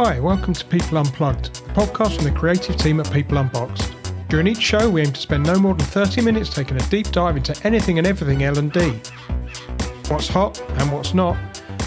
Hi, 0.00 0.20
welcome 0.20 0.54
to 0.54 0.64
People 0.64 0.98
Unplugged, 0.98 1.56
the 1.56 1.72
podcast 1.72 2.14
from 2.14 2.24
the 2.24 2.30
creative 2.30 2.76
team 2.76 3.00
at 3.00 3.12
People 3.12 3.36
Unboxed. 3.38 3.92
During 4.28 4.46
each 4.46 4.62
show, 4.62 4.88
we 4.88 5.00
aim 5.00 5.12
to 5.12 5.20
spend 5.20 5.44
no 5.44 5.56
more 5.56 5.74
than 5.74 5.86
30 5.86 6.20
minutes 6.20 6.50
taking 6.50 6.76
a 6.76 6.88
deep 6.88 7.10
dive 7.10 7.36
into 7.36 7.60
anything 7.66 7.98
and 7.98 8.06
everything 8.06 8.44
L&D. 8.44 8.90
What's 10.06 10.28
hot 10.28 10.60
and 10.60 10.92
what's 10.92 11.14
not, 11.14 11.36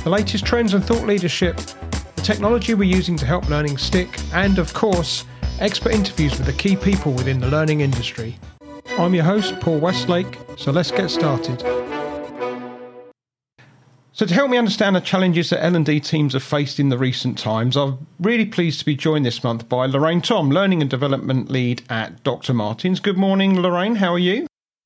the 0.03 0.09
latest 0.09 0.45
trends 0.45 0.73
and 0.73 0.83
thought 0.83 1.07
leadership, 1.07 1.55
the 1.55 2.21
technology 2.21 2.73
we're 2.73 2.83
using 2.83 3.15
to 3.15 3.25
help 3.25 3.47
learning 3.47 3.77
stick, 3.77 4.19
and 4.33 4.59
of 4.59 4.73
course, 4.73 5.23
expert 5.61 5.93
interviews 5.93 6.37
with 6.37 6.47
the 6.47 6.53
key 6.53 6.75
people 6.75 7.13
within 7.13 7.39
the 7.39 7.47
learning 7.47 7.79
industry. 7.79 8.37
I'm 8.97 9.15
your 9.15 9.23
host, 9.23 9.57
Paul 9.61 9.79
Westlake, 9.79 10.37
so 10.57 10.73
let's 10.73 10.91
get 10.91 11.09
started. 11.09 11.80
So 14.21 14.27
to 14.27 14.35
help 14.35 14.51
me 14.51 14.57
understand 14.59 14.95
the 14.95 15.01
challenges 15.01 15.49
that 15.49 15.65
L&D 15.65 15.99
teams 15.99 16.33
have 16.33 16.43
faced 16.43 16.79
in 16.79 16.89
the 16.89 16.97
recent 16.99 17.39
times, 17.39 17.75
I'm 17.75 18.05
really 18.19 18.45
pleased 18.45 18.77
to 18.77 18.85
be 18.85 18.95
joined 18.95 19.25
this 19.25 19.43
month 19.43 19.67
by 19.67 19.87
Lorraine 19.87 20.21
Tom, 20.21 20.51
Learning 20.51 20.79
and 20.79 20.91
Development 20.91 21.49
Lead 21.49 21.81
at 21.89 22.23
Dr. 22.23 22.53
Martens. 22.53 22.99
Good 22.99 23.17
morning, 23.17 23.59
Lorraine. 23.59 23.95
How 23.95 24.13
are 24.13 24.19
you? 24.19 24.45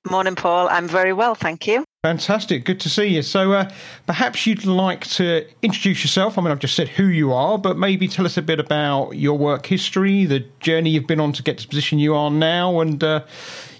Morning, 0.09 0.35
Paul. 0.35 0.69
I'm 0.69 0.87
very 0.87 1.11
well, 1.11 1.35
thank 1.35 1.67
you. 1.67 1.83
Fantastic. 2.05 2.63
Good 2.63 2.79
to 2.79 2.89
see 2.89 3.07
you. 3.07 3.23
So 3.23 3.51
uh, 3.51 3.69
perhaps 4.07 4.47
you'd 4.47 4.65
like 4.65 5.05
to 5.07 5.45
introduce 5.61 6.01
yourself. 6.01 6.37
I 6.37 6.41
mean, 6.41 6.51
I've 6.51 6.59
just 6.59 6.77
said 6.77 6.87
who 6.87 7.07
you 7.07 7.33
are, 7.33 7.57
but 7.57 7.77
maybe 7.77 8.07
tell 8.07 8.25
us 8.25 8.37
a 8.37 8.41
bit 8.41 8.61
about 8.61 9.17
your 9.17 9.37
work 9.37 9.65
history, 9.65 10.23
the 10.23 10.45
journey 10.61 10.91
you've 10.91 11.07
been 11.07 11.19
on 11.19 11.33
to 11.33 11.43
get 11.43 11.57
to 11.57 11.63
the 11.63 11.67
position 11.67 11.99
you 11.99 12.15
are 12.15 12.31
now, 12.31 12.79
and 12.79 13.03
uh, 13.03 13.25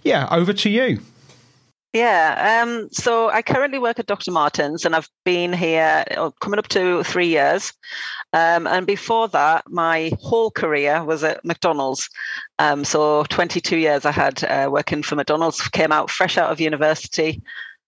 yeah, 0.04 0.27
over 0.32 0.52
to 0.52 0.70
you. 0.70 0.99
Yeah, 1.95 2.62
um, 2.62 2.90
so 2.91 3.30
I 3.30 3.41
currently 3.41 3.80
work 3.80 3.99
at 3.99 4.05
Dr. 4.05 4.30
Martens 4.30 4.84
and 4.84 4.94
I've 4.94 5.08
been 5.23 5.54
here 5.54 6.04
oh, 6.18 6.31
coming 6.41 6.59
up 6.59 6.68
to 6.68 7.05
three 7.05 7.27
years. 7.30 7.71
Um, 8.34 8.68
and 8.68 8.85
before 8.85 9.30
that, 9.30 9.63
my 9.70 10.12
whole 10.20 10.52
career 10.52 11.05
was 11.05 11.23
at 11.23 11.45
McDonald's. 11.45 12.10
Um, 12.60 12.84
so 12.84 13.23
22 13.29 13.77
years 13.77 14.04
I 14.04 14.12
had 14.12 14.43
uh, 14.43 14.68
working 14.70 15.04
for 15.04 15.16
McDonald's, 15.16 15.66
came 15.70 15.93
out 15.93 16.10
fresh 16.10 16.38
out 16.38 16.51
of 16.51 16.60
university. 16.60 17.41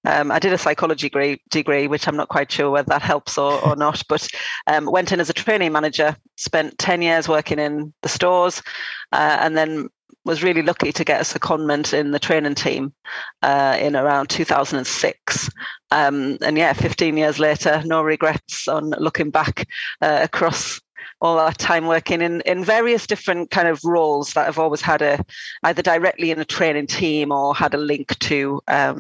Um, 0.06 0.32
I 0.32 0.40
did 0.40 0.54
a 0.54 0.58
psychology 0.58 1.10
degree, 1.10 1.42
degree, 1.50 1.88
which 1.88 2.08
I'm 2.08 2.16
not 2.16 2.30
quite 2.30 2.50
sure 2.50 2.72
whether 2.72 2.88
that 2.88 3.02
helps 3.02 3.38
or, 3.38 3.62
or 3.62 3.76
not, 3.76 4.04
but 4.08 4.26
um, 4.68 4.86
went 4.86 5.12
in 5.12 5.20
as 5.20 5.30
a 5.30 5.34
training 5.34 5.74
manager, 5.74 6.16
spent 6.38 6.78
10 6.78 7.02
years 7.02 7.28
working 7.28 7.60
in 7.60 7.94
the 8.04 8.10
stores, 8.10 8.64
uh, 9.12 9.38
and 9.42 9.58
then 9.58 9.90
was 10.28 10.44
really 10.44 10.62
lucky 10.62 10.92
to 10.92 11.06
get 11.06 11.22
a 11.22 11.24
secondment 11.24 11.94
in 11.94 12.12
the 12.12 12.20
training 12.20 12.54
team 12.54 12.94
uh, 13.42 13.78
in 13.80 13.96
around 13.96 14.30
2006. 14.30 15.50
Um, 15.92 16.38
and 16.42 16.58
yeah, 16.58 16.74
15 16.74 17.16
years 17.16 17.40
later, 17.40 17.82
no 17.86 18.04
regrets 18.04 18.68
on 18.68 18.90
looking 19.00 19.32
back 19.32 19.66
uh, 20.02 20.20
across 20.22 20.82
all 21.22 21.38
that 21.38 21.58
time 21.58 21.88
working 21.88 22.22
in, 22.22 22.42
in 22.42 22.64
various 22.64 23.08
different 23.08 23.50
kind 23.52 23.70
of 23.70 23.80
roles 23.84 24.34
that 24.34 24.48
I've 24.48 24.60
always 24.60 24.82
had 24.82 25.02
a 25.02 25.24
either 25.64 25.82
directly 25.82 26.30
in 26.30 26.40
a 26.40 26.46
training 26.46 26.88
team 26.88 27.32
or 27.32 27.56
had 27.56 27.74
a 27.74 27.78
link 27.78 28.20
to 28.20 28.62
um, 28.68 29.00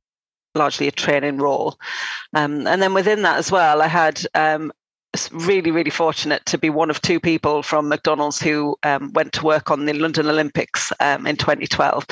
largely 0.56 0.88
a 0.88 0.91
training 0.91 1.38
role. 1.38 1.78
Um, 2.34 2.66
and 2.67 2.81
then 2.81 2.94
within 2.94 3.22
that 3.23 3.38
as 3.38 3.52
well, 3.52 3.81
I 3.81 3.88
had 3.88 4.25
um, 4.34 4.72
really, 5.31 5.72
really 5.72 5.89
fortunate 5.89 6.45
to 6.45 6.58
be 6.58 6.69
one 6.69 6.89
of 6.89 7.02
two 7.02 7.19
people 7.19 7.63
from 7.63 7.89
McDonald's 7.89 8.39
who 8.39 8.75
um, 8.83 9.11
went 9.13 9.33
to 9.33 9.44
work 9.44 9.72
on 9.72 9.86
the 9.86 9.94
London 9.94 10.27
Olympics 10.27 10.91
um, 11.00 11.25
in 11.25 11.36
2012. 11.36 12.05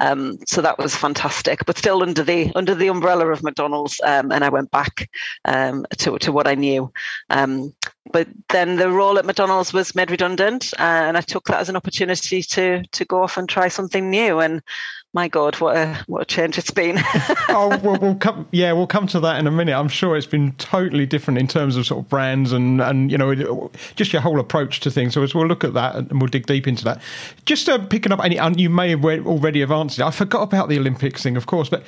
Um, 0.00 0.38
so 0.46 0.60
that 0.60 0.78
was 0.78 0.94
fantastic, 0.94 1.64
but 1.64 1.78
still 1.78 2.02
under 2.02 2.22
the 2.22 2.52
under 2.54 2.74
the 2.74 2.88
umbrella 2.88 3.28
of 3.28 3.42
McDonald's. 3.42 4.00
Um, 4.04 4.32
and 4.32 4.44
I 4.44 4.48
went 4.48 4.70
back 4.70 5.08
um, 5.44 5.86
to 5.98 6.18
to 6.18 6.32
what 6.32 6.46
I 6.46 6.54
knew. 6.54 6.92
But 8.12 8.28
then 8.48 8.76
the 8.76 8.90
role 8.90 9.18
at 9.18 9.24
McDonald's 9.24 9.72
was 9.72 9.94
made 9.94 10.10
redundant, 10.10 10.72
uh, 10.78 10.82
and 10.82 11.16
I 11.16 11.20
took 11.20 11.46
that 11.46 11.60
as 11.60 11.68
an 11.68 11.76
opportunity 11.76 12.42
to 12.42 12.82
to 12.84 13.04
go 13.04 13.22
off 13.22 13.36
and 13.36 13.48
try 13.48 13.68
something 13.68 14.10
new. 14.10 14.40
And 14.40 14.62
my 15.12 15.28
God, 15.28 15.56
what 15.60 15.76
a 15.76 16.04
what 16.06 16.22
a 16.22 16.24
change 16.24 16.56
it's 16.56 16.70
been. 16.70 16.96
oh, 17.48 17.76
we'll, 17.82 17.98
we'll, 17.98 18.14
come. 18.14 18.46
Yeah, 18.52 18.72
we'll 18.72 18.86
come 18.86 19.06
to 19.08 19.20
that 19.20 19.38
in 19.38 19.46
a 19.46 19.50
minute. 19.50 19.74
I'm 19.74 19.88
sure 19.88 20.16
it's 20.16 20.26
been 20.26 20.52
totally 20.52 21.06
different 21.06 21.38
in 21.38 21.48
terms 21.48 21.76
of 21.76 21.86
sort 21.86 22.04
of 22.04 22.08
brands 22.08 22.52
and 22.52 22.80
and 22.80 23.10
you 23.10 23.18
know 23.18 23.70
just 23.96 24.12
your 24.12 24.22
whole 24.22 24.38
approach 24.38 24.80
to 24.80 24.90
things. 24.90 25.14
So 25.14 25.26
we'll 25.34 25.46
look 25.46 25.64
at 25.64 25.74
that 25.74 25.96
and 25.96 26.20
we'll 26.20 26.28
dig 26.28 26.46
deep 26.46 26.68
into 26.68 26.84
that. 26.84 27.00
Just 27.44 27.68
uh, 27.68 27.78
picking 27.78 28.12
up 28.12 28.24
any, 28.24 28.38
and 28.38 28.58
you 28.60 28.70
may 28.70 28.90
have 28.90 29.04
already 29.04 29.60
have 29.60 29.72
answered. 29.72 30.04
I 30.04 30.10
forgot 30.10 30.42
about 30.42 30.68
the 30.68 30.78
Olympics 30.78 31.22
thing, 31.22 31.36
of 31.36 31.46
course, 31.46 31.68
but. 31.68 31.84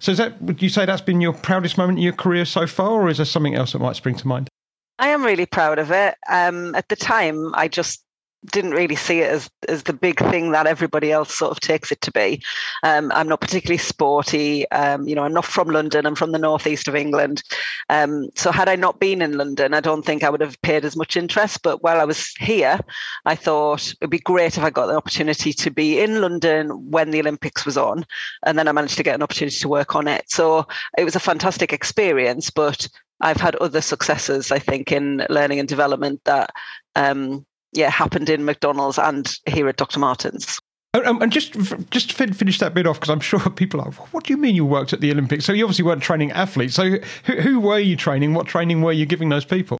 So, 0.00 0.12
is 0.12 0.18
that 0.18 0.42
would 0.42 0.60
you 0.60 0.68
say 0.68 0.84
that's 0.84 1.00
been 1.00 1.22
your 1.22 1.32
proudest 1.32 1.78
moment 1.78 1.98
in 1.98 2.02
your 2.02 2.12
career 2.12 2.44
so 2.44 2.66
far, 2.66 2.90
or 2.90 3.08
is 3.08 3.16
there 3.16 3.24
something 3.24 3.54
else 3.54 3.72
that 3.72 3.78
might 3.78 3.96
spring 3.96 4.16
to 4.16 4.28
mind? 4.28 4.50
I 4.98 5.08
am 5.08 5.24
really 5.24 5.46
proud 5.46 5.78
of 5.78 5.90
it. 5.90 6.16
Um, 6.28 6.74
at 6.74 6.88
the 6.88 6.96
time, 6.96 7.54
I 7.54 7.68
just 7.68 8.03
didn't 8.52 8.72
really 8.72 8.96
see 8.96 9.20
it 9.20 9.30
as 9.30 9.50
as 9.68 9.84
the 9.84 9.92
big 9.92 10.18
thing 10.18 10.52
that 10.52 10.66
everybody 10.66 11.10
else 11.10 11.34
sort 11.34 11.50
of 11.50 11.60
takes 11.60 11.90
it 11.90 12.00
to 12.02 12.12
be. 12.12 12.42
Um, 12.82 13.10
I'm 13.14 13.28
not 13.28 13.40
particularly 13.40 13.78
sporty. 13.78 14.70
Um, 14.70 15.06
you 15.08 15.14
know, 15.14 15.24
I'm 15.24 15.32
not 15.32 15.44
from 15.44 15.68
London. 15.68 16.06
I'm 16.06 16.14
from 16.14 16.32
the 16.32 16.38
northeast 16.38 16.88
of 16.88 16.94
England. 16.94 17.42
Um, 17.88 18.28
so 18.34 18.50
had 18.52 18.68
I 18.68 18.76
not 18.76 19.00
been 19.00 19.22
in 19.22 19.38
London, 19.38 19.74
I 19.74 19.80
don't 19.80 20.04
think 20.04 20.22
I 20.22 20.30
would 20.30 20.40
have 20.40 20.60
paid 20.62 20.84
as 20.84 20.96
much 20.96 21.16
interest. 21.16 21.62
But 21.62 21.82
while 21.82 22.00
I 22.00 22.04
was 22.04 22.34
here, 22.38 22.78
I 23.24 23.34
thought 23.34 23.94
it'd 24.00 24.10
be 24.10 24.18
great 24.18 24.56
if 24.56 24.64
I 24.64 24.70
got 24.70 24.86
the 24.86 24.96
opportunity 24.96 25.52
to 25.52 25.70
be 25.70 26.00
in 26.00 26.20
London 26.20 26.68
when 26.90 27.10
the 27.10 27.20
Olympics 27.20 27.64
was 27.64 27.76
on, 27.76 28.04
and 28.44 28.58
then 28.58 28.68
I 28.68 28.72
managed 28.72 28.96
to 28.96 29.02
get 29.02 29.14
an 29.14 29.22
opportunity 29.22 29.56
to 29.58 29.68
work 29.68 29.94
on 29.96 30.08
it. 30.08 30.30
So 30.30 30.66
it 30.98 31.04
was 31.04 31.16
a 31.16 31.20
fantastic 31.20 31.72
experience, 31.72 32.50
but 32.50 32.88
I've 33.20 33.40
had 33.40 33.56
other 33.56 33.80
successes, 33.80 34.50
I 34.50 34.58
think, 34.58 34.92
in 34.92 35.24
learning 35.30 35.60
and 35.60 35.68
development 35.68 36.20
that 36.24 36.50
um, 36.96 37.46
yeah 37.74 37.90
happened 37.90 38.28
in 38.28 38.44
McDonald's 38.44 38.98
and 38.98 39.36
here 39.46 39.68
at 39.68 39.76
Dr. 39.76 39.98
Martens. 39.98 40.60
And 40.94 41.32
just 41.32 41.54
just 41.90 42.12
finish 42.12 42.60
that 42.60 42.72
bit 42.72 42.86
off 42.86 43.00
because 43.00 43.10
I'm 43.10 43.20
sure 43.20 43.40
people 43.56 43.80
are. 43.80 43.90
What 43.90 44.24
do 44.24 44.32
you 44.32 44.36
mean 44.36 44.54
you 44.54 44.64
worked 44.64 44.92
at 44.92 45.00
the 45.00 45.10
Olympics? 45.10 45.44
So 45.44 45.52
you 45.52 45.64
obviously 45.64 45.84
weren't 45.84 46.02
training 46.02 46.30
athletes. 46.30 46.74
So 46.74 46.98
who, 47.24 47.32
who 47.40 47.60
were 47.60 47.80
you 47.80 47.96
training? 47.96 48.34
What 48.34 48.46
training 48.46 48.80
were 48.80 48.92
you 48.92 49.04
giving 49.04 49.28
those 49.28 49.44
people? 49.44 49.78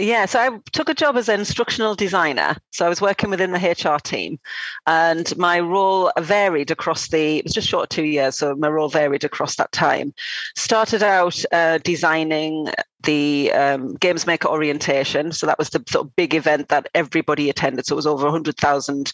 Yeah, 0.00 0.26
so 0.26 0.38
I 0.38 0.60
took 0.70 0.88
a 0.88 0.94
job 0.94 1.16
as 1.16 1.28
an 1.28 1.40
instructional 1.40 1.96
designer. 1.96 2.56
So 2.70 2.86
I 2.86 2.88
was 2.88 3.00
working 3.00 3.30
within 3.30 3.50
the 3.50 3.58
HR 3.58 3.98
team, 3.98 4.38
and 4.86 5.36
my 5.36 5.58
role 5.58 6.12
varied 6.20 6.70
across 6.70 7.08
the. 7.08 7.38
It 7.38 7.44
was 7.44 7.52
just 7.52 7.68
short 7.68 7.90
two 7.90 8.04
years, 8.04 8.36
so 8.36 8.54
my 8.54 8.68
role 8.68 8.88
varied 8.88 9.24
across 9.24 9.56
that 9.56 9.72
time. 9.72 10.14
Started 10.56 11.02
out 11.02 11.44
uh, 11.50 11.78
designing 11.78 12.68
the 13.04 13.52
um, 13.52 13.94
Games 13.94 14.26
Maker 14.26 14.48
orientation. 14.48 15.32
So 15.32 15.46
that 15.46 15.58
was 15.58 15.70
the 15.70 15.82
sort 15.88 16.06
of 16.06 16.16
big 16.16 16.34
event 16.34 16.68
that 16.68 16.88
everybody 16.94 17.48
attended. 17.48 17.86
So 17.86 17.94
it 17.94 17.96
was 17.96 18.06
over 18.06 18.24
100,000 18.24 19.12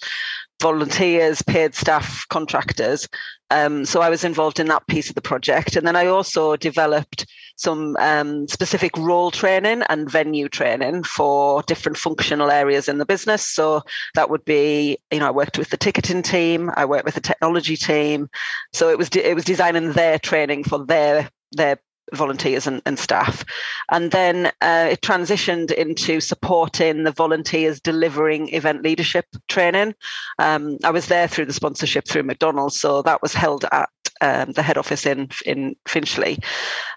volunteers, 0.60 1.42
paid 1.42 1.74
staff, 1.74 2.26
contractors. 2.28 3.08
Um, 3.50 3.84
so 3.84 4.00
I 4.00 4.08
was 4.08 4.24
involved 4.24 4.58
in 4.58 4.68
that 4.68 4.86
piece 4.86 5.08
of 5.08 5.14
the 5.14 5.20
project. 5.20 5.76
And 5.76 5.86
then 5.86 5.96
I 5.96 6.06
also 6.06 6.56
developed 6.56 7.26
some 7.56 7.96
um, 8.00 8.48
specific 8.48 8.96
role 8.96 9.30
training 9.30 9.82
and 9.88 10.10
venue 10.10 10.48
training 10.48 11.04
for 11.04 11.62
different 11.62 11.98
functional 11.98 12.50
areas 12.50 12.88
in 12.88 12.98
the 12.98 13.06
business. 13.06 13.46
So 13.46 13.82
that 14.14 14.30
would 14.30 14.44
be, 14.44 14.98
you 15.10 15.20
know, 15.20 15.28
I 15.28 15.30
worked 15.30 15.58
with 15.58 15.70
the 15.70 15.76
ticketing 15.76 16.22
team, 16.22 16.70
I 16.74 16.84
worked 16.84 17.04
with 17.04 17.14
the 17.14 17.20
technology 17.20 17.76
team. 17.76 18.28
So 18.72 18.88
it 18.88 18.98
was 18.98 19.10
de- 19.10 19.28
it 19.28 19.34
was 19.34 19.44
designing 19.44 19.92
their 19.92 20.18
training 20.18 20.64
for 20.64 20.84
their 20.84 21.30
their 21.52 21.78
volunteers 22.14 22.66
and, 22.66 22.82
and 22.86 22.98
staff. 22.98 23.44
And 23.90 24.10
then 24.10 24.46
uh, 24.60 24.88
it 24.90 25.00
transitioned 25.02 25.72
into 25.72 26.20
supporting 26.20 27.04
the 27.04 27.12
volunteers 27.12 27.80
delivering 27.80 28.48
event 28.54 28.82
leadership 28.82 29.26
training. 29.48 29.94
Um, 30.38 30.78
I 30.84 30.90
was 30.90 31.06
there 31.08 31.28
through 31.28 31.46
the 31.46 31.52
sponsorship 31.52 32.06
through 32.06 32.24
McDonald's, 32.24 32.78
so 32.78 33.02
that 33.02 33.22
was 33.22 33.34
held 33.34 33.64
at 33.72 33.88
um, 34.24 34.52
the 34.52 34.62
head 34.62 34.78
office 34.78 35.04
in 35.06 35.28
in 35.44 35.76
Finchley. 35.86 36.38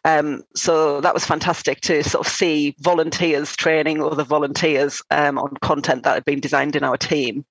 Um, 0.06 0.44
so 0.56 1.02
that 1.02 1.14
was 1.14 1.26
fantastic 1.26 1.82
to 1.82 2.04
sort 2.04 2.26
of 2.26 2.32
see 2.32 2.76
volunteers 2.80 3.56
training 3.56 4.02
other 4.02 4.24
volunteers 4.24 5.02
um, 5.12 5.38
on 5.38 5.58
content 5.62 6.04
that 6.04 6.14
had 6.14 6.26
been 6.26 6.40
designed 6.40 6.76
in 6.76 6.84
our 6.84 6.98
team. 6.98 7.46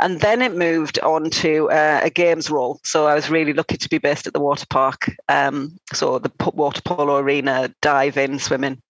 And 0.00 0.20
then 0.20 0.40
it 0.40 0.56
moved 0.56 0.98
on 1.00 1.30
to 1.30 1.70
uh, 1.70 2.00
a 2.02 2.10
games 2.10 2.50
role. 2.50 2.80
So 2.84 3.06
I 3.06 3.14
was 3.14 3.30
really 3.30 3.52
lucky 3.52 3.76
to 3.76 3.88
be 3.88 3.98
based 3.98 4.26
at 4.26 4.32
the 4.32 4.40
water 4.40 4.66
park. 4.70 5.14
Um, 5.28 5.78
so 5.92 6.18
the 6.18 6.32
water 6.54 6.80
polo 6.82 7.18
arena, 7.18 7.72
diving, 7.82 8.38
swimming. 8.38 8.80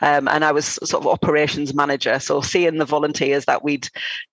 Um, 0.00 0.28
and 0.28 0.44
I 0.44 0.52
was 0.52 0.66
sort 0.66 1.04
of 1.04 1.06
operations 1.06 1.74
manager. 1.74 2.18
So 2.18 2.40
seeing 2.40 2.78
the 2.78 2.84
volunteers 2.84 3.44
that 3.44 3.64
we'd 3.64 3.88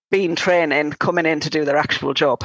been 0.10 0.36
training 0.36 0.92
coming 0.94 1.26
in 1.26 1.40
to 1.40 1.50
do 1.50 1.66
their 1.66 1.78
actual 1.78 2.14
job. 2.14 2.44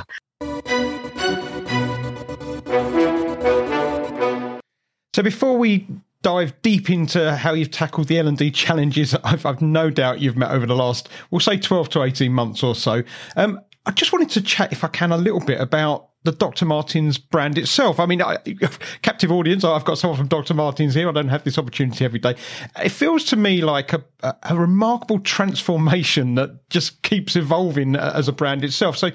So 5.16 5.22
before 5.22 5.56
we 5.56 5.88
dive 6.20 6.60
deep 6.60 6.90
into 6.90 7.34
how 7.34 7.54
you've 7.54 7.70
tackled 7.70 8.08
the 8.08 8.18
L&D 8.18 8.50
challenges 8.50 9.14
I've, 9.24 9.46
I've, 9.46 9.62
no 9.62 9.88
doubt 9.88 10.20
you've 10.20 10.36
met 10.36 10.50
over 10.50 10.66
the 10.66 10.76
last, 10.76 11.08
we'll 11.30 11.40
say 11.40 11.56
12 11.56 11.88
to 11.88 12.02
18 12.02 12.30
months 12.30 12.62
or 12.62 12.74
so, 12.74 13.02
um, 13.34 13.58
I 13.86 13.92
just 13.92 14.12
wanted 14.12 14.28
to 14.32 14.42
chat, 14.42 14.72
if 14.72 14.84
I 14.84 14.88
can, 14.88 15.12
a 15.12 15.16
little 15.16 15.40
bit 15.40 15.58
about 15.58 16.10
the 16.24 16.32
Dr. 16.32 16.66
Martens 16.66 17.16
brand 17.16 17.56
itself. 17.56 17.98
I 17.98 18.04
mean, 18.04 18.20
I, 18.20 18.36
captive 19.02 19.32
audience, 19.32 19.64
I've 19.64 19.86
got 19.86 19.96
someone 19.96 20.18
from 20.18 20.26
Dr. 20.28 20.52
Martens 20.52 20.92
here. 20.92 21.08
I 21.08 21.12
don't 21.12 21.28
have 21.28 21.44
this 21.44 21.56
opportunity 21.56 22.04
every 22.04 22.18
day. 22.18 22.34
It 22.84 22.90
feels 22.90 23.24
to 23.26 23.36
me 23.36 23.62
like 23.62 23.94
a, 23.94 24.04
a, 24.42 24.54
remarkable 24.54 25.20
transformation 25.20 26.34
that 26.34 26.68
just 26.68 27.00
keeps 27.02 27.36
evolving 27.36 27.96
uh, 27.96 28.12
as 28.14 28.28
a 28.28 28.32
brand 28.32 28.64
itself. 28.64 28.98
So, 28.98 29.12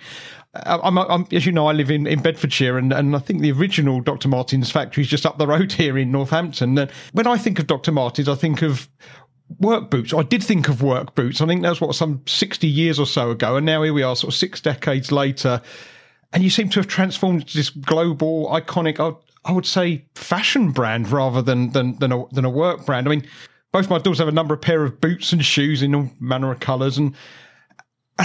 Uh, 0.54 0.80
I'm, 0.84 0.98
I'm, 0.98 1.28
as 1.32 1.46
you 1.46 1.52
know, 1.52 1.68
I 1.68 1.74
live 1.74 1.90
in, 1.90 2.06
in 2.06 2.22
Bedfordshire, 2.22 2.78
and, 2.78 2.92
and 2.92 3.16
I 3.16 3.20
think 3.20 3.42
the 3.42 3.52
original 3.52 4.02
Dr. 4.02 4.28
Martens 4.28 4.70
factory 4.70 5.04
is 5.04 5.10
just 5.10 5.26
up 5.26 5.38
the 5.38 5.48
road 5.48 5.72
here 5.74 5.98
in 5.98 6.12
Northampton. 6.12 6.78
And 6.78 6.92
when 7.14 7.28
I 7.28 7.38
think 7.38 7.60
of 7.60 7.68
Dr. 7.68 7.92
Martens, 7.92 8.28
I 8.28 8.36
think 8.36 8.62
of 8.62 8.90
work 9.60 9.90
boots. 9.90 10.14
I 10.14 10.24
did 10.24 10.44
think 10.44 10.68
of 10.70 10.82
work 10.82 11.16
boots. 11.16 11.42
I 11.42 11.46
think 11.46 11.62
that's 11.62 11.82
what 11.82 11.94
some 11.96 12.22
60 12.26 12.68
years 12.68 13.00
or 13.00 13.06
so 13.06 13.32
ago. 13.32 13.58
And 13.58 13.66
now 13.66 13.84
here 13.84 13.94
we 13.94 14.04
are, 14.04 14.16
sort 14.16 14.34
of 14.34 14.38
six 14.38 14.62
decades 14.62 15.12
later. 15.12 15.62
And 16.34 16.44
you 16.44 16.50
seem 16.50 16.70
to 16.70 16.80
have 16.80 16.88
transformed 16.88 17.50
this 17.54 17.70
global, 17.70 18.48
iconic, 18.48 19.00
I 19.44 19.52
would 19.52 19.66
say, 19.66 20.06
fashion 20.16 20.72
brand 20.72 21.10
rather 21.10 21.42
than, 21.42 21.72
than, 21.72 21.98
than, 22.00 22.12
a, 22.12 22.26
than 22.32 22.46
a 22.46 22.50
work 22.50 22.86
brand. 22.86 23.08
I 23.08 23.10
mean, 23.10 23.28
both 23.72 23.90
my 23.90 23.98
daughters 23.98 24.20
have 24.20 24.28
a 24.28 24.34
number 24.34 24.54
of 24.54 24.62
pair 24.62 24.84
of 24.84 25.02
boots 25.02 25.34
and 25.34 25.44
shoes 25.44 25.82
in 25.82 25.96
all 25.96 26.10
manner 26.20 26.52
of 26.52 26.60
colours. 26.60 26.98
And 26.98 27.16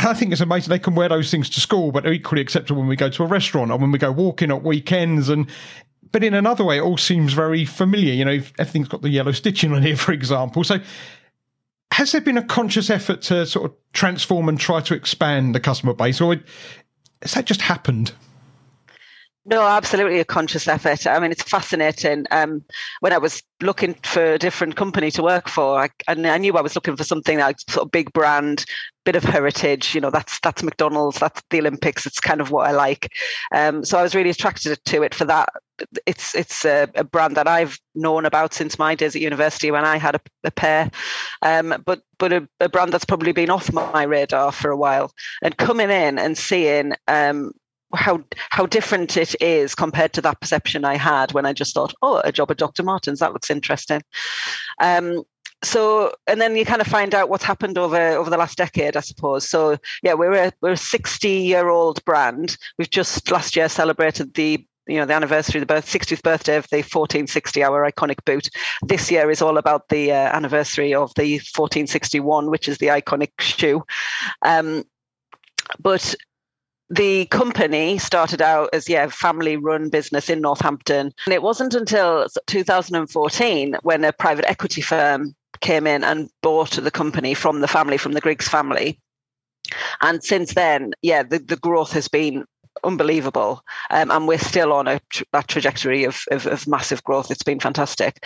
I 0.05 0.15
think 0.15 0.33
it's 0.33 0.41
amazing 0.41 0.71
they 0.71 0.79
can 0.79 0.95
wear 0.95 1.09
those 1.09 1.31
things 1.31 1.49
to 1.51 1.61
school, 1.61 1.93
but 1.93 2.03
they're 2.03 2.13
equally 2.13 2.43
acceptable 2.43 2.81
when 2.81 2.89
we 2.89 2.97
go 2.97 3.09
to 3.09 3.23
a 3.23 3.27
restaurant 3.27 3.71
or 3.71 3.79
when 3.79 3.93
we 3.93 3.99
go 3.99 4.13
walking 4.13 4.51
at 4.51 4.63
weekends. 4.63 5.29
And 5.29 5.49
but 6.13 6.25
in 6.25 6.35
another 6.35 6.65
way, 6.65 6.79
it 6.79 6.83
all 6.83 6.97
seems 6.97 7.33
very 7.33 7.65
familiar. 7.65 8.13
You 8.13 8.25
know, 8.25 8.41
everything's 8.59 8.89
got 8.89 9.03
the 9.03 9.11
yellow 9.11 9.33
stitching 9.33 9.73
on 9.73 9.83
here, 9.83 9.97
for 9.97 10.13
example. 10.13 10.65
So 10.65 10.81
has 11.93 12.13
there 12.13 12.21
been 12.21 12.39
a 12.39 12.45
conscious 12.45 12.91
effort 12.91 13.23
to 13.23 13.47
sort 13.47 13.71
of 13.71 13.77
transform 13.93 14.49
and 14.49 14.59
try 14.59 14.81
to 14.83 14.95
expand 14.95 15.55
the 15.55 15.61
customer 15.61 15.95
base, 15.95 16.21
or 16.21 16.37
has 17.23 17.35
that 17.35 17.47
just 17.47 17.63
happened? 17.63 18.13
No, 19.49 19.63
absolutely 19.63 20.19
a 20.19 20.25
conscious 20.25 20.67
effort. 20.67 21.07
I 21.07 21.21
mean, 21.21 21.31
it's 21.31 21.43
fascinating. 21.45 22.27
Um, 22.33 22.65
when 22.99 23.13
I 23.13 23.19
was 23.19 23.45
looking 23.63 23.95
for 24.03 24.33
a 24.33 24.39
different 24.39 24.75
company 24.75 25.09
to 25.13 25.23
work 25.23 25.49
for, 25.49 25.81
I, 25.81 25.89
I 26.09 26.39
knew 26.39 26.57
I 26.57 26.63
was 26.63 26.75
looking 26.75 26.97
for 26.97 27.05
something 27.05 27.39
like 27.39 27.61
sort 27.71 27.85
of 27.85 27.93
big 27.93 28.13
brand, 28.13 28.65
bit 29.05 29.15
of 29.15 29.23
heritage. 29.23 29.95
You 29.95 30.01
know, 30.01 30.11
that's 30.11 30.41
that's 30.41 30.65
McDonald's, 30.65 31.21
that's 31.21 31.41
the 31.51 31.61
Olympics. 31.61 32.07
It's 32.07 32.19
kind 32.19 32.41
of 32.41 32.51
what 32.51 32.67
I 32.67 32.73
like. 32.73 33.13
Um, 33.55 33.85
so 33.85 33.99
I 33.99 34.03
was 34.03 34.17
really 34.17 34.31
attracted 34.31 34.85
to 34.85 35.03
it 35.05 35.15
for 35.15 35.25
that. 35.27 35.49
It's 36.07 36.35
it's 36.35 36.65
a, 36.65 36.89
a, 36.97 37.05
brand 37.05 37.37
that 37.37 37.47
I've 37.47 37.79
known 37.95 38.27
about 38.27 38.53
since 38.53 38.81
my 38.81 38.97
days 38.97 39.15
at 39.15 39.23
university 39.23 39.71
when 39.71 39.85
I 39.85 39.97
had 39.97 40.17
a, 40.17 40.21
a 40.43 40.51
pair, 40.51 40.91
um, 41.43 41.83
but 41.87 42.03
but 42.19 42.33
a, 42.33 42.49
a, 42.59 42.69
brand 42.69 42.93
that's 42.93 43.05
probably 43.05 43.31
been 43.31 43.51
off 43.51 43.73
my 43.73 44.03
radar 44.03 44.51
for 44.51 44.73
a 44.73 44.77
while. 44.77 45.13
And 45.41 45.57
coming 45.57 45.91
in 45.91 46.19
and 46.19 46.37
seeing 46.37 46.95
um, 47.07 47.53
how 47.95 48.23
how 48.51 48.67
different 48.67 49.17
it 49.17 49.41
is 49.41 49.75
compared 49.75 50.13
to 50.15 50.21
that 50.23 50.41
perception 50.41 50.85
I 50.85 50.97
had 50.97 51.33
when 51.33 51.47
I 51.47 51.53
just 51.53 51.75
thought, 51.75 51.95
oh, 52.03 52.21
a 52.25 52.33
job 52.33 52.51
at 52.51 52.59
Dr. 52.59 52.83
Martens, 52.83 53.21
that 53.21 53.33
looks 53.33 53.51
interesting. 53.51 54.03
Um, 54.81 55.23
so 55.63 56.13
and 56.27 56.41
then 56.41 56.57
you 56.57 56.65
kind 56.65 56.81
of 56.81 56.87
find 56.87 57.15
out 57.15 57.29
what's 57.29 57.45
happened 57.45 57.79
over 57.79 57.97
over 57.97 58.31
the 58.31 58.37
last 58.37 58.59
decade, 58.59 58.97
I 58.97 59.01
suppose. 59.01 59.49
So 59.49 59.79
yeah, 60.03 60.15
we're 60.15 60.33
a 60.33 60.53
we're 60.61 60.73
a 60.73 60.77
60 60.77 61.29
year 61.29 61.69
old 61.69 62.05
brand. 62.05 62.57
We've 62.79 62.91
just 62.91 63.31
last 63.31 63.57
year 63.57 63.69
celebrated 63.69 64.35
the 64.35 64.67
you 64.87 64.99
know 64.99 65.07
the 65.07 65.15
anniversary, 65.15 65.61
the 65.61 65.67
birth 65.67 65.87
60th 65.87 66.23
birthday 66.23 66.57
of 66.57 66.69
the 66.71 66.77
1460, 66.77 67.63
our 67.63 67.91
iconic 67.91 68.25
boot. 68.25 68.49
This 68.83 69.11
year 69.11 69.31
is 69.31 69.43
all 69.43 69.59
about 69.59 69.89
the 69.89 70.13
uh, 70.13 70.15
anniversary 70.15 70.95
of 70.95 71.13
the 71.15 71.35
1461, 71.35 72.51
which 72.51 72.69
is 72.69 72.79
the 72.79 72.89
iconic 72.89 73.33
shoe. 73.41 73.85
Um, 74.43 74.85
but 75.81 76.15
the 76.91 77.27
company 77.27 77.99
started 77.99 78.41
out 78.41 78.71
as 78.73 78.89
yeah 78.89 79.09
family 79.09 79.57
run 79.57 79.89
business 79.89 80.31
in 80.31 80.41
northampton. 80.41 81.13
And 81.27 81.35
it 81.35 81.43
wasn't 81.43 81.75
until 81.75 82.27
2014 82.47 83.77
when 83.83 84.05
a 84.05 84.13
private 84.13 84.49
equity 84.49 84.81
firm 84.81 85.35
came 85.61 85.87
in 85.87 86.05
and 86.05 86.31
bought 86.43 86.73
the 86.73 86.91
company 86.91 87.35
from 87.35 87.61
the 87.61 87.69
family 87.69 87.99
from 87.99 88.13
the 88.13 88.21
griggs 88.21 88.49
family. 88.49 89.01
And 90.01 90.23
since 90.23 90.55
then 90.55 90.93
yeah 91.03 91.23
the, 91.23 91.39
the 91.39 91.57
growth 91.57 91.93
has 91.93 92.09
been 92.09 92.45
unbelievable. 92.85 93.63
Um, 93.91 94.11
and 94.11 94.29
we're 94.29 94.39
still 94.39 94.73
on 94.73 94.89
a, 94.89 95.01
a 95.33 95.43
trajectory 95.43 96.05
of, 96.05 96.23
of, 96.31 96.47
of, 96.47 96.67
massive 96.67 97.03
growth. 97.05 97.31
It's 97.31 97.43
been 97.43 97.61
fantastic. 97.61 98.25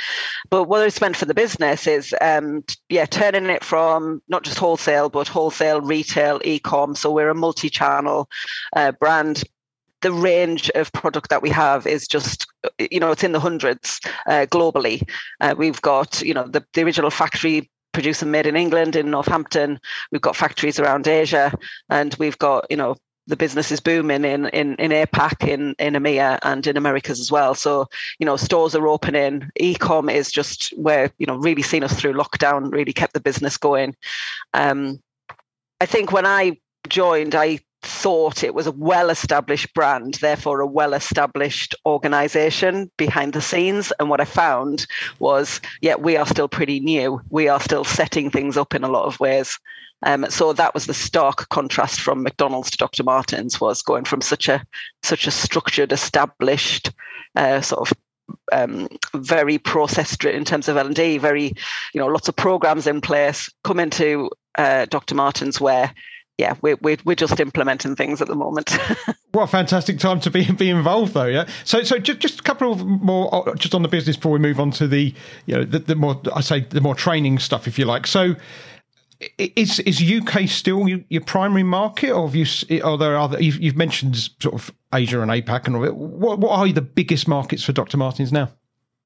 But 0.49 0.65
what 0.65 0.87
it's 0.87 1.01
meant 1.01 1.17
for 1.17 1.25
the 1.25 1.35
business 1.35 1.87
is 1.87 2.15
um, 2.21 2.65
yeah 2.89 3.07
turning 3.07 3.47
it 3.47 3.65
from 3.65 4.23
not 4.29 4.45
just 4.45 4.59
wholesale 4.59 5.09
but 5.09 5.29
wholesale 5.29 5.81
retail 5.81 6.41
e-com. 6.45 6.95
So 6.95 7.11
we're 7.11 7.31
a 7.31 7.35
multi-channel 7.35 8.29
uh, 8.77 8.93
brand. 8.93 9.43
The 10.03 10.13
range 10.13 10.71
of 10.75 10.91
product 10.93 11.29
that 11.29 11.43
we 11.43 11.51
have 11.51 11.87
is 11.87 12.09
just 12.09 12.47
you 12.79 12.99
know 13.01 13.11
it's 13.11 13.25
in 13.25 13.33
the 13.33 13.41
hundreds 13.41 14.01
uh, 14.27 14.47
globally. 14.51 15.03
Uh, 15.41 15.55
we've 15.57 15.83
got 15.83 16.23
you 16.23 16.33
know 16.33 16.49
the, 16.49 16.65
the 16.73 16.83
original 16.83 17.11
factory 17.11 17.71
produced 17.93 18.23
and 18.23 18.33
made 18.33 18.47
in 18.47 18.57
england 18.57 18.97
in 18.97 19.11
northampton. 19.11 19.79
We've 20.11 20.23
got 20.23 20.37
factories 20.37 20.79
around 20.79 21.07
asia. 21.07 21.53
And 21.91 22.15
we've 22.15 22.39
got 22.39 22.65
you 22.71 22.79
know 22.79 22.97
the 23.27 23.37
business 23.37 23.71
is 23.71 23.81
booming 23.81 24.25
in 24.25 24.47
in 24.47 24.75
in 24.77 24.91
APAC, 24.91 25.47
in 25.47 25.75
in 25.79 25.95
EMEA, 25.95 26.39
and 26.43 26.67
in 26.67 26.77
Americas 26.77 27.21
as 27.21 27.31
well. 27.31 27.55
So 27.55 27.87
you 28.19 28.27
know, 28.27 28.37
stores 28.37 28.75
are 28.75 28.89
opening. 28.89 29.51
Ecom 29.61 30.13
is 30.13 30.31
just 30.31 30.73
where 30.77 31.11
you 31.19 31.27
know 31.27 31.37
really 31.37 31.63
seen 31.63 31.85
us 31.85 31.99
through 31.99 32.15
lockdown, 32.15 32.73
really 32.73 32.93
kept 32.93 33.15
the 33.15 33.21
business 33.21 33.57
going. 33.57 33.95
Um, 34.55 35.01
I 35.81 35.87
think 35.87 36.13
when 36.13 36.27
I 36.27 36.59
joined, 36.89 37.35
I 37.35 37.61
thought 37.83 38.45
it 38.45 38.55
was 38.55 38.67
a 38.67 38.73
well 38.73 39.11
established 39.11 39.73
brand, 39.75 40.15
therefore 40.15 40.61
a 40.61 40.67
well 40.67 40.93
established 40.93 41.75
organization 41.87 42.91
behind 42.97 43.33
the 43.33 43.41
scenes. 43.41 43.93
And 43.99 44.11
what 44.11 44.21
I 44.21 44.25
found 44.25 44.87
was, 45.19 45.61
yeah, 45.81 45.97
we 45.97 46.17
are 46.17 46.27
still 46.27 46.49
pretty 46.49 46.81
new. 46.81 47.21
We 47.31 47.49
are 47.49 47.61
still 47.61 47.85
setting 47.85 48.31
things 48.31 48.57
up 48.57 48.75
in 48.75 48.85
a 48.85 48.91
lot 48.91 49.07
of 49.07 49.21
ways. 49.21 49.59
Um, 50.05 50.27
so 50.31 50.53
that 50.53 50.75
was 50.75 50.87
the 50.87 50.95
stark 50.95 51.49
contrast 51.51 52.01
from 52.01 52.23
McDonald's 52.23 52.71
to 52.71 52.79
Dr. 52.79 53.03
Martens 53.03 53.61
was 53.61 53.83
going 53.83 54.05
from 54.05 54.21
such 54.21 54.49
a 54.49 54.65
such 55.03 55.27
a 55.27 55.31
structured, 55.31 55.93
established 55.93 56.91
uh, 57.37 57.61
sort 57.61 57.91
of 57.91 57.97
um, 58.53 58.89
very 59.15 59.59
processed 59.59 60.25
in 60.25 60.45
terms 60.45 60.69
of 60.69 60.77
L&D, 60.77 61.19
very, 61.19 61.53
you 61.93 62.01
know, 62.01 62.07
lots 62.07 62.29
of 62.29 62.37
programs 62.37 62.87
in 62.87 63.01
place, 63.01 63.51
come 63.65 63.81
into 63.81 64.31
uh, 64.57 64.87
Dr. 64.87 65.15
Martens 65.15 65.61
where 65.61 65.93
yeah, 66.39 66.55
we're, 66.63 66.79
we're, 66.81 66.97
we're 67.05 67.15
just 67.15 67.39
implementing 67.39 67.95
things 67.95 68.23
at 68.23 68.29
the 68.29 68.35
moment. 68.35 68.71
what 69.33 69.43
a 69.43 69.47
fantastic 69.47 69.99
time 69.99 70.21
to 70.21 70.31
be 70.31 70.51
be 70.51 70.71
involved, 70.71 71.13
though. 71.13 71.27
Yeah. 71.27 71.47
So 71.65 71.83
so 71.83 71.99
just, 71.99 72.19
just 72.21 72.41
a 72.41 72.43
couple 72.43 72.73
of 72.73 72.83
more 72.87 73.47
uh, 73.47 73.55
just 73.57 73.75
on 73.75 73.83
the 73.83 73.89
business 73.89 74.17
before 74.17 74.33
we 74.33 74.39
move 74.39 74.59
on 74.59 74.71
to 74.73 74.89
the 74.89 75.15
you 75.45 75.55
know 75.55 75.65
the, 75.65 75.81
the 75.81 75.95
more 75.95 76.19
I 76.35 76.41
say 76.41 76.61
the 76.61 76.81
more 76.81 76.95
training 76.95 77.41
stuff, 77.41 77.69
if 77.69 77.79
you 77.79 77.85
like. 77.85 78.07
So 78.07 78.37
is 79.39 79.81
is 79.81 80.03
UK 80.03 80.49
still 80.49 80.89
your 80.89 81.21
primary 81.21 81.63
market, 81.63 82.11
or 82.11 82.27
have 82.27 82.35
you? 82.35 82.47
Are 82.83 82.97
there 82.97 83.19
other? 83.19 83.43
You've, 83.43 83.61
you've 83.61 83.77
mentioned 83.77 84.17
sort 84.41 84.55
of 84.55 84.73
Asia 84.95 85.21
and 85.21 85.31
APAC 85.31 85.67
and 85.67 85.77
all 85.77 85.85
it. 85.85 85.95
What 85.95 86.39
what 86.39 86.59
are 86.59 86.69
the 86.69 86.81
biggest 86.81 87.29
markets 87.29 87.63
for 87.63 87.73
Dr. 87.73 87.97
Martens 87.97 88.33
now? 88.33 88.51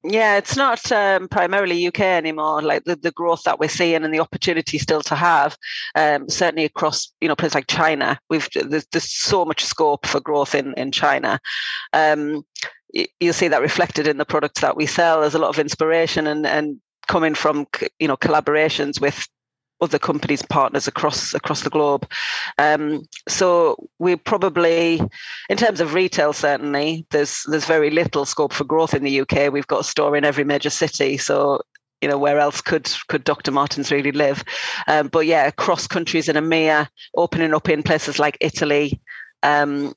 Yeah, 0.07 0.37
it's 0.37 0.55
not 0.55 0.91
um, 0.91 1.27
primarily 1.27 1.87
UK 1.87 2.01
anymore. 2.01 2.61
Like 2.61 2.83
the, 2.83 2.95
the 2.95 3.11
growth 3.11 3.43
that 3.43 3.59
we're 3.59 3.69
seeing 3.69 4.03
and 4.03 4.13
the 4.13 4.19
opportunity 4.19 4.77
still 4.77 5.01
to 5.01 5.15
have, 5.15 5.57
um, 5.95 6.29
certainly 6.29 6.63
across 6.63 7.11
you 7.19 7.27
know 7.27 7.35
places 7.35 7.55
like 7.55 7.67
China, 7.67 8.19
we've 8.29 8.47
there's, 8.53 8.85
there's 8.91 9.11
so 9.11 9.43
much 9.43 9.65
scope 9.65 10.05
for 10.05 10.19
growth 10.19 10.55
in 10.55 10.73
in 10.75 10.91
China. 10.91 11.39
Um, 11.91 12.45
you'll 13.19 13.33
see 13.33 13.49
that 13.49 13.61
reflected 13.61 14.07
in 14.07 14.17
the 14.17 14.25
products 14.25 14.61
that 14.61 14.77
we 14.77 14.85
sell. 14.85 15.21
There's 15.21 15.35
a 15.35 15.39
lot 15.39 15.49
of 15.49 15.59
inspiration 15.59 16.27
and 16.27 16.45
and 16.45 16.79
coming 17.07 17.35
from 17.35 17.67
you 17.99 18.07
know 18.07 18.17
collaborations 18.17 19.01
with 19.01 19.27
other 19.81 19.99
companies 19.99 20.41
partners 20.41 20.87
across 20.87 21.33
across 21.33 21.61
the 21.61 21.69
globe. 21.69 22.07
Um, 22.57 23.03
so 23.27 23.87
we 23.99 24.15
probably, 24.15 25.01
in 25.49 25.57
terms 25.57 25.81
of 25.81 25.93
retail, 25.93 26.33
certainly 26.33 27.05
there's 27.11 27.43
there's 27.47 27.65
very 27.65 27.89
little 27.89 28.25
scope 28.25 28.53
for 28.53 28.63
growth 28.63 28.93
in 28.93 29.03
the 29.03 29.21
UK. 29.21 29.51
We've 29.51 29.67
got 29.67 29.81
a 29.81 29.85
store 29.85 30.15
in 30.15 30.25
every 30.25 30.43
major 30.43 30.69
city, 30.69 31.17
so 31.17 31.61
you 32.01 32.09
know 32.09 32.17
where 32.17 32.39
else 32.39 32.61
could 32.61 32.89
could 33.07 33.23
Dr. 33.23 33.51
Martens 33.51 33.91
really 33.91 34.11
live? 34.11 34.43
Um, 34.87 35.07
but 35.07 35.25
yeah, 35.25 35.45
across 35.47 35.87
countries 35.87 36.29
in 36.29 36.35
EMEA, 36.35 36.87
opening 37.15 37.53
up 37.53 37.69
in 37.69 37.83
places 37.83 38.19
like 38.19 38.37
Italy. 38.41 39.01
Um, 39.43 39.93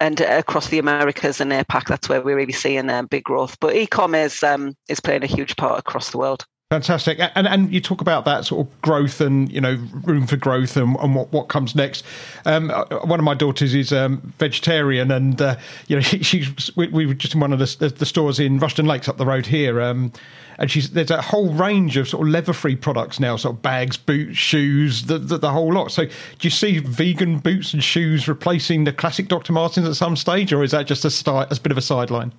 and 0.00 0.20
across 0.20 0.66
the 0.66 0.80
Americas 0.80 1.40
and 1.40 1.52
APAC, 1.52 1.86
that's 1.86 2.08
where 2.08 2.20
we're 2.20 2.34
really 2.34 2.52
seeing 2.52 2.90
um, 2.90 3.06
big 3.06 3.22
growth. 3.22 3.56
But 3.60 3.76
e-com 3.76 4.16
is 4.16 4.42
um, 4.42 4.76
is 4.88 4.98
playing 4.98 5.22
a 5.22 5.28
huge 5.28 5.54
part 5.54 5.78
across 5.78 6.10
the 6.10 6.18
world. 6.18 6.44
Fantastic, 6.72 7.20
and 7.34 7.46
and 7.46 7.70
you 7.70 7.82
talk 7.82 8.00
about 8.00 8.24
that 8.24 8.46
sort 8.46 8.66
of 8.66 8.80
growth 8.80 9.20
and 9.20 9.52
you 9.52 9.60
know 9.60 9.74
room 10.04 10.26
for 10.26 10.38
growth 10.38 10.74
and, 10.78 10.96
and 11.00 11.14
what, 11.14 11.30
what 11.30 11.48
comes 11.48 11.74
next. 11.74 12.02
Um, 12.46 12.70
uh, 12.70 12.86
one 13.04 13.18
of 13.18 13.24
my 13.24 13.34
daughters 13.34 13.74
is 13.74 13.92
um, 13.92 14.32
vegetarian, 14.38 15.10
and 15.10 15.42
uh, 15.42 15.56
you 15.88 15.96
know 15.96 16.00
she, 16.00 16.22
she's 16.22 16.74
we, 16.74 16.86
we, 16.88 17.04
were 17.04 17.12
just 17.12 17.34
in 17.34 17.40
one 17.40 17.52
of 17.52 17.58
the, 17.58 17.88
the, 17.90 18.06
stores 18.06 18.40
in 18.40 18.58
Rushden 18.58 18.86
Lakes 18.86 19.06
up 19.06 19.18
the 19.18 19.26
road 19.26 19.44
here, 19.44 19.82
um, 19.82 20.14
and 20.56 20.70
she's 20.70 20.92
there's 20.92 21.10
a 21.10 21.20
whole 21.20 21.52
range 21.52 21.98
of 21.98 22.08
sort 22.08 22.26
of 22.26 22.32
leather 22.32 22.54
free 22.54 22.76
products 22.76 23.20
now, 23.20 23.36
sort 23.36 23.56
of 23.56 23.60
bags, 23.60 23.98
boots, 23.98 24.38
shoes, 24.38 25.04
the, 25.04 25.18
the, 25.18 25.36
the 25.36 25.50
whole 25.50 25.74
lot. 25.74 25.92
So 25.92 26.06
do 26.06 26.12
you 26.40 26.48
see 26.48 26.78
vegan 26.78 27.40
boots 27.40 27.74
and 27.74 27.84
shoes 27.84 28.26
replacing 28.28 28.84
the 28.84 28.94
classic 28.94 29.28
Dr. 29.28 29.52
Martens 29.52 29.86
at 29.86 29.96
some 29.96 30.16
stage, 30.16 30.54
or 30.54 30.64
is 30.64 30.70
that 30.70 30.86
just 30.86 31.04
a, 31.04 31.10
start, 31.10 31.52
a 31.52 31.60
bit 31.60 31.70
of 31.70 31.76
a 31.76 31.82
sideline? 31.82 32.32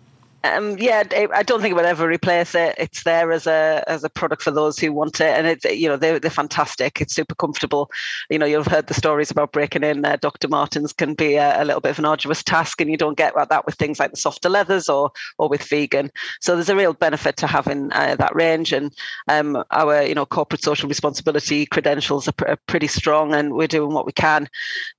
Um, 0.46 0.78
yeah, 0.78 1.04
I 1.34 1.42
don't 1.42 1.62
think 1.62 1.72
it 1.72 1.76
will 1.76 1.86
ever 1.86 2.06
replace 2.06 2.54
it. 2.54 2.76
It's 2.78 3.04
there 3.04 3.32
as 3.32 3.48
a 3.48 3.82
as 3.88 4.04
a 4.04 4.10
product 4.10 4.42
for 4.42 4.52
those 4.52 4.78
who 4.78 4.92
want 4.92 5.22
it, 5.22 5.38
and 5.38 5.48
it's 5.48 5.64
you 5.64 5.88
know 5.88 5.96
they're 5.96 6.20
they're 6.20 6.30
fantastic. 6.30 7.00
It's 7.00 7.16
super 7.16 7.36
comfortable. 7.36 7.90
You 8.30 8.40
know, 8.40 8.46
you've 8.46 8.68
heard 8.68 8.88
the 8.88 8.94
stories 8.94 9.32
about 9.32 9.54
breaking 9.54 9.84
in. 9.84 10.04
Uh, 10.04 10.18
Dr. 10.18 10.50
Martens 10.50 10.92
can 10.92 11.14
be 11.14 11.36
a, 11.36 11.62
a, 11.62 11.64
little 11.64 11.80
bit 11.80 11.92
of 11.92 12.00
an 12.00 12.06
arduous 12.06 12.44
task, 12.44 12.82
and 12.82 12.92
you 12.92 12.98
don't 12.98 13.18
get 13.18 13.34
that 13.36 13.66
with 13.66 13.76
things 13.76 14.00
like 14.00 14.12
the 14.12 14.18
softer 14.18 14.50
leathers 14.50 14.90
or 14.90 15.12
or 15.38 15.48
with 15.48 15.64
vegan. 15.64 16.12
So 16.42 16.56
there's 16.56 16.70
a 16.70 16.76
real 16.76 16.94
benefit 16.94 17.38
to 17.38 17.48
having 17.48 17.94
uh, 17.94 18.18
that 18.18 18.36
range, 18.36 18.74
and 18.74 18.94
um, 19.30 19.64
our 19.72 20.04
you 20.04 20.16
know 20.16 20.26
corporate 20.26 20.62
social 20.62 20.90
responsibility 20.90 21.66
credentials 21.66 22.28
are, 22.28 22.34
pr- 22.34 22.48
are, 22.50 22.60
pretty 22.68 22.88
strong, 22.88 23.34
and 23.34 23.54
we're 23.54 23.68
doing 23.68 23.94
what 23.94 24.06
we 24.06 24.12
can 24.12 24.50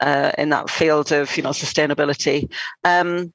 uh, 0.01 0.33
in 0.39 0.49
that 0.49 0.71
field 0.71 1.13
of 1.13 1.37
you 1.37 1.43
know 1.43 1.51
sustainability. 1.51 2.51
Um, 2.85 3.33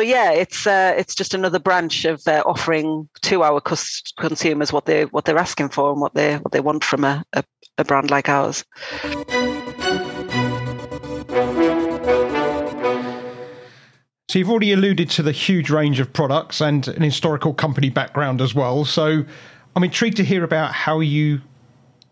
but 0.00 0.06
yeah, 0.06 0.32
it's 0.32 0.66
uh, 0.66 0.94
it's 0.96 1.14
just 1.14 1.34
another 1.34 1.58
branch 1.58 2.06
of 2.06 2.26
uh, 2.26 2.42
offering 2.46 3.06
to 3.20 3.42
our 3.42 3.60
cus- 3.60 4.02
consumers 4.18 4.72
what 4.72 4.86
they 4.86 5.04
what 5.04 5.26
they're 5.26 5.36
asking 5.36 5.68
for 5.68 5.92
and 5.92 6.00
what 6.00 6.14
they 6.14 6.38
what 6.38 6.52
they 6.52 6.60
want 6.60 6.82
from 6.82 7.04
a, 7.04 7.22
a, 7.34 7.44
a 7.76 7.84
brand 7.84 8.10
like 8.10 8.26
ours. 8.26 8.64
So 14.30 14.38
you've 14.38 14.48
already 14.48 14.72
alluded 14.72 15.10
to 15.10 15.22
the 15.22 15.32
huge 15.32 15.68
range 15.68 16.00
of 16.00 16.10
products 16.10 16.62
and 16.62 16.88
an 16.88 17.02
historical 17.02 17.52
company 17.52 17.90
background 17.90 18.40
as 18.40 18.54
well. 18.54 18.86
So 18.86 19.22
I'm 19.76 19.84
intrigued 19.84 20.16
to 20.16 20.24
hear 20.24 20.44
about 20.44 20.72
how 20.72 21.00
you 21.00 21.42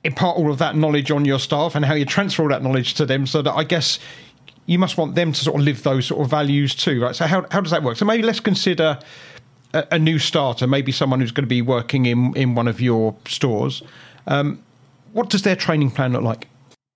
impart 0.05 0.37
all 0.37 0.51
of 0.51 0.59
that 0.59 0.77
knowledge 0.77 1.11
on 1.11 1.25
your 1.25 1.39
staff 1.39 1.75
and 1.75 1.87
how 1.87 1.95
you 1.95 2.05
transfer 2.05 2.43
all 2.43 2.51
that 2.51 2.63
knowledge 2.63 2.93
to 2.95 3.07
them 3.07 3.27
so 3.27 3.41
that 3.41 3.55
I 3.55 3.65
guess 3.65 3.99
you 4.69 4.79
must 4.79 4.99
want 4.99 5.15
them 5.15 5.33
to 5.33 5.41
sort 5.41 5.59
of 5.59 5.65
live 5.65 5.83
those 5.83 6.07
sort 6.07 6.21
of 6.21 6.31
values 6.31 6.75
too, 6.75 7.01
right? 7.01 7.17
So 7.17 7.27
how 7.27 7.47
how 7.51 7.63
does 7.63 7.73
that 7.73 7.83
work? 7.83 7.97
So 7.97 8.05
maybe 8.05 8.23
let's 8.23 8.39
consider 8.39 8.99
a, 9.73 9.87
a 9.93 9.99
new 9.99 10.19
starter, 10.19 10.67
maybe 10.67 10.93
someone 10.93 11.21
who's 11.21 11.33
going 11.33 11.45
to 11.45 11.49
be 11.49 11.63
working 11.63 12.05
in 12.05 12.37
in 12.37 12.55
one 12.55 12.69
of 12.69 12.79
your 12.81 13.17
stores. 13.27 13.83
Um, 14.27 14.63
what 15.15 15.31
does 15.31 15.43
their 15.43 15.57
training 15.57 15.91
plan 15.91 16.13
look 16.13 16.23
like? 16.23 16.49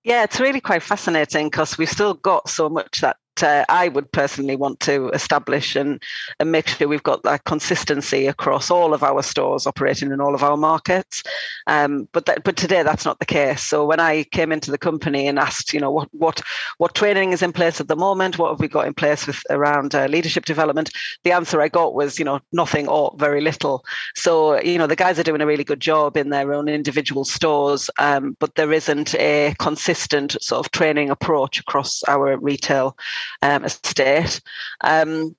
Yeah, 0.04 0.22
it's 0.22 0.38
really 0.38 0.60
quite 0.60 0.82
fascinating 0.82 1.46
because 1.46 1.78
we've 1.78 1.88
still 1.88 2.14
got 2.14 2.48
so 2.50 2.68
much 2.68 3.00
that 3.00 3.16
uh, 3.40 3.64
I 3.68 3.88
would 3.88 4.10
personally 4.10 4.56
want 4.56 4.80
to 4.80 5.08
establish 5.10 5.76
and, 5.76 6.02
and 6.40 6.50
make 6.50 6.66
sure 6.66 6.88
we've 6.88 7.02
got 7.02 7.22
that 7.22 7.44
consistency 7.44 8.26
across 8.26 8.70
all 8.70 8.92
of 8.92 9.02
our 9.02 9.22
stores 9.22 9.66
operating 9.66 10.10
in 10.10 10.20
all 10.20 10.34
of 10.34 10.42
our 10.42 10.56
markets. 10.56 11.22
Um, 11.66 12.08
but 12.12 12.26
that, 12.26 12.42
but 12.44 12.56
today 12.56 12.82
that's 12.82 13.04
not 13.04 13.20
the 13.20 13.26
case. 13.26 13.62
So 13.62 13.86
when 13.86 14.00
I 14.00 14.24
came 14.24 14.50
into 14.50 14.70
the 14.70 14.78
company 14.78 15.28
and 15.28 15.38
asked, 15.38 15.72
you 15.72 15.80
know, 15.80 15.90
what 15.90 16.08
what 16.12 16.40
what 16.78 16.94
training 16.94 17.32
is 17.32 17.42
in 17.42 17.52
place 17.52 17.80
at 17.80 17.88
the 17.88 17.96
moment, 17.96 18.38
what 18.38 18.50
have 18.50 18.60
we 18.60 18.68
got 18.68 18.86
in 18.86 18.94
place 18.94 19.26
with 19.26 19.40
around 19.50 19.94
uh, 19.94 20.06
leadership 20.06 20.44
development, 20.44 20.90
the 21.22 21.32
answer 21.32 21.60
I 21.60 21.68
got 21.68 21.94
was, 21.94 22.18
you 22.18 22.24
know, 22.24 22.40
nothing 22.52 22.88
or 22.88 23.14
very 23.18 23.40
little. 23.40 23.84
So 24.14 24.60
you 24.60 24.78
know, 24.78 24.86
the 24.86 24.96
guys 24.96 25.18
are 25.18 25.22
doing 25.22 25.40
a 25.40 25.46
really 25.46 25.64
good 25.64 25.80
job 25.80 26.16
in 26.16 26.30
their 26.30 26.52
own 26.52 26.68
individual 26.68 27.24
stores, 27.24 27.88
um, 27.98 28.36
but 28.40 28.56
there 28.56 28.72
isn't 28.72 29.14
a 29.14 29.54
consistent 29.58 30.36
sort 30.42 30.66
of 30.66 30.72
training 30.72 31.10
approach 31.10 31.60
across 31.60 32.02
our 32.08 32.36
retail 32.38 32.96
um, 33.40 33.64
estate. 33.64 34.40
Um, 34.82 35.36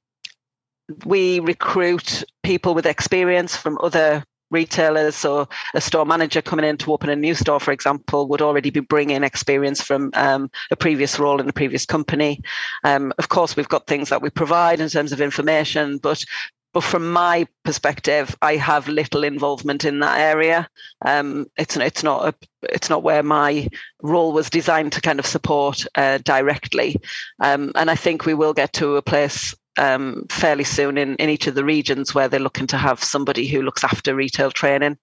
we 1.05 1.39
recruit 1.39 2.23
people 2.43 2.73
with 2.73 2.85
experience 2.85 3.55
from 3.55 3.77
other 3.81 4.23
retailers 4.53 5.15
so 5.15 5.47
a 5.73 5.81
store 5.81 6.05
manager 6.05 6.41
coming 6.41 6.63
in 6.63 6.77
to 6.77 6.93
open 6.93 7.09
a 7.09 7.15
new 7.15 7.33
store 7.33 7.59
for 7.59 7.71
example 7.71 8.27
would 8.27 8.41
already 8.41 8.69
be 8.69 8.79
bringing 8.79 9.23
experience 9.23 9.81
from 9.81 10.11
um, 10.13 10.49
a 10.69 10.75
previous 10.75 11.17
role 11.17 11.41
in 11.41 11.49
a 11.49 11.53
previous 11.53 11.85
company 11.85 12.39
um, 12.83 13.11
of 13.17 13.29
course 13.29 13.55
we've 13.55 13.67
got 13.67 13.87
things 13.87 14.09
that 14.09 14.21
we 14.21 14.29
provide 14.29 14.79
in 14.79 14.87
terms 14.89 15.11
of 15.11 15.19
information 15.19 15.97
but 15.97 16.23
but 16.73 16.83
from 16.83 17.11
my 17.11 17.47
perspective, 17.63 18.35
I 18.41 18.55
have 18.55 18.87
little 18.87 19.23
involvement 19.23 19.85
in 19.85 19.99
that 19.99 20.19
area. 20.19 20.67
Um, 21.05 21.45
it's 21.55 21.77
it's 21.77 22.03
not 22.03 22.27
a, 22.27 22.33
it's 22.63 22.89
not 22.89 23.03
where 23.03 23.23
my 23.23 23.69
role 24.01 24.33
was 24.33 24.49
designed 24.49 24.91
to 24.93 25.01
kind 25.01 25.19
of 25.19 25.25
support 25.25 25.85
uh, 25.95 26.17
directly. 26.19 26.97
Um, 27.39 27.71
and 27.75 27.91
I 27.91 27.95
think 27.95 28.25
we 28.25 28.33
will 28.33 28.53
get 28.53 28.73
to 28.73 28.95
a 28.95 29.01
place 29.01 29.55
um, 29.77 30.25
fairly 30.29 30.63
soon 30.63 30.97
in, 30.97 31.15
in 31.15 31.29
each 31.29 31.47
of 31.47 31.55
the 31.55 31.65
regions 31.65 32.13
where 32.13 32.27
they're 32.27 32.39
looking 32.39 32.67
to 32.67 32.77
have 32.77 33.03
somebody 33.03 33.47
who 33.47 33.61
looks 33.61 33.83
after 33.83 34.15
retail 34.15 34.51
training. 34.51 34.97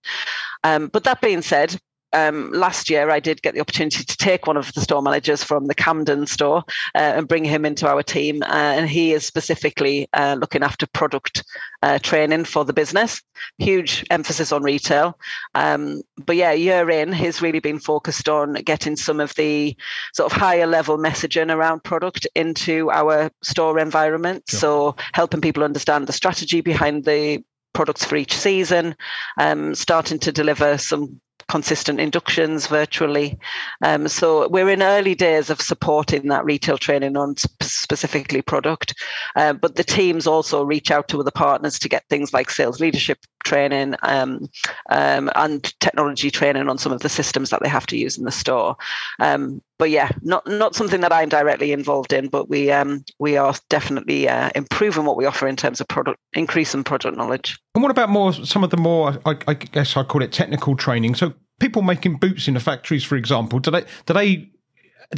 Um, 0.64 0.88
but 0.88 1.04
that 1.04 1.20
being 1.20 1.42
said, 1.42 1.78
um, 2.12 2.50
last 2.52 2.90
year 2.90 3.10
I 3.10 3.20
did 3.20 3.42
get 3.42 3.54
the 3.54 3.60
opportunity 3.60 4.04
to 4.04 4.16
take 4.16 4.46
one 4.46 4.56
of 4.56 4.72
the 4.74 4.80
store 4.80 5.02
managers 5.02 5.44
from 5.44 5.66
the 5.66 5.74
Camden 5.74 6.26
store 6.26 6.64
uh, 6.94 6.98
and 7.16 7.28
bring 7.28 7.44
him 7.44 7.64
into 7.64 7.88
our 7.88 8.02
team. 8.02 8.42
Uh, 8.42 8.46
and 8.76 8.88
he 8.88 9.12
is 9.12 9.24
specifically 9.24 10.08
uh, 10.14 10.36
looking 10.38 10.62
after 10.62 10.86
product 10.86 11.44
uh, 11.82 11.98
training 11.98 12.44
for 12.44 12.64
the 12.64 12.72
business. 12.72 13.22
Huge 13.58 14.04
emphasis 14.10 14.52
on 14.52 14.62
retail. 14.62 15.18
Um, 15.54 16.02
but 16.18 16.36
yeah, 16.36 16.52
year 16.52 16.90
in, 16.90 17.12
he's 17.12 17.42
really 17.42 17.60
been 17.60 17.78
focused 17.78 18.28
on 18.28 18.54
getting 18.54 18.96
some 18.96 19.20
of 19.20 19.34
the 19.34 19.76
sort 20.14 20.32
of 20.32 20.38
higher 20.38 20.66
level 20.66 20.98
messaging 20.98 21.54
around 21.54 21.84
product 21.84 22.26
into 22.34 22.90
our 22.90 23.30
store 23.42 23.78
environment. 23.78 24.44
Sure. 24.48 24.60
So 24.60 24.96
helping 25.12 25.40
people 25.40 25.64
understand 25.64 26.06
the 26.06 26.12
strategy 26.12 26.60
behind 26.60 27.04
the 27.04 27.42
products 27.72 28.04
for 28.04 28.16
each 28.16 28.36
season, 28.36 28.96
um, 29.38 29.74
starting 29.74 30.18
to 30.18 30.32
deliver 30.32 30.76
some 30.76 31.20
consistent 31.50 31.98
inductions 31.98 32.68
virtually. 32.68 33.36
Um, 33.82 34.06
so 34.06 34.46
we're 34.48 34.70
in 34.70 34.84
early 34.84 35.16
days 35.16 35.50
of 35.50 35.60
supporting 35.60 36.28
that 36.28 36.44
retail 36.44 36.78
training 36.78 37.16
on 37.16 37.36
sp- 37.36 37.58
specifically 37.62 38.40
product, 38.40 38.94
uh, 39.34 39.52
but 39.54 39.74
the 39.74 39.82
teams 39.82 40.28
also 40.28 40.62
reach 40.62 40.92
out 40.92 41.08
to 41.08 41.18
other 41.18 41.32
partners 41.32 41.76
to 41.80 41.88
get 41.88 42.08
things 42.08 42.32
like 42.32 42.50
sales 42.50 42.78
leadership 42.78 43.18
training 43.42 43.96
um, 44.02 44.48
um, 44.90 45.28
and 45.34 45.74
technology 45.80 46.30
training 46.30 46.68
on 46.68 46.78
some 46.78 46.92
of 46.92 47.00
the 47.00 47.08
systems 47.08 47.50
that 47.50 47.60
they 47.60 47.68
have 47.68 47.86
to 47.86 47.98
use 47.98 48.16
in 48.16 48.24
the 48.24 48.30
store. 48.30 48.76
Um, 49.18 49.60
but 49.80 49.88
yeah, 49.88 50.10
not 50.20 50.46
not 50.46 50.74
something 50.74 51.00
that 51.00 51.10
I'm 51.10 51.30
directly 51.30 51.72
involved 51.72 52.12
in, 52.12 52.28
but 52.28 52.50
we 52.50 52.70
um, 52.70 53.02
we 53.18 53.38
are 53.38 53.54
definitely 53.70 54.28
uh, 54.28 54.50
improving 54.54 55.06
what 55.06 55.16
we 55.16 55.24
offer 55.24 55.48
in 55.48 55.56
terms 55.56 55.80
of 55.80 55.88
product, 55.88 56.20
increasing 56.34 56.84
product 56.84 57.16
knowledge. 57.16 57.58
And 57.74 57.82
what 57.82 57.90
about 57.90 58.10
more 58.10 58.34
some 58.34 58.62
of 58.62 58.68
the 58.68 58.76
more 58.76 59.18
I, 59.24 59.36
I 59.48 59.54
guess 59.54 59.96
I 59.96 60.02
call 60.02 60.22
it 60.22 60.32
technical 60.32 60.76
training? 60.76 61.14
So 61.14 61.32
people 61.60 61.80
making 61.80 62.18
boots 62.18 62.46
in 62.46 62.52
the 62.52 62.60
factories, 62.60 63.04
for 63.04 63.16
example, 63.16 63.58
do 63.58 63.70
they 63.70 63.86
do 64.04 64.12
they 64.12 64.50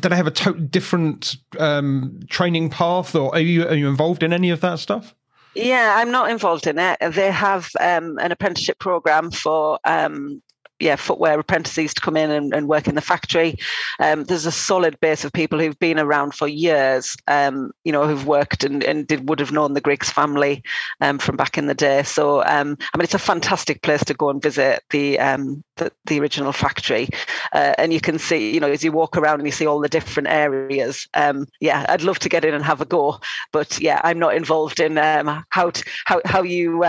do 0.00 0.08
they 0.08 0.16
have 0.16 0.28
a 0.28 0.30
totally 0.30 0.68
different 0.68 1.36
um, 1.58 2.20
training 2.30 2.70
path, 2.70 3.16
or 3.16 3.34
are 3.34 3.40
you 3.40 3.66
are 3.66 3.74
you 3.74 3.88
involved 3.88 4.22
in 4.22 4.32
any 4.32 4.50
of 4.50 4.60
that 4.60 4.78
stuff? 4.78 5.12
Yeah, 5.56 5.94
I'm 5.96 6.12
not 6.12 6.30
involved 6.30 6.68
in 6.68 6.78
it. 6.78 6.98
They 7.14 7.32
have 7.32 7.68
um, 7.80 8.16
an 8.20 8.30
apprenticeship 8.30 8.78
program 8.78 9.32
for 9.32 9.80
um, 9.84 10.40
yeah, 10.82 10.96
footwear 10.96 11.38
apprentices 11.38 11.94
to 11.94 12.00
come 12.00 12.16
in 12.16 12.30
and, 12.30 12.52
and 12.52 12.68
work 12.68 12.88
in 12.88 12.96
the 12.96 13.00
factory. 13.00 13.56
Um, 14.00 14.24
there's 14.24 14.46
a 14.46 14.52
solid 14.52 14.98
base 15.00 15.24
of 15.24 15.32
people 15.32 15.58
who've 15.58 15.78
been 15.78 15.98
around 15.98 16.34
for 16.34 16.48
years, 16.48 17.16
um, 17.28 17.70
you 17.84 17.92
know, 17.92 18.06
who've 18.06 18.26
worked 18.26 18.64
and, 18.64 18.82
and 18.82 19.06
did, 19.06 19.28
would 19.28 19.38
have 19.38 19.52
known 19.52 19.74
the 19.74 19.80
Griggs 19.80 20.10
family 20.10 20.62
um, 21.00 21.18
from 21.18 21.36
back 21.36 21.56
in 21.56 21.66
the 21.66 21.74
day. 21.74 22.02
So, 22.02 22.42
um, 22.44 22.76
I 22.92 22.98
mean, 22.98 23.04
it's 23.04 23.14
a 23.14 23.18
fantastic 23.20 23.82
place 23.82 24.04
to 24.04 24.14
go 24.14 24.28
and 24.28 24.42
visit 24.42 24.82
the 24.90 25.20
um, 25.20 25.62
the, 25.76 25.92
the, 26.06 26.20
original 26.20 26.52
factory. 26.52 27.08
Uh, 27.52 27.74
and 27.78 27.92
you 27.92 28.00
can 28.00 28.18
see, 28.18 28.52
you 28.52 28.60
know, 28.60 28.70
as 28.70 28.82
you 28.82 28.92
walk 28.92 29.16
around 29.16 29.38
and 29.38 29.46
you 29.46 29.52
see 29.52 29.66
all 29.66 29.80
the 29.80 29.88
different 29.88 30.28
areas. 30.28 31.08
Um, 31.14 31.46
yeah, 31.60 31.86
I'd 31.88 32.02
love 32.02 32.18
to 32.20 32.28
get 32.28 32.44
in 32.44 32.54
and 32.54 32.64
have 32.64 32.80
a 32.80 32.84
go. 32.84 33.20
But 33.52 33.80
yeah, 33.80 34.00
I'm 34.02 34.18
not 34.18 34.34
involved 34.34 34.80
in 34.80 34.96
how, 34.96 35.72
how, 36.06 36.20
how 36.24 36.42
you 36.42 36.84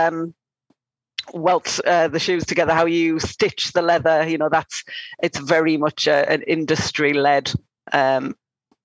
welt 1.32 1.80
uh, 1.86 2.08
the 2.08 2.20
shoes 2.20 2.44
together, 2.44 2.74
how 2.74 2.86
you 2.86 3.18
stitch 3.18 3.72
the 3.72 3.82
leather. 3.82 4.28
You 4.28 4.38
know, 4.38 4.48
that's 4.48 4.84
it's 5.22 5.38
very 5.38 5.76
much 5.76 6.06
a, 6.06 6.28
an 6.30 6.42
industry 6.42 7.12
led 7.12 7.52
um, 7.92 8.36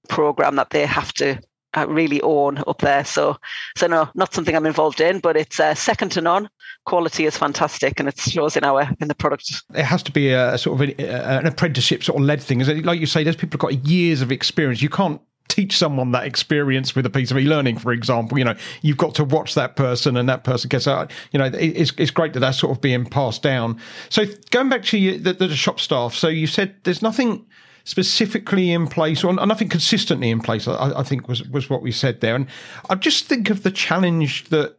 program 0.07 0.55
that 0.55 0.69
they 0.69 0.85
have 0.85 1.13
to 1.13 1.39
uh, 1.77 1.85
really 1.87 2.21
own 2.21 2.63
up 2.67 2.79
there. 2.79 3.05
So, 3.05 3.37
so 3.77 3.87
no, 3.87 4.09
not 4.15 4.33
something 4.33 4.55
I'm 4.55 4.65
involved 4.65 5.01
in, 5.01 5.19
but 5.19 5.37
it's 5.37 5.59
uh, 5.59 5.75
second 5.75 6.09
to 6.13 6.21
none. 6.21 6.49
Quality 6.85 7.25
is 7.25 7.37
fantastic, 7.37 7.99
and 7.99 8.09
it 8.09 8.19
shows 8.19 8.57
in 8.57 8.63
our 8.63 8.89
in 8.99 9.07
the 9.07 9.15
product. 9.15 9.61
It 9.75 9.85
has 9.85 10.01
to 10.03 10.11
be 10.11 10.29
a, 10.29 10.57
sort 10.57 10.81
of 10.81 10.89
an, 10.89 11.05
an 11.05 11.45
apprenticeship 11.45 12.03
sort 12.03 12.19
of 12.19 12.25
led 12.25 12.41
thing, 12.41 12.61
is 12.61 12.67
it? 12.67 12.85
Like 12.85 12.99
you 12.99 13.05
say, 13.05 13.23
there's 13.23 13.35
people 13.35 13.59
who've 13.59 13.81
got 13.81 13.87
years 13.87 14.21
of 14.21 14.31
experience. 14.31 14.81
You 14.81 14.89
can't 14.89 15.21
teach 15.49 15.77
someone 15.77 16.11
that 16.11 16.25
experience 16.25 16.95
with 16.95 17.05
a 17.05 17.09
piece 17.09 17.31
of 17.31 17.37
e-learning, 17.37 17.77
for 17.77 17.91
example. 17.91 18.37
You 18.37 18.45
know, 18.45 18.55
you've 18.81 18.97
got 18.97 19.15
to 19.15 19.25
watch 19.25 19.55
that 19.55 19.75
person, 19.75 20.15
and 20.15 20.29
that 20.29 20.45
person 20.45 20.69
gets 20.69 20.87
out. 20.87 21.11
You 21.31 21.39
know, 21.39 21.51
it's 21.53 21.91
it's 21.97 22.11
great 22.11 22.33
that 22.33 22.39
that's 22.39 22.59
sort 22.59 22.71
of 22.71 22.81
being 22.81 23.05
passed 23.05 23.43
down. 23.43 23.79
So 24.09 24.25
going 24.51 24.69
back 24.69 24.83
to 24.85 24.97
you, 24.97 25.17
the, 25.17 25.33
the 25.33 25.53
shop 25.55 25.79
staff. 25.79 26.13
So 26.13 26.29
you 26.29 26.47
said 26.47 26.75
there's 26.83 27.01
nothing 27.01 27.45
specifically 27.83 28.71
in 28.71 28.87
place 28.87 29.23
or 29.23 29.33
nothing 29.33 29.67
consistently 29.67 30.29
in 30.29 30.39
place. 30.39 30.67
I, 30.67 30.99
I 30.99 31.03
think 31.03 31.27
was 31.27 31.43
was 31.49 31.69
what 31.69 31.81
we 31.81 31.91
said 31.91 32.21
there, 32.21 32.35
and 32.35 32.47
I 32.89 32.95
just 32.95 33.25
think 33.25 33.49
of 33.49 33.63
the 33.63 33.71
challenge 33.71 34.45
that 34.49 34.77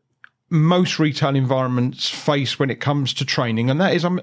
most 0.48 0.98
retail 0.98 1.36
environments 1.36 2.08
face 2.08 2.58
when 2.58 2.70
it 2.70 2.80
comes 2.80 3.12
to 3.14 3.24
training, 3.24 3.70
and 3.70 3.80
that 3.80 3.94
is 3.94 4.04
I'm 4.04 4.20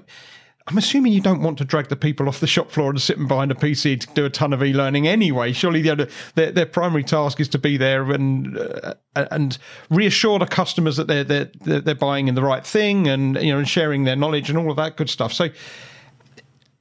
I'm 0.68 0.76
assuming 0.76 1.14
you 1.14 1.22
don't 1.22 1.40
want 1.40 1.56
to 1.58 1.64
drag 1.64 1.88
the 1.88 1.96
people 1.96 2.28
off 2.28 2.40
the 2.40 2.46
shop 2.46 2.70
floor 2.70 2.90
and 2.90 3.00
sit 3.00 3.16
behind 3.26 3.50
a 3.50 3.54
PC 3.54 4.00
to 4.00 4.06
do 4.12 4.26
a 4.26 4.30
ton 4.30 4.52
of 4.52 4.62
e-learning 4.62 5.08
anyway. 5.08 5.52
Surely 5.52 5.80
the, 5.80 6.10
their, 6.34 6.52
their 6.52 6.66
primary 6.66 7.02
task 7.04 7.40
is 7.40 7.48
to 7.48 7.58
be 7.58 7.78
there 7.78 8.12
and 8.12 8.58
uh, 8.58 8.94
and 9.16 9.56
reassure 9.88 10.38
the 10.38 10.46
customers 10.46 10.96
that 10.98 11.06
they're, 11.06 11.24
they're 11.24 11.50
they're 11.80 11.94
buying 11.94 12.28
in 12.28 12.34
the 12.34 12.42
right 12.42 12.66
thing 12.66 13.08
and 13.08 13.36
you 13.36 13.50
know 13.50 13.58
and 13.58 13.68
sharing 13.68 14.04
their 14.04 14.14
knowledge 14.14 14.50
and 14.50 14.58
all 14.58 14.70
of 14.70 14.76
that 14.76 14.98
good 14.98 15.08
stuff. 15.08 15.32
So, 15.32 15.48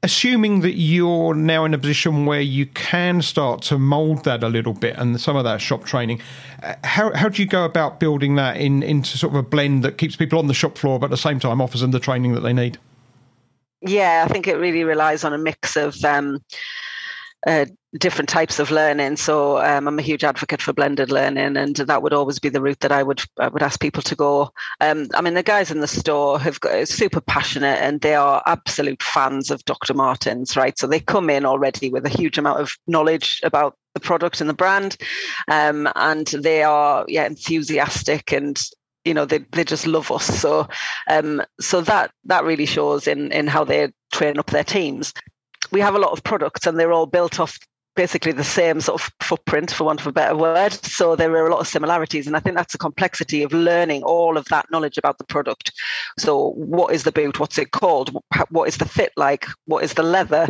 assuming 0.03 0.60
that 0.62 0.75
you're 0.75 1.34
now 1.34 1.63
in 1.63 1.74
a 1.74 1.77
position 1.77 2.25
where 2.25 2.41
you 2.41 2.65
can 2.65 3.22
start 3.22 3.62
to 3.63 3.77
mould 3.77 4.25
that 4.25 4.44
a 4.44 4.50
little 4.50 4.74
bit 4.74 4.98
and 4.98 5.20
some 5.20 5.38
of 5.38 5.46
that 5.46 5.62
shop 5.62 5.86
training, 5.86 6.22
uh, 6.62 6.75
how 6.84 7.15
how 7.15 7.29
do 7.29 7.41
you 7.41 7.48
go 7.48 7.63
about 7.63 8.01
building 8.01 8.36
that 8.36 8.58
in 8.58 8.84
into 8.84 9.17
sort 9.17 9.32
of 9.32 9.38
a 9.38 9.44
blend 9.44 9.82
that 9.86 9.98
keeps 9.98 10.17
people 10.17 10.39
on 10.39 10.48
the 10.48 10.53
shop 10.53 10.77
floor 10.77 11.00
but 11.00 11.06
at 11.06 11.12
the 11.12 11.17
same 11.17 11.39
time 11.39 11.62
offers 11.62 11.79
them 11.79 11.91
the 11.91 12.01
training 12.01 12.34
that 12.34 12.41
they 12.41 12.53
need? 12.53 12.77
Yeah, 13.82 14.26
I 14.28 14.32
think 14.32 14.48
it 14.48 14.58
really 14.58 14.84
relies 14.84 15.24
on 15.24 15.34
a 15.34 15.38
mix 15.38 15.76
of 15.76 16.04
um, 16.04 16.40
uh, 17.46 17.66
different 17.98 18.28
types 18.30 18.60
of 18.60 18.72
learning. 18.72 19.18
So 19.18 19.60
um, 19.60 19.88
I'm 19.88 20.00
a 20.00 20.04
huge 20.04 20.24
advocate 20.24 20.62
for 20.62 20.74
blended 20.74 21.12
learning, 21.12 21.58
and 21.58 21.76
that 21.76 22.02
would 22.02 22.14
always 22.14 22.40
be 22.40 22.50
the 22.50 22.62
route 22.62 22.80
that 22.80 22.92
I 22.92 23.04
would 23.04 23.22
I 23.40 23.48
would 23.48 23.62
ask 23.62 23.80
people 23.80 24.02
to 24.04 24.16
go. 24.16 24.52
Um, 24.82 25.08
I 25.14 25.22
mean, 25.22 25.36
the 25.36 25.44
guys 25.44 25.70
in 25.72 25.82
the 25.82 25.88
store 25.88 26.40
have 26.40 26.60
got 26.60 26.88
super 26.88 27.22
passionate, 27.22 27.80
and 27.82 28.02
they 28.02 28.16
are 28.16 28.44
absolute 28.48 29.04
fans 29.04 29.52
of 29.52 29.64
Dr. 29.66 29.94
Martens, 29.94 30.58
right? 30.58 30.78
So 30.78 30.88
they 30.88 31.00
come 31.00 31.30
in 31.30 31.46
already 31.46 31.90
with 31.90 32.06
a 32.06 32.10
huge 32.10 32.38
amount 32.38 32.60
of 32.60 32.72
knowledge 32.88 33.40
about 33.44 33.76
the 33.94 34.00
product 34.00 34.42
and 34.42 34.50
the 34.50 34.54
brand, 34.56 34.98
um, 35.48 35.88
and 35.96 36.28
they 36.28 36.64
are 36.64 37.06
yeah 37.08 37.26
enthusiastic 37.26 38.32
and 38.34 38.60
you 39.08 39.14
know 39.14 39.26
they, 39.26 39.40
they 39.52 39.64
just 39.64 39.88
love 39.88 40.12
us. 40.12 40.26
So 40.26 40.68
um 41.08 41.42
so 41.60 41.82
that 41.82 42.12
that 42.26 42.44
really 42.44 42.66
shows 42.66 43.08
in 43.08 43.32
in 43.32 43.48
how 43.48 43.64
they 43.64 43.92
train 44.12 44.38
up 44.38 44.48
their 44.48 44.64
teams. 44.64 45.14
We 45.72 45.80
have 45.82 45.96
a 45.96 46.00
lot 46.00 46.12
of 46.12 46.24
products 46.24 46.68
and 46.68 46.78
they're 46.78 46.94
all 46.94 47.06
built 47.08 47.40
off 47.40 47.58
basically 47.96 48.32
the 48.32 48.44
same 48.44 48.80
sort 48.80 49.02
of 49.02 49.12
footprint 49.22 49.72
for 49.72 49.84
want 49.84 50.00
of 50.00 50.08
a 50.08 50.12
better 50.12 50.36
word. 50.36 50.72
So 50.72 51.16
there 51.16 51.32
are 51.32 51.48
a 51.48 51.52
lot 51.52 51.62
of 51.62 51.68
similarities 51.68 52.28
and 52.28 52.38
i 52.38 52.40
think 52.40 52.56
that's 52.56 52.74
the 52.74 52.78
complexity 52.78 53.42
of 53.42 53.52
learning 53.52 54.04
all 54.04 54.38
of 54.38 54.46
that 54.46 54.68
knowledge 54.72 54.98
about 54.98 55.18
the 55.18 55.24
product. 55.26 55.74
So 56.20 56.52
what 56.52 56.94
is 56.94 57.04
the 57.04 57.12
boot? 57.12 57.40
What's 57.40 57.58
it 57.58 57.72
called? 57.72 58.16
What 58.50 58.70
is 58.70 58.78
the 58.78 58.88
fit 58.88 59.12
like? 59.18 59.48
What 59.66 59.84
is 59.84 59.96
the 59.96 60.04
leather? 60.04 60.48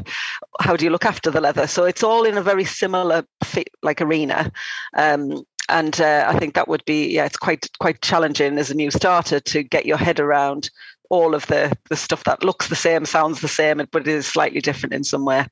How 0.59 0.75
do 0.75 0.83
you 0.83 0.91
look 0.91 1.05
after 1.05 1.31
the 1.31 1.41
leather? 1.41 1.67
So 1.67 1.85
it's 1.85 2.03
all 2.03 2.25
in 2.25 2.37
a 2.37 2.41
very 2.41 2.65
similar 2.65 3.25
fit 3.43 3.69
like 3.81 4.01
arena. 4.01 4.51
Um, 4.95 5.45
and 5.69 5.99
uh, 5.99 6.25
I 6.27 6.37
think 6.37 6.55
that 6.55 6.67
would 6.67 6.85
be 6.85 7.13
yeah, 7.13 7.25
it's 7.25 7.37
quite 7.37 7.67
quite 7.79 8.01
challenging 8.01 8.57
as 8.57 8.71
a 8.71 8.75
new 8.75 8.91
starter 8.91 9.39
to 9.39 9.63
get 9.63 9.85
your 9.85 9.97
head 9.97 10.19
around 10.19 10.69
all 11.09 11.35
of 11.35 11.45
the 11.47 11.75
the 11.89 11.95
stuff 11.95 12.23
that 12.25 12.43
looks 12.43 12.67
the 12.67 12.75
same, 12.75 13.05
sounds 13.05 13.41
the 13.41 13.47
same, 13.47 13.81
but 13.91 14.07
is 14.07 14.25
slightly 14.25 14.61
different 14.61 14.93
in 14.93 15.03
some 15.03 15.25
way. 15.25 15.45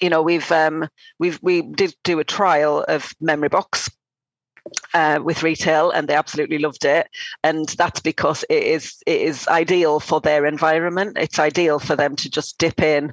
You 0.00 0.10
know, 0.10 0.22
we've 0.22 0.50
um, 0.50 0.88
we've 1.18 1.38
we 1.42 1.62
did 1.62 1.94
do 2.04 2.18
a 2.18 2.24
trial 2.24 2.84
of 2.88 3.12
Memory 3.20 3.48
Box 3.48 3.90
uh, 4.94 5.20
with 5.22 5.42
retail, 5.42 5.90
and 5.90 6.08
they 6.08 6.14
absolutely 6.14 6.58
loved 6.58 6.84
it. 6.84 7.08
And 7.42 7.68
that's 7.70 8.00
because 8.00 8.44
it 8.48 8.62
is 8.62 9.02
it 9.06 9.20
is 9.20 9.46
ideal 9.48 10.00
for 10.00 10.20
their 10.20 10.46
environment. 10.46 11.16
It's 11.18 11.38
ideal 11.38 11.78
for 11.78 11.96
them 11.96 12.16
to 12.16 12.30
just 12.30 12.58
dip 12.58 12.80
in 12.80 13.12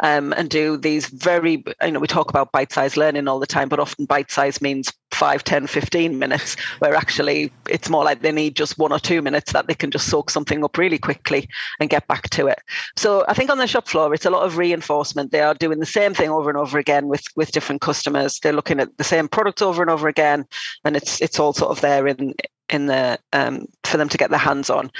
um, 0.00 0.32
and 0.34 0.48
do 0.48 0.76
these 0.76 1.08
very. 1.08 1.64
You 1.82 1.92
know, 1.92 2.00
we 2.00 2.06
talk 2.06 2.30
about 2.30 2.52
bite-sized 2.52 2.96
learning 2.96 3.28
all 3.28 3.40
the 3.40 3.46
time, 3.46 3.68
but 3.68 3.80
often 3.80 4.04
bite-size 4.04 4.60
means 4.60 4.92
5 5.12 5.42
10 5.42 5.66
15 5.66 6.18
minutes 6.18 6.56
where 6.80 6.94
actually 6.94 7.50
it's 7.68 7.88
more 7.88 8.04
like 8.04 8.20
they 8.20 8.32
need 8.32 8.54
just 8.54 8.78
one 8.78 8.92
or 8.92 8.98
two 8.98 9.22
minutes 9.22 9.52
that 9.52 9.66
they 9.66 9.74
can 9.74 9.90
just 9.90 10.08
soak 10.08 10.30
something 10.30 10.62
up 10.62 10.76
really 10.76 10.98
quickly 10.98 11.48
and 11.80 11.90
get 11.90 12.06
back 12.08 12.28
to 12.30 12.46
it 12.46 12.58
so 12.96 13.24
i 13.26 13.34
think 13.34 13.50
on 13.50 13.58
the 13.58 13.66
shop 13.66 13.88
floor 13.88 14.12
it's 14.12 14.26
a 14.26 14.30
lot 14.30 14.44
of 14.44 14.58
reinforcement 14.58 15.32
they 15.32 15.40
are 15.40 15.54
doing 15.54 15.80
the 15.80 15.86
same 15.86 16.12
thing 16.12 16.28
over 16.28 16.50
and 16.50 16.58
over 16.58 16.78
again 16.78 17.08
with 17.08 17.24
with 17.36 17.52
different 17.52 17.80
customers 17.80 18.38
they're 18.40 18.52
looking 18.52 18.80
at 18.80 18.96
the 18.98 19.04
same 19.04 19.28
products 19.28 19.62
over 19.62 19.82
and 19.82 19.90
over 19.90 20.08
again 20.08 20.44
and 20.88 20.96
it's 20.96 21.20
it's 21.20 21.38
all 21.38 21.52
sort 21.52 21.70
of 21.70 21.82
there 21.82 22.08
in 22.08 22.34
in 22.70 22.86
the 22.86 23.18
um, 23.32 23.66
for 23.84 23.98
them 23.98 24.08
to 24.08 24.18
get 24.18 24.30
their 24.30 24.38
hands 24.38 24.70
on. 24.70 24.90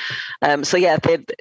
Um, 0.43 0.65
so 0.65 0.77
yeah, 0.77 0.99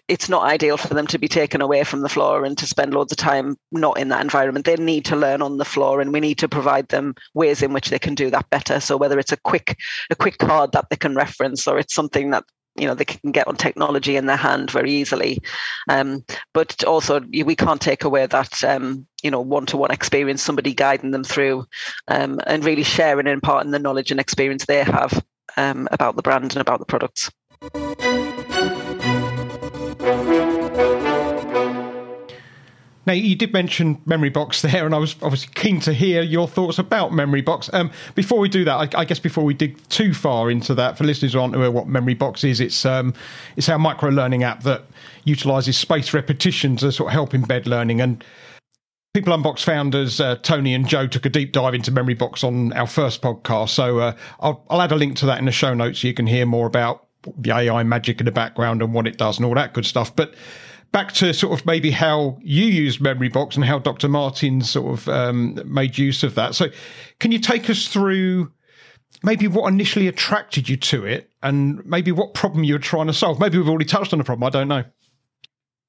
it's 0.07 0.29
not 0.29 0.43
ideal 0.43 0.77
for 0.77 0.93
them 0.93 1.07
to 1.07 1.19
be 1.19 1.27
taken 1.27 1.61
away 1.61 1.83
from 1.83 2.01
the 2.01 2.09
floor 2.09 2.45
and 2.45 2.57
to 2.57 2.65
spend 2.65 2.93
loads 2.93 3.11
of 3.11 3.17
time 3.17 3.57
not 3.71 3.99
in 3.99 4.07
that 4.09 4.21
environment. 4.21 4.65
They 4.65 4.75
need 4.77 5.05
to 5.05 5.15
learn 5.15 5.41
on 5.41 5.57
the 5.57 5.65
floor, 5.65 5.99
and 5.99 6.13
we 6.13 6.21
need 6.21 6.37
to 6.39 6.49
provide 6.49 6.87
them 6.87 7.13
ways 7.33 7.61
in 7.61 7.73
which 7.73 7.89
they 7.89 7.99
can 7.99 8.15
do 8.15 8.29
that 8.31 8.49
better. 8.49 8.79
So 8.79 8.95
whether 8.95 9.19
it's 9.19 9.33
a 9.33 9.37
quick 9.37 9.77
a 10.09 10.15
quick 10.15 10.37
card 10.37 10.71
that 10.71 10.89
they 10.89 10.95
can 10.95 11.13
reference, 11.13 11.67
or 11.67 11.77
it's 11.77 11.93
something 11.93 12.31
that 12.31 12.45
you 12.77 12.87
know 12.87 12.93
they 12.93 13.05
can 13.05 13.31
get 13.31 13.47
on 13.47 13.55
technology 13.55 14.15
in 14.15 14.25
their 14.25 14.37
hand 14.37 14.71
very 14.71 14.91
easily 14.91 15.39
um, 15.89 16.23
but 16.53 16.83
also 16.83 17.21
we 17.43 17.55
can't 17.55 17.81
take 17.81 18.03
away 18.03 18.25
that 18.25 18.63
um, 18.63 19.05
you 19.23 19.31
know 19.31 19.41
one-to-one 19.41 19.91
experience 19.91 20.41
somebody 20.41 20.73
guiding 20.73 21.11
them 21.11 21.23
through 21.23 21.65
um, 22.07 22.39
and 22.47 22.63
really 22.63 22.83
sharing 22.83 23.27
and 23.27 23.29
imparting 23.29 23.71
the 23.71 23.79
knowledge 23.79 24.11
and 24.11 24.19
experience 24.19 24.65
they 24.65 24.83
have 24.83 25.23
um, 25.57 25.87
about 25.91 26.15
the 26.15 26.21
brand 26.21 26.53
and 26.53 26.61
about 26.61 26.79
the 26.79 26.85
products. 26.85 27.31
Now, 33.07 33.13
you 33.13 33.37
did 33.37 33.53
mention 33.53 34.01
Memory 34.05 34.29
Box 34.29 34.61
there, 34.63 34.85
and 34.85 34.93
I 34.93 34.97
was 34.97 35.15
obviously 35.21 35.49
keen 35.55 35.79
to 35.81 35.93
hear 35.93 36.21
your 36.21 36.47
thoughts 36.47 36.77
about 36.77 37.13
Memory 37.13 37.41
Box. 37.41 37.69
Um, 37.73 37.89
before 38.13 38.37
we 38.37 38.49
do 38.49 38.65
that, 38.65 38.95
I, 38.95 38.99
I, 38.99 39.05
guess 39.05 39.17
before 39.17 39.45
we 39.45 39.53
dig 39.53 39.79
too 39.87 40.13
far 40.13 40.51
into 40.51 40.75
that, 40.75 40.97
for 40.97 41.05
listeners 41.05 41.33
who 41.33 41.39
aren't 41.39 41.55
aware 41.55 41.71
what 41.71 41.87
Memory 41.87 42.15
Box 42.15 42.43
is, 42.43 42.59
it's 42.59 42.85
um, 42.85 43.13
it's 43.55 43.69
our 43.69 43.79
micro 43.79 44.09
learning 44.09 44.43
app 44.43 44.63
that 44.63 44.83
utilises 45.23 45.77
spaced 45.77 46.13
repetition 46.13 46.75
to 46.77 46.91
sort 46.91 47.07
of 47.07 47.13
help 47.13 47.31
embed 47.31 47.65
learning. 47.65 48.01
And 48.01 48.23
People 49.13 49.33
Unboxed 49.33 49.63
founders 49.63 50.19
uh, 50.19 50.35
Tony 50.43 50.75
and 50.75 50.87
Joe 50.87 51.07
took 51.07 51.25
a 51.25 51.29
deep 51.29 51.53
dive 51.53 51.73
into 51.73 51.91
Memory 51.91 52.13
Box 52.13 52.43
on 52.43 52.73
our 52.73 52.87
first 52.87 53.21
podcast. 53.21 53.69
So 53.69 53.99
uh, 53.99 54.17
I'll, 54.41 54.63
I'll 54.69 54.81
add 54.81 54.91
a 54.91 54.95
link 54.95 55.15
to 55.17 55.25
that 55.27 55.39
in 55.39 55.45
the 55.45 55.51
show 55.51 55.73
notes 55.73 56.01
so 56.01 56.07
you 56.07 56.13
can 56.13 56.27
hear 56.27 56.45
more 56.45 56.67
about 56.67 57.07
the 57.37 57.51
AI 57.51 57.83
magic 57.83 58.19
in 58.19 58.25
the 58.25 58.31
background 58.31 58.81
and 58.81 58.93
what 58.93 59.07
it 59.07 59.17
does 59.17 59.37
and 59.37 59.45
all 59.45 59.55
that 59.55 59.73
good 59.73 59.85
stuff. 59.85 60.15
But 60.15 60.35
back 60.91 61.13
to 61.13 61.33
sort 61.33 61.59
of 61.59 61.65
maybe 61.65 61.91
how 61.91 62.37
you 62.41 62.65
used 62.65 63.01
Memory 63.01 63.29
Box 63.29 63.55
and 63.55 63.65
how 63.65 63.79
Dr. 63.79 64.07
Martin 64.07 64.61
sort 64.61 64.93
of 64.93 65.09
um, 65.09 65.59
made 65.65 65.97
use 65.97 66.23
of 66.23 66.35
that. 66.35 66.55
So 66.55 66.67
can 67.19 67.31
you 67.31 67.39
take 67.39 67.69
us 67.69 67.87
through 67.87 68.51
maybe 69.23 69.47
what 69.47 69.71
initially 69.71 70.07
attracted 70.07 70.69
you 70.69 70.77
to 70.77 71.05
it 71.05 71.29
and 71.43 71.85
maybe 71.85 72.11
what 72.11 72.33
problem 72.33 72.63
you 72.63 72.73
were 72.73 72.79
trying 72.79 73.07
to 73.07 73.13
solve? 73.13 73.39
Maybe 73.39 73.57
we've 73.57 73.69
already 73.69 73.85
touched 73.85 74.13
on 74.13 74.19
the 74.19 74.25
problem. 74.25 74.47
I 74.47 74.49
don't 74.49 74.67
know 74.67 74.83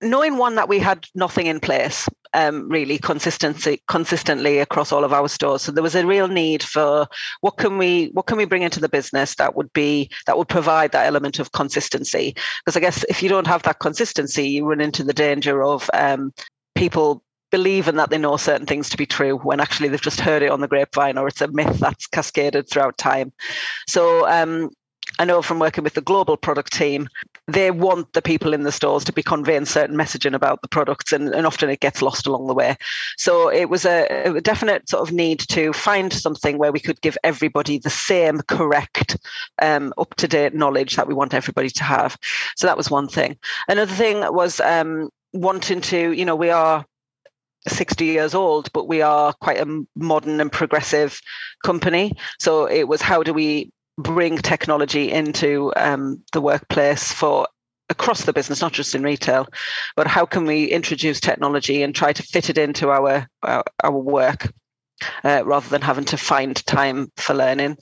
knowing 0.00 0.36
one 0.36 0.54
that 0.54 0.68
we 0.68 0.78
had 0.78 1.06
nothing 1.14 1.46
in 1.46 1.60
place 1.60 2.08
um, 2.34 2.68
really 2.68 2.98
consistency 2.98 3.82
consistently 3.88 4.58
across 4.58 4.92
all 4.92 5.04
of 5.04 5.12
our 5.12 5.28
stores. 5.28 5.62
So 5.62 5.72
there 5.72 5.82
was 5.82 5.94
a 5.94 6.06
real 6.06 6.28
need 6.28 6.62
for 6.62 7.06
what 7.40 7.56
can 7.56 7.78
we 7.78 8.10
what 8.12 8.26
can 8.26 8.36
we 8.36 8.44
bring 8.44 8.62
into 8.62 8.80
the 8.80 8.88
business 8.88 9.34
that 9.36 9.56
would 9.56 9.72
be 9.72 10.10
that 10.26 10.36
would 10.36 10.48
provide 10.48 10.92
that 10.92 11.06
element 11.06 11.38
of 11.38 11.52
consistency. 11.52 12.34
Because 12.64 12.76
I 12.76 12.80
guess 12.80 13.04
if 13.08 13.22
you 13.22 13.28
don't 13.28 13.46
have 13.46 13.62
that 13.62 13.80
consistency, 13.80 14.48
you 14.48 14.66
run 14.66 14.80
into 14.80 15.02
the 15.02 15.14
danger 15.14 15.62
of 15.62 15.88
um, 15.94 16.32
people 16.74 17.22
believing 17.50 17.96
that 17.96 18.10
they 18.10 18.18
know 18.18 18.36
certain 18.36 18.66
things 18.66 18.90
to 18.90 18.96
be 18.96 19.06
true 19.06 19.38
when 19.38 19.58
actually 19.58 19.88
they've 19.88 20.00
just 20.00 20.20
heard 20.20 20.42
it 20.42 20.50
on 20.50 20.60
the 20.60 20.68
grapevine 20.68 21.16
or 21.16 21.28
it's 21.28 21.40
a 21.40 21.48
myth 21.48 21.78
that's 21.78 22.06
cascaded 22.06 22.68
throughout 22.68 22.98
time. 22.98 23.32
So 23.86 24.28
um, 24.28 24.68
I 25.18 25.24
know 25.24 25.40
from 25.40 25.58
working 25.58 25.82
with 25.82 25.94
the 25.94 26.02
global 26.02 26.36
product 26.36 26.74
team, 26.74 27.08
they 27.48 27.70
want 27.70 28.12
the 28.12 28.20
people 28.20 28.52
in 28.52 28.62
the 28.62 28.70
stores 28.70 29.04
to 29.04 29.12
be 29.12 29.22
conveying 29.22 29.64
certain 29.64 29.96
messaging 29.96 30.34
about 30.34 30.60
the 30.60 30.68
products, 30.68 31.12
and, 31.12 31.34
and 31.34 31.46
often 31.46 31.70
it 31.70 31.80
gets 31.80 32.02
lost 32.02 32.26
along 32.26 32.46
the 32.46 32.54
way. 32.54 32.76
So 33.16 33.50
it 33.50 33.70
was 33.70 33.86
a, 33.86 34.06
a 34.36 34.40
definite 34.40 34.88
sort 34.88 35.08
of 35.08 35.14
need 35.14 35.40
to 35.40 35.72
find 35.72 36.12
something 36.12 36.58
where 36.58 36.72
we 36.72 36.80
could 36.80 37.00
give 37.00 37.16
everybody 37.24 37.78
the 37.78 37.90
same 37.90 38.40
correct, 38.42 39.16
um, 39.62 39.94
up 39.96 40.14
to 40.16 40.28
date 40.28 40.54
knowledge 40.54 40.96
that 40.96 41.08
we 41.08 41.14
want 41.14 41.32
everybody 41.32 41.70
to 41.70 41.84
have. 41.84 42.18
So 42.56 42.66
that 42.66 42.76
was 42.76 42.90
one 42.90 43.08
thing. 43.08 43.38
Another 43.66 43.94
thing 43.94 44.20
was 44.32 44.60
um, 44.60 45.08
wanting 45.32 45.80
to, 45.80 46.12
you 46.12 46.26
know, 46.26 46.36
we 46.36 46.50
are 46.50 46.84
60 47.66 48.04
years 48.04 48.34
old, 48.34 48.70
but 48.72 48.88
we 48.88 49.00
are 49.00 49.32
quite 49.40 49.58
a 49.58 49.84
modern 49.96 50.40
and 50.40 50.52
progressive 50.52 51.20
company. 51.64 52.12
So 52.38 52.66
it 52.66 52.88
was 52.88 53.00
how 53.00 53.22
do 53.22 53.32
we 53.32 53.72
bring 53.98 54.38
technology 54.38 55.10
into 55.10 55.72
um, 55.76 56.22
the 56.32 56.40
workplace 56.40 57.12
for 57.12 57.46
across 57.90 58.24
the 58.24 58.32
business, 58.32 58.60
not 58.60 58.72
just 58.72 58.94
in 58.94 59.02
retail, 59.02 59.48
but 59.96 60.06
how 60.06 60.24
can 60.24 60.44
we 60.44 60.66
introduce 60.66 61.20
technology 61.20 61.82
and 61.82 61.94
try 61.94 62.12
to 62.12 62.22
fit 62.22 62.48
it 62.48 62.58
into 62.58 62.90
our 62.90 63.26
our, 63.42 63.64
our 63.82 63.98
work? 63.98 64.52
Uh, 65.24 65.42
rather 65.44 65.68
than 65.68 65.82
having 65.82 66.04
to 66.06 66.16
find 66.16 66.64
time 66.66 67.10
for 67.16 67.34
learning. 67.34 67.76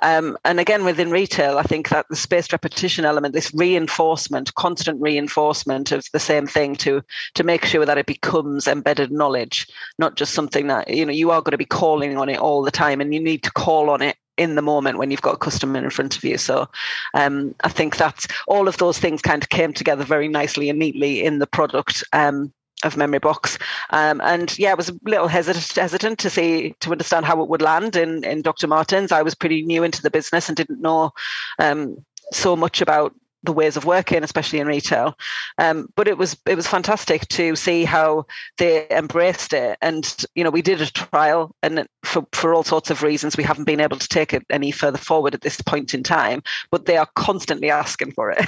Um, 0.00 0.36
and 0.44 0.60
again, 0.60 0.84
within 0.84 1.10
retail, 1.10 1.58
I 1.58 1.62
think 1.62 1.88
that 1.88 2.06
the 2.08 2.16
spaced 2.16 2.52
repetition 2.52 3.04
element, 3.04 3.34
this 3.34 3.52
reinforcement, 3.54 4.54
constant 4.54 5.00
reinforcement 5.00 5.92
of 5.92 6.04
the 6.12 6.20
same 6.20 6.46
thing 6.46 6.76
to 6.76 7.02
to 7.34 7.44
make 7.44 7.64
sure 7.64 7.86
that 7.86 7.98
it 7.98 8.06
becomes 8.06 8.66
embedded 8.66 9.12
knowledge, 9.12 9.66
not 9.98 10.16
just 10.16 10.34
something 10.34 10.66
that 10.68 10.88
you 10.88 11.06
know 11.06 11.12
you 11.12 11.30
are 11.30 11.42
going 11.42 11.52
to 11.52 11.58
be 11.58 11.64
calling 11.64 12.16
on 12.16 12.28
it 12.28 12.38
all 12.38 12.62
the 12.62 12.70
time, 12.70 13.00
and 13.00 13.14
you 13.14 13.20
need 13.20 13.42
to 13.42 13.52
call 13.52 13.90
on 13.90 14.02
it 14.02 14.16
in 14.38 14.54
the 14.54 14.62
moment 14.62 14.98
when 14.98 15.10
you've 15.10 15.22
got 15.22 15.34
a 15.34 15.38
customer 15.38 15.78
in 15.78 15.90
front 15.90 16.16
of 16.16 16.24
you. 16.24 16.38
So 16.38 16.68
um, 17.14 17.54
I 17.64 17.68
think 17.68 17.98
that 17.98 18.26
all 18.48 18.66
of 18.66 18.78
those 18.78 18.98
things 18.98 19.20
kind 19.20 19.42
of 19.42 19.50
came 19.50 19.72
together 19.72 20.04
very 20.04 20.28
nicely 20.28 20.70
and 20.70 20.78
neatly 20.78 21.22
in 21.22 21.38
the 21.38 21.46
product. 21.46 22.02
Um, 22.12 22.52
of 22.82 22.96
memory 22.96 23.18
box. 23.18 23.58
Um, 23.90 24.20
and 24.22 24.56
yeah 24.58 24.72
i 24.72 24.74
was 24.74 24.88
a 24.88 24.98
little 25.04 25.28
hesitant, 25.28 25.72
hesitant 25.76 26.18
to 26.20 26.30
see 26.30 26.74
to 26.80 26.92
understand 26.92 27.26
how 27.26 27.42
it 27.42 27.48
would 27.48 27.62
land 27.62 27.96
in 27.96 28.24
in 28.24 28.42
dr 28.42 28.66
martens. 28.66 29.12
I 29.12 29.22
was 29.22 29.34
pretty 29.34 29.62
new 29.62 29.82
into 29.82 30.02
the 30.02 30.10
business 30.10 30.48
and 30.48 30.56
didn't 30.56 30.80
know 30.80 31.12
um, 31.58 32.04
so 32.32 32.56
much 32.56 32.80
about 32.80 33.14
the 33.42 33.52
ways 33.52 33.76
of 33.76 33.84
working, 33.84 34.22
especially 34.22 34.60
in 34.60 34.66
retail. 34.66 35.16
Um, 35.58 35.88
but 35.96 36.08
it 36.08 36.18
was 36.18 36.36
it 36.46 36.56
was 36.56 36.66
fantastic 36.66 37.26
to 37.28 37.56
see 37.56 37.84
how 37.84 38.26
they 38.58 38.86
embraced 38.90 39.52
it. 39.52 39.78
And 39.82 40.14
you 40.34 40.44
know, 40.44 40.50
we 40.50 40.62
did 40.62 40.80
a 40.80 40.90
trial, 40.90 41.54
and 41.62 41.86
for 42.04 42.26
for 42.32 42.54
all 42.54 42.62
sorts 42.62 42.90
of 42.90 43.02
reasons, 43.02 43.36
we 43.36 43.44
haven't 43.44 43.64
been 43.64 43.80
able 43.80 43.98
to 43.98 44.08
take 44.08 44.32
it 44.32 44.44
any 44.50 44.70
further 44.70 44.98
forward 44.98 45.34
at 45.34 45.40
this 45.40 45.60
point 45.60 45.94
in 45.94 46.02
time. 46.02 46.42
But 46.70 46.86
they 46.86 46.96
are 46.96 47.08
constantly 47.14 47.70
asking 47.70 48.12
for 48.12 48.34
it. 48.36 48.44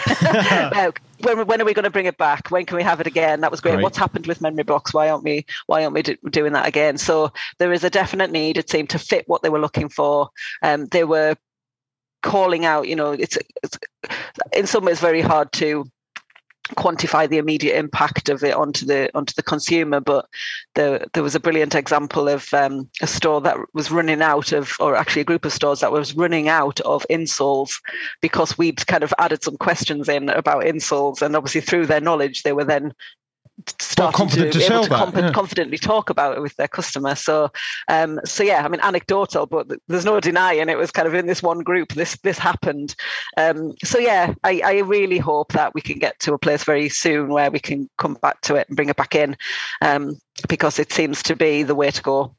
when, 1.20 1.46
when 1.46 1.60
are 1.60 1.64
we 1.64 1.74
going 1.74 1.84
to 1.84 1.90
bring 1.90 2.06
it 2.06 2.18
back? 2.18 2.50
When 2.50 2.66
can 2.66 2.76
we 2.76 2.82
have 2.82 3.00
it 3.00 3.06
again? 3.06 3.40
That 3.40 3.50
was 3.50 3.60
great. 3.60 3.80
What's 3.80 3.98
happened 3.98 4.26
with 4.26 4.40
memory 4.40 4.64
box? 4.64 4.94
Why 4.94 5.08
aren't 5.08 5.24
we 5.24 5.46
why 5.66 5.82
aren't 5.82 5.94
we 5.94 6.02
do, 6.02 6.16
doing 6.30 6.52
that 6.52 6.66
again? 6.66 6.98
So 6.98 7.32
there 7.58 7.72
is 7.72 7.84
a 7.84 7.90
definite 7.90 8.30
need. 8.30 8.58
It 8.58 8.70
seemed 8.70 8.90
to 8.90 8.98
fit 8.98 9.28
what 9.28 9.42
they 9.42 9.48
were 9.48 9.60
looking 9.60 9.88
for. 9.88 10.30
Um, 10.62 10.86
they 10.86 11.04
were 11.04 11.36
calling 12.24 12.64
out 12.64 12.88
you 12.88 12.96
know 12.96 13.12
it's, 13.12 13.38
it's 13.62 13.78
in 14.52 14.66
some 14.66 14.84
ways 14.84 14.98
very 14.98 15.20
hard 15.20 15.52
to 15.52 15.84
quantify 16.76 17.28
the 17.28 17.36
immediate 17.36 17.76
impact 17.76 18.30
of 18.30 18.42
it 18.42 18.54
onto 18.54 18.86
the 18.86 19.14
onto 19.14 19.34
the 19.34 19.42
consumer 19.42 20.00
but 20.00 20.26
there 20.74 21.04
there 21.12 21.22
was 21.22 21.34
a 21.34 21.40
brilliant 21.40 21.74
example 21.74 22.26
of 22.26 22.52
um, 22.54 22.88
a 23.02 23.06
store 23.06 23.42
that 23.42 23.58
was 23.74 23.90
running 23.90 24.22
out 24.22 24.50
of 24.50 24.72
or 24.80 24.96
actually 24.96 25.20
a 25.20 25.26
group 25.26 25.44
of 25.44 25.52
stores 25.52 25.80
that 25.80 25.92
was 25.92 26.14
running 26.14 26.48
out 26.48 26.80
of 26.80 27.06
insoles 27.10 27.74
because 28.22 28.56
we'd 28.56 28.86
kind 28.86 29.04
of 29.04 29.12
added 29.18 29.44
some 29.44 29.58
questions 29.58 30.08
in 30.08 30.30
about 30.30 30.64
insoles 30.64 31.20
and 31.20 31.36
obviously 31.36 31.60
through 31.60 31.86
their 31.86 32.00
knowledge 32.00 32.42
they 32.42 32.54
were 32.54 32.64
then 32.64 32.94
starting 33.78 34.28
to, 34.28 34.50
to, 34.50 34.58
be 34.58 34.64
able 34.64 34.82
to 34.82 34.88
comp- 34.88 35.16
yeah. 35.16 35.32
confidently 35.32 35.78
talk 35.78 36.10
about 36.10 36.36
it 36.36 36.40
with 36.40 36.54
their 36.56 36.68
customer. 36.68 37.14
So, 37.14 37.50
um, 37.88 38.20
so 38.24 38.42
yeah, 38.42 38.64
I 38.64 38.68
mean, 38.68 38.80
anecdotal, 38.80 39.46
but 39.46 39.68
there's 39.88 40.04
no 40.04 40.20
denying 40.20 40.68
it 40.68 40.78
was 40.78 40.90
kind 40.90 41.06
of 41.06 41.14
in 41.14 41.26
this 41.26 41.42
one 41.42 41.60
group. 41.60 41.92
This 41.92 42.18
this 42.22 42.38
happened. 42.38 42.94
Um, 43.36 43.74
so 43.84 43.98
yeah, 43.98 44.34
I, 44.44 44.60
I 44.64 44.78
really 44.78 45.18
hope 45.18 45.52
that 45.52 45.74
we 45.74 45.80
can 45.80 45.98
get 45.98 46.18
to 46.20 46.34
a 46.34 46.38
place 46.38 46.64
very 46.64 46.88
soon 46.88 47.28
where 47.28 47.50
we 47.50 47.60
can 47.60 47.88
come 47.98 48.14
back 48.14 48.40
to 48.42 48.56
it 48.56 48.68
and 48.68 48.76
bring 48.76 48.88
it 48.88 48.96
back 48.96 49.14
in, 49.14 49.36
um, 49.82 50.18
because 50.48 50.78
it 50.78 50.92
seems 50.92 51.22
to 51.24 51.36
be 51.36 51.62
the 51.62 51.74
way 51.74 51.90
to 51.90 52.02
go. 52.02 52.34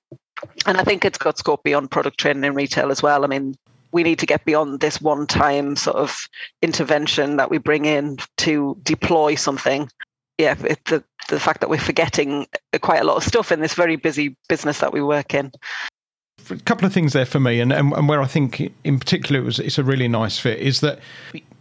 And 0.65 0.77
I 0.77 0.83
think 0.83 1.05
it's 1.05 1.17
got 1.17 1.37
scope 1.37 1.63
beyond 1.63 1.91
product 1.91 2.19
training 2.19 2.43
in 2.43 2.55
retail 2.55 2.91
as 2.91 3.01
well. 3.01 3.23
I 3.23 3.27
mean, 3.27 3.55
we 3.93 4.03
need 4.03 4.19
to 4.19 4.25
get 4.25 4.43
beyond 4.43 4.81
this 4.81 4.99
one 4.99 5.25
time 5.25 5.77
sort 5.77 5.95
of 5.95 6.27
intervention 6.61 7.37
that 7.37 7.49
we 7.49 7.57
bring 7.57 7.85
in 7.85 8.17
to 8.37 8.77
deploy 8.83 9.35
something 9.35 9.89
yeah, 10.37 10.55
it, 10.65 10.83
the 10.85 11.03
the 11.29 11.39
fact 11.39 11.61
that 11.61 11.69
we're 11.69 11.77
forgetting 11.77 12.47
quite 12.81 13.01
a 13.01 13.03
lot 13.03 13.17
of 13.17 13.23
stuff 13.23 13.51
in 13.51 13.59
this 13.59 13.73
very 13.73 13.95
busy 13.95 14.35
business 14.47 14.79
that 14.79 14.93
we 14.93 15.01
work 15.01 15.33
in. 15.33 15.51
A 16.51 16.57
couple 16.57 16.85
of 16.85 16.93
things 16.93 17.13
there 17.13 17.25
for 17.25 17.39
me, 17.39 17.59
and, 17.59 17.73
and, 17.73 17.91
and 17.93 18.07
where 18.07 18.21
I 18.21 18.27
think 18.27 18.71
in 18.83 18.99
particular 18.99 19.41
it 19.41 19.45
was 19.45 19.59
it's 19.59 19.79
a 19.79 19.83
really 19.83 20.07
nice 20.07 20.37
fit 20.37 20.59
is 20.59 20.81
that 20.81 20.99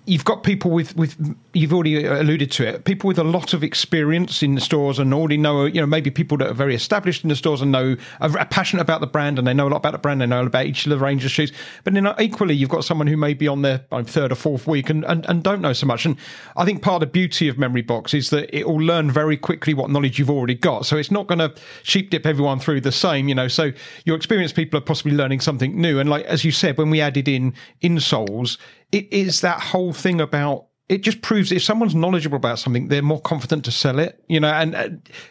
you've 0.07 0.25
got 0.25 0.43
people 0.43 0.71
with 0.71 0.95
with 0.97 1.17
you've 1.53 1.73
already 1.73 2.05
alluded 2.05 2.51
to 2.51 2.67
it 2.67 2.85
people 2.85 3.09
with 3.09 3.19
a 3.19 3.25
lot 3.25 3.55
of 3.55 3.65
experience 3.65 4.43
in 4.43 4.55
the 4.55 4.61
stores 4.61 4.99
and 4.99 5.15
already 5.15 5.37
know 5.37 5.65
you 5.65 5.81
know 5.81 5.87
maybe 5.87 6.11
people 6.11 6.37
that 6.37 6.49
are 6.49 6.55
very 6.55 6.75
established 6.75 7.23
in 7.23 7.29
the 7.29 7.37
stores 7.37 7.61
and 7.61 7.73
know 7.73 7.97
are 8.21 8.47
passionate 8.47 8.83
about 8.83 9.01
the 9.01 9.07
brand 9.07 9.39
and 9.39 9.47
they 9.47 9.55
know 9.55 9.69
a 9.69 9.71
lot 9.71 9.77
about 9.77 9.93
the 9.93 9.99
brand 9.99 10.21
they 10.21 10.27
know 10.27 10.45
about 10.45 10.67
each 10.67 10.87
of 10.87 10.91
the 10.91 10.99
range 10.99 11.25
of 11.25 11.31
shoes. 11.31 11.53
But 11.85 11.95
then 11.95 12.07
uh, 12.07 12.15
equally 12.19 12.55
you've 12.55 12.71
got 12.71 12.85
someone 12.85 13.07
who 13.07 13.17
may 13.17 13.35
be 13.35 13.49
on 13.49 13.63
their 13.63 13.79
third 14.05 14.33
or 14.33 14.35
fourth 14.35 14.67
week 14.67 14.91
and, 14.91 15.05
and, 15.05 15.25
and 15.27 15.43
don't 15.43 15.61
know 15.61 15.73
so 15.73 15.87
much. 15.87 16.07
And 16.07 16.17
I 16.57 16.65
think 16.65 16.83
part 16.83 17.03
of 17.03 17.09
the 17.09 17.13
beauty 17.13 17.49
of 17.49 17.59
memory 17.59 17.83
box 17.83 18.15
is 18.15 18.31
that 18.31 18.55
it 18.57 18.67
will 18.67 18.81
learn 18.81 19.11
very 19.11 19.37
quickly 19.37 19.75
what 19.75 19.91
knowledge 19.91 20.19
you've 20.19 20.31
already 20.31 20.55
got. 20.55 20.87
So 20.87 20.97
it's 20.97 21.11
not 21.11 21.27
going 21.27 21.39
to 21.39 21.55
sheep 21.83 22.11
dip 22.11 22.27
everyone 22.27 22.61
through 22.61 22.81
the 22.81 22.93
same 22.93 23.29
you 23.29 23.35
know. 23.35 23.49
So 23.49 23.73
your 24.05 24.17
experienced 24.17 24.55
people 24.55 24.79
are 24.79 24.83
possibly 24.83 25.13
learning 25.13 25.41
something 25.41 25.81
new. 25.81 25.99
And 25.99 26.09
like 26.09 26.25
as 26.27 26.45
you 26.45 26.53
said 26.53 26.79
when 26.79 26.91
we 26.91 27.01
added 27.01 27.29
in 27.29 27.55
insoles 27.83 28.59
it 28.93 29.13
is 29.13 29.41
that 29.41 29.61
whole 29.61 29.93
thing 29.93 30.21
about 30.21 30.67
it 30.89 31.01
just 31.03 31.23
proves 31.23 31.51
if 31.51 31.63
someone's 31.63 31.95
knowledgeable 31.95 32.37
about 32.37 32.59
something, 32.59 32.89
they're 32.89 33.01
more 33.01 33.21
confident 33.21 33.65
to 33.65 33.71
sell 33.71 33.99
it. 33.99 34.23
You 34.29 34.39
know, 34.39 34.51
and 34.51 34.75
uh, 34.75 34.89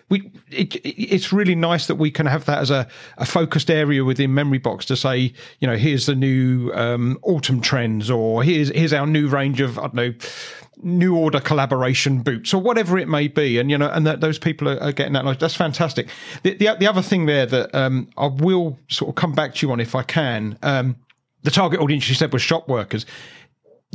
we 0.09 0.31
it, 0.49 0.75
it's 0.83 1.31
really 1.31 1.53
nice 1.53 1.85
that 1.87 1.95
we 1.95 2.09
can 2.09 2.25
have 2.25 2.45
that 2.45 2.57
as 2.57 2.71
a, 2.71 2.87
a 3.17 3.25
focused 3.25 3.69
area 3.69 4.03
within 4.03 4.33
Memory 4.33 4.57
Box 4.57 4.85
to 4.85 4.95
say, 4.95 5.33
you 5.59 5.67
know, 5.67 5.77
here's 5.77 6.07
the 6.07 6.15
new 6.15 6.71
um, 6.73 7.19
autumn 7.21 7.61
trends, 7.61 8.09
or 8.09 8.43
here's 8.43 8.69
here's 8.69 8.93
our 8.93 9.05
new 9.05 9.27
range 9.27 9.61
of 9.61 9.77
I 9.77 9.83
don't 9.83 9.93
know 9.93 10.13
new 10.81 11.15
order 11.15 11.39
collaboration 11.39 12.21
boots 12.21 12.53
or 12.53 12.61
whatever 12.61 12.97
it 12.97 13.07
may 13.07 13.27
be 13.27 13.57
and 13.59 13.69
you 13.69 13.77
know 13.77 13.89
and 13.89 14.05
that 14.05 14.19
those 14.21 14.39
people 14.39 14.67
are, 14.67 14.77
are 14.81 14.91
getting 14.91 15.13
that 15.13 15.23
knowledge. 15.23 15.39
that's 15.39 15.55
fantastic 15.55 16.09
the, 16.41 16.55
the, 16.55 16.75
the 16.79 16.87
other 16.87 17.01
thing 17.01 17.25
there 17.25 17.45
that 17.45 17.73
um, 17.73 18.09
i 18.17 18.25
will 18.25 18.77
sort 18.89 19.07
of 19.07 19.15
come 19.15 19.33
back 19.33 19.53
to 19.53 19.65
you 19.65 19.71
on 19.71 19.79
if 19.79 19.95
i 19.95 20.01
can 20.03 20.57
um, 20.63 20.95
the 21.43 21.51
target 21.51 21.79
audience 21.79 22.09
you 22.09 22.15
said 22.15 22.33
was 22.33 22.41
shop 22.41 22.67
workers 22.67 23.05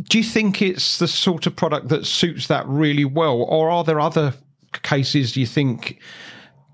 do 0.02 0.18
you 0.18 0.24
think 0.24 0.62
it's 0.62 0.98
the 0.98 1.08
sort 1.08 1.46
of 1.46 1.56
product 1.56 1.88
that 1.88 2.06
suits 2.06 2.46
that 2.46 2.66
really 2.66 3.04
well, 3.04 3.42
or 3.42 3.70
are 3.70 3.84
there 3.84 4.00
other 4.00 4.34
cases 4.82 5.36
you 5.36 5.46
think 5.46 6.00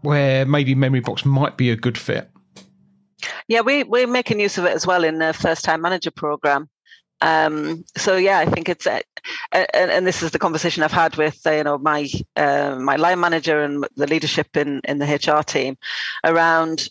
where 0.02 0.44
maybe 0.44 0.74
Memory 0.74 1.00
Box 1.00 1.24
might 1.24 1.56
be 1.56 1.70
a 1.70 1.76
good 1.76 1.96
fit? 1.96 2.30
Yeah, 3.48 3.62
we, 3.62 3.84
we're 3.84 4.06
making 4.06 4.40
use 4.40 4.58
of 4.58 4.66
it 4.66 4.72
as 4.72 4.86
well 4.86 5.04
in 5.04 5.18
the 5.18 5.32
first 5.32 5.64
time 5.64 5.80
manager 5.80 6.10
program. 6.10 6.68
Um, 7.20 7.84
so 7.96 8.16
yeah, 8.16 8.38
I 8.40 8.46
think 8.46 8.68
it's, 8.68 8.86
uh, 8.86 9.00
and, 9.52 9.90
and, 9.90 10.06
this 10.06 10.22
is 10.22 10.32
the 10.32 10.38
conversation 10.38 10.82
I've 10.82 10.92
had 10.92 11.16
with 11.16 11.40
uh, 11.46 11.52
you 11.52 11.64
know 11.64 11.78
my 11.78 12.10
uh, 12.36 12.76
my 12.78 12.96
line 12.96 13.20
manager 13.20 13.62
and 13.62 13.86
the 13.96 14.06
leadership 14.06 14.56
in 14.56 14.82
in 14.84 14.98
the 14.98 15.06
HR 15.06 15.42
team 15.42 15.78
around 16.22 16.88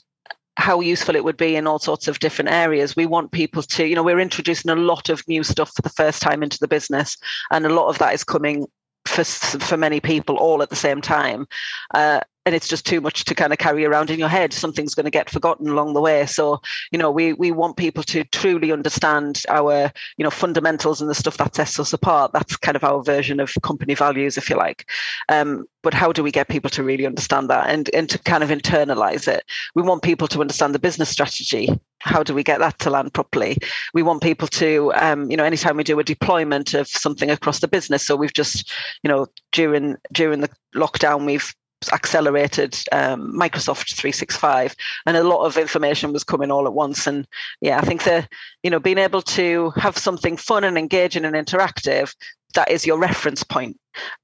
how 0.57 0.79
useful 0.79 1.15
it 1.15 1.23
would 1.23 1.37
be 1.37 1.55
in 1.55 1.67
all 1.67 1.79
sorts 1.79 2.07
of 2.07 2.19
different 2.19 2.51
areas. 2.51 2.95
We 2.95 3.05
want 3.05 3.31
people 3.31 3.63
to, 3.63 3.87
you 3.87 3.95
know, 3.95 4.03
we're 4.03 4.19
introducing 4.19 4.69
a 4.69 4.75
lot 4.75 5.09
of 5.09 5.27
new 5.27 5.43
stuff 5.43 5.73
for 5.75 5.81
the 5.81 5.89
first 5.89 6.21
time 6.21 6.43
into 6.43 6.59
the 6.59 6.67
business, 6.67 7.17
and 7.51 7.65
a 7.65 7.73
lot 7.73 7.87
of 7.87 7.97
that 7.99 8.13
is 8.13 8.23
coming 8.23 8.67
for 9.05 9.23
for 9.23 9.77
many 9.77 9.99
people 9.99 10.37
all 10.37 10.61
at 10.61 10.69
the 10.69 10.75
same 10.75 11.01
time. 11.01 11.47
Uh, 11.93 12.21
and 12.45 12.53
it's 12.53 12.67
just 12.67 12.85
too 12.85 12.99
much 12.99 13.25
to 13.25 13.35
kind 13.35 13.53
of 13.53 13.59
carry 13.59 13.85
around 13.85 14.09
in 14.09 14.19
your 14.19 14.29
head. 14.29 14.53
Something's 14.53 14.95
going 14.95 15.05
to 15.05 15.11
get 15.11 15.29
forgotten 15.29 15.69
along 15.69 15.93
the 15.93 16.01
way. 16.01 16.25
So 16.25 16.61
you 16.91 16.99
know 16.99 17.11
we 17.11 17.33
we 17.33 17.51
want 17.51 17.77
people 17.77 18.03
to 18.03 18.23
truly 18.25 18.71
understand 18.71 19.43
our 19.49 19.91
you 20.17 20.23
know 20.23 20.29
fundamentals 20.29 21.01
and 21.01 21.09
the 21.09 21.15
stuff 21.15 21.37
that 21.37 21.55
sets 21.55 21.79
us 21.79 21.93
apart. 21.93 22.33
That's 22.33 22.57
kind 22.57 22.75
of 22.75 22.83
our 22.83 23.03
version 23.03 23.39
of 23.39 23.53
company 23.63 23.95
values 23.95 24.37
if 24.37 24.49
you 24.49 24.57
like. 24.57 24.89
Um, 25.29 25.65
but 25.81 25.93
how 25.93 26.11
do 26.11 26.23
we 26.23 26.31
get 26.31 26.47
people 26.47 26.69
to 26.71 26.83
really 26.83 27.05
understand 27.05 27.49
that 27.49 27.69
and 27.69 27.89
and 27.93 28.09
to 28.09 28.19
kind 28.19 28.43
of 28.43 28.49
internalize 28.49 29.27
it? 29.27 29.43
We 29.75 29.81
want 29.81 30.03
people 30.03 30.27
to 30.29 30.41
understand 30.41 30.75
the 30.75 30.79
business 30.79 31.09
strategy. 31.09 31.69
How 31.99 32.21
do 32.21 32.33
we 32.33 32.43
get 32.43 32.59
that 32.59 32.79
to 32.79 32.89
land 32.89 33.13
properly? 33.13 33.57
We 33.93 34.03
want 34.03 34.21
people 34.21 34.47
to 34.49 34.91
um, 34.95 35.31
you 35.31 35.37
know 35.37 35.45
anytime 35.45 35.77
we 35.77 35.83
do 35.83 35.99
a 35.99 36.03
deployment 36.03 36.73
of 36.73 36.87
something 36.87 37.31
across 37.31 37.59
the 37.59 37.67
business 37.67 38.05
so 38.05 38.15
we've 38.15 38.33
just 38.33 38.71
you 39.03 39.07
know 39.07 39.27
during 39.51 39.95
during 40.11 40.41
the 40.41 40.49
lockdown 40.75 41.25
we've 41.25 41.53
accelerated 41.91 42.77
um, 42.91 43.33
Microsoft 43.33 43.95
365, 43.95 44.75
and 45.05 45.17
a 45.17 45.23
lot 45.23 45.45
of 45.45 45.57
information 45.57 46.13
was 46.13 46.23
coming 46.23 46.51
all 46.51 46.67
at 46.67 46.73
once. 46.73 47.07
And 47.07 47.27
yeah, 47.61 47.77
I 47.77 47.81
think 47.81 48.03
that 48.03 48.29
you 48.63 48.69
know 48.69 48.79
being 48.79 48.97
able 48.97 49.21
to 49.21 49.71
have 49.75 49.97
something 49.97 50.37
fun 50.37 50.63
and 50.63 50.77
engaging 50.77 51.25
and 51.25 51.35
interactive 51.35 52.13
that 52.53 52.69
is 52.69 52.85
your 52.85 52.97
reference 52.97 53.43
point 53.43 53.77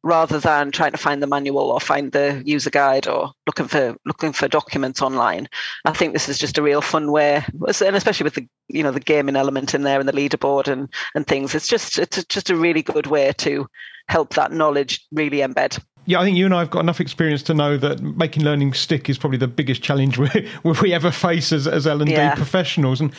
rather 0.03 0.39
than 0.39 0.71
trying 0.71 0.91
to 0.91 0.97
find 0.97 1.21
the 1.21 1.27
manual 1.27 1.71
or 1.71 1.79
find 1.79 2.11
the 2.11 2.41
user 2.45 2.69
guide 2.69 3.07
or 3.07 3.31
looking 3.45 3.67
for 3.67 3.95
looking 4.05 4.33
for 4.33 4.47
documents 4.47 5.01
online 5.01 5.47
i 5.85 5.91
think 5.91 6.13
this 6.13 6.29
is 6.29 6.39
just 6.39 6.57
a 6.57 6.61
real 6.61 6.81
fun 6.81 7.11
way 7.11 7.43
and 7.85 7.95
especially 7.95 8.23
with 8.23 8.33
the 8.33 8.47
you 8.67 8.81
know 8.81 8.91
the 8.91 8.99
gaming 8.99 9.35
element 9.35 9.73
in 9.73 9.83
there 9.83 9.99
and 9.99 10.09
the 10.09 10.13
leaderboard 10.13 10.67
and 10.67 10.91
and 11.13 11.27
things 11.27 11.53
it's 11.53 11.67
just 11.67 11.99
it's 11.99 12.23
just 12.25 12.49
a 12.49 12.55
really 12.55 12.81
good 12.81 13.07
way 13.07 13.31
to 13.37 13.67
help 14.07 14.33
that 14.33 14.51
knowledge 14.51 15.05
really 15.11 15.37
embed 15.37 15.79
yeah, 16.09 16.19
I 16.19 16.23
think 16.23 16.37
you 16.37 16.45
and 16.45 16.55
I 16.55 16.59
have 16.59 16.71
got 16.71 16.79
enough 16.79 16.99
experience 16.99 17.43
to 17.43 17.53
know 17.53 17.77
that 17.77 18.01
making 18.01 18.43
learning 18.43 18.73
stick 18.73 19.11
is 19.11 19.19
probably 19.19 19.37
the 19.37 19.47
biggest 19.47 19.83
challenge 19.83 20.17
we, 20.63 20.71
we 20.81 20.91
ever 20.91 21.11
face 21.11 21.53
as, 21.53 21.67
as 21.67 21.85
L 21.85 22.01
and 22.01 22.09
D 22.09 22.15
yeah. 22.15 22.33
professionals. 22.33 22.99
And 22.99 23.13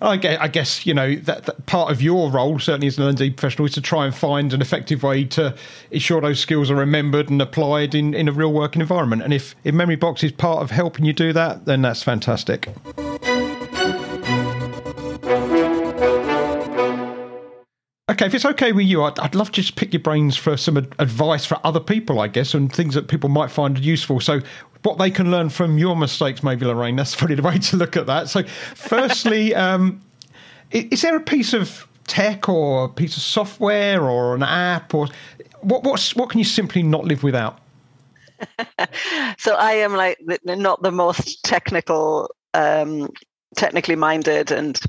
I 0.00 0.16
guess, 0.16 0.38
I 0.40 0.48
guess 0.48 0.86
you 0.86 0.94
know 0.94 1.16
that, 1.16 1.44
that, 1.44 1.66
part 1.66 1.92
of 1.92 2.00
your 2.00 2.30
role, 2.30 2.58
certainly 2.58 2.86
as 2.86 2.96
an 2.96 3.02
L 3.02 3.10
and 3.10 3.18
D 3.18 3.28
professional, 3.28 3.66
is 3.66 3.74
to 3.74 3.82
try 3.82 4.06
and 4.06 4.14
find 4.14 4.54
an 4.54 4.62
effective 4.62 5.02
way 5.02 5.24
to 5.26 5.54
ensure 5.90 6.22
those 6.22 6.40
skills 6.40 6.70
are 6.70 6.76
remembered 6.76 7.28
and 7.28 7.42
applied 7.42 7.94
in, 7.94 8.14
in 8.14 8.26
a 8.26 8.32
real 8.32 8.54
working 8.54 8.80
environment. 8.80 9.20
And 9.20 9.34
if, 9.34 9.54
if 9.64 9.74
Memory 9.74 9.96
Box 9.96 10.24
is 10.24 10.32
part 10.32 10.62
of 10.62 10.70
helping 10.70 11.04
you 11.04 11.12
do 11.12 11.34
that, 11.34 11.66
then 11.66 11.82
that's 11.82 12.02
fantastic. 12.02 12.70
Okay, 18.10 18.26
if 18.26 18.34
it's 18.34 18.44
okay 18.44 18.72
with 18.72 18.86
you, 18.86 19.04
I'd, 19.04 19.16
I'd 19.20 19.36
love 19.36 19.52
to 19.52 19.62
just 19.62 19.76
pick 19.76 19.92
your 19.92 20.02
brains 20.02 20.36
for 20.36 20.56
some 20.56 20.76
ad- 20.76 20.92
advice 20.98 21.46
for 21.46 21.60
other 21.62 21.78
people, 21.78 22.18
I 22.18 22.26
guess, 22.26 22.54
and 22.54 22.72
things 22.72 22.94
that 22.94 23.06
people 23.06 23.28
might 23.28 23.52
find 23.52 23.78
useful. 23.78 24.18
So, 24.18 24.40
what 24.82 24.98
they 24.98 25.12
can 25.12 25.30
learn 25.30 25.48
from 25.48 25.78
your 25.78 25.94
mistakes, 25.94 26.42
maybe, 26.42 26.66
Lorraine. 26.66 26.96
That's 26.96 27.14
probably 27.14 27.36
the 27.36 27.42
way 27.48 27.58
to 27.58 27.76
look 27.76 27.96
at 27.96 28.06
that. 28.06 28.28
So, 28.28 28.42
firstly, 28.74 29.54
um, 29.66 30.02
is 30.72 31.02
there 31.02 31.14
a 31.14 31.20
piece 31.20 31.52
of 31.52 31.86
tech 32.08 32.48
or 32.48 32.86
a 32.86 32.88
piece 32.88 33.16
of 33.16 33.22
software 33.22 34.02
or 34.02 34.34
an 34.34 34.42
app 34.42 34.92
or 34.92 35.06
what 35.60 35.84
what's 35.84 36.16
what 36.16 36.30
can 36.30 36.38
you 36.38 36.44
simply 36.44 36.82
not 36.82 37.04
live 37.04 37.22
without? 37.22 37.60
so 39.38 39.54
I 39.54 39.72
am 39.74 39.94
like 39.94 40.18
not 40.44 40.82
the 40.82 40.90
most 40.90 41.44
technical, 41.44 42.34
um, 42.54 43.10
technically 43.56 43.94
minded, 43.94 44.50
and 44.50 44.80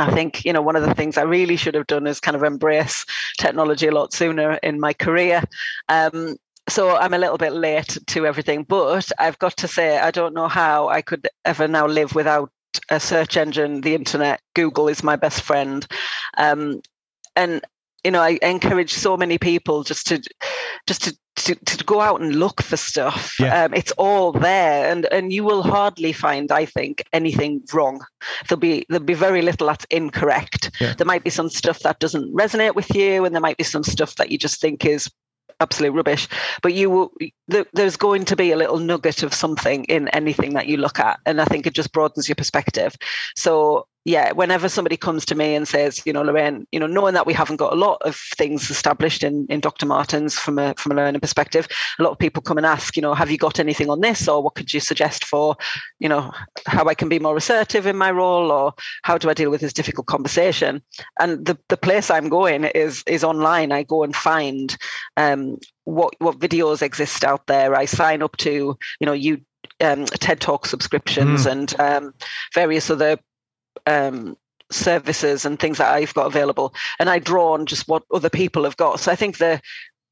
I 0.00 0.10
think 0.12 0.44
you 0.44 0.52
know 0.52 0.62
one 0.62 0.76
of 0.76 0.82
the 0.82 0.94
things 0.94 1.18
I 1.18 1.22
really 1.22 1.56
should 1.56 1.74
have 1.74 1.86
done 1.86 2.06
is 2.06 2.20
kind 2.20 2.36
of 2.36 2.42
embrace 2.42 3.04
technology 3.38 3.86
a 3.86 3.92
lot 3.92 4.12
sooner 4.12 4.54
in 4.62 4.80
my 4.80 4.92
career. 4.92 5.42
Um, 5.88 6.36
so 6.68 6.96
I'm 6.96 7.14
a 7.14 7.18
little 7.18 7.38
bit 7.38 7.52
late 7.52 7.98
to 8.06 8.26
everything, 8.26 8.62
but 8.62 9.10
I've 9.18 9.38
got 9.38 9.56
to 9.58 9.68
say 9.68 9.98
I 9.98 10.10
don't 10.10 10.34
know 10.34 10.48
how 10.48 10.88
I 10.88 11.02
could 11.02 11.28
ever 11.44 11.68
now 11.68 11.86
live 11.86 12.14
without 12.14 12.50
a 12.88 13.00
search 13.00 13.36
engine, 13.36 13.80
the 13.80 13.94
internet. 13.94 14.40
Google 14.54 14.88
is 14.88 15.02
my 15.02 15.16
best 15.16 15.42
friend, 15.42 15.86
um, 16.38 16.80
and 17.36 17.60
you 18.04 18.10
know 18.10 18.20
I 18.20 18.38
encourage 18.42 18.94
so 18.94 19.16
many 19.16 19.38
people 19.38 19.82
just 19.84 20.06
to 20.08 20.22
just 20.86 21.04
to 21.04 21.16
to, 21.44 21.54
to 21.54 21.84
go 21.84 22.00
out 22.00 22.20
and 22.20 22.36
look 22.36 22.62
for 22.62 22.76
stuff. 22.76 23.36
Yeah. 23.38 23.64
Um, 23.64 23.74
it's 23.74 23.92
all 23.92 24.32
there, 24.32 24.90
and 24.90 25.06
and 25.12 25.32
you 25.32 25.44
will 25.44 25.62
hardly 25.62 26.12
find, 26.12 26.50
I 26.52 26.64
think, 26.64 27.04
anything 27.12 27.62
wrong. 27.72 28.00
There'll 28.48 28.60
be 28.60 28.86
there'll 28.88 29.04
be 29.04 29.14
very 29.14 29.42
little 29.42 29.66
that's 29.66 29.86
incorrect. 29.86 30.70
Yeah. 30.80 30.94
There 30.94 31.06
might 31.06 31.24
be 31.24 31.30
some 31.30 31.48
stuff 31.48 31.80
that 31.80 32.00
doesn't 32.00 32.34
resonate 32.34 32.74
with 32.74 32.94
you, 32.94 33.24
and 33.24 33.34
there 33.34 33.42
might 33.42 33.58
be 33.58 33.64
some 33.64 33.84
stuff 33.84 34.16
that 34.16 34.30
you 34.30 34.38
just 34.38 34.60
think 34.60 34.84
is 34.84 35.10
absolute 35.60 35.92
rubbish. 35.92 36.26
But 36.62 36.74
you 36.74 36.90
will, 36.90 37.12
there's 37.72 37.96
going 37.96 38.24
to 38.24 38.36
be 38.36 38.50
a 38.50 38.56
little 38.56 38.78
nugget 38.78 39.22
of 39.22 39.34
something 39.34 39.84
in 39.84 40.08
anything 40.08 40.54
that 40.54 40.66
you 40.66 40.76
look 40.76 40.98
at, 40.98 41.20
and 41.26 41.40
I 41.40 41.44
think 41.44 41.66
it 41.66 41.74
just 41.74 41.92
broadens 41.92 42.28
your 42.28 42.36
perspective. 42.36 42.96
So 43.36 43.86
yeah, 44.04 44.32
whenever 44.32 44.68
somebody 44.68 44.96
comes 44.96 45.26
to 45.26 45.34
me 45.34 45.54
and 45.54 45.68
says, 45.68 46.02
you 46.06 46.12
know, 46.12 46.22
Lorraine, 46.22 46.66
you 46.72 46.80
know, 46.80 46.86
knowing 46.86 47.12
that 47.12 47.26
we 47.26 47.34
haven't 47.34 47.56
got 47.56 47.72
a 47.72 47.76
lot 47.76 48.00
of 48.02 48.16
things 48.36 48.70
established 48.70 49.22
in, 49.22 49.46
in 49.50 49.60
Dr. 49.60 49.84
Martens 49.84 50.38
from 50.38 50.58
a 50.58 50.74
from 50.78 50.92
a 50.92 50.94
learning 50.94 51.20
perspective, 51.20 51.68
a 51.98 52.02
lot 52.02 52.10
of 52.10 52.18
people 52.18 52.42
come 52.42 52.56
and 52.56 52.66
ask, 52.66 52.96
you 52.96 53.02
know, 53.02 53.12
have 53.12 53.30
you 53.30 53.36
got 53.36 53.60
anything 53.60 53.90
on 53.90 54.00
this, 54.00 54.26
or 54.26 54.42
what 54.42 54.54
could 54.54 54.72
you 54.72 54.80
suggest 54.80 55.24
for, 55.24 55.54
you 55.98 56.08
know, 56.08 56.32
how 56.66 56.86
I 56.86 56.94
can 56.94 57.10
be 57.10 57.18
more 57.18 57.36
assertive 57.36 57.86
in 57.86 57.96
my 57.96 58.10
role, 58.10 58.50
or 58.50 58.72
how 59.02 59.18
do 59.18 59.28
I 59.28 59.34
deal 59.34 59.50
with 59.50 59.60
this 59.60 59.74
difficult 59.74 60.06
conversation? 60.06 60.82
And 61.18 61.44
the 61.44 61.58
the 61.68 61.76
place 61.76 62.10
I'm 62.10 62.30
going 62.30 62.64
is 62.64 63.04
is 63.06 63.22
online. 63.22 63.70
I 63.70 63.82
go 63.82 64.02
and 64.02 64.16
find 64.16 64.76
um, 65.18 65.58
what 65.84 66.14
what 66.20 66.38
videos 66.38 66.80
exist 66.80 67.22
out 67.22 67.46
there. 67.48 67.74
I 67.74 67.84
sign 67.84 68.22
up 68.22 68.38
to, 68.38 68.78
you 68.98 69.06
know, 69.06 69.12
you 69.12 69.42
um, 69.80 70.06
TED 70.06 70.40
Talk 70.40 70.66
subscriptions 70.66 71.46
mm. 71.46 71.50
and 71.50 71.80
um, 71.80 72.14
various 72.54 72.90
other 72.90 73.18
um, 73.86 74.36
services 74.70 75.44
and 75.44 75.58
things 75.58 75.78
that 75.78 75.92
I've 75.92 76.14
got 76.14 76.26
available, 76.26 76.74
and 76.98 77.10
I 77.10 77.18
draw 77.18 77.54
on 77.54 77.66
just 77.66 77.88
what 77.88 78.04
other 78.12 78.30
people 78.30 78.64
have 78.64 78.76
got. 78.76 79.00
So 79.00 79.12
I 79.12 79.16
think 79.16 79.38
the 79.38 79.60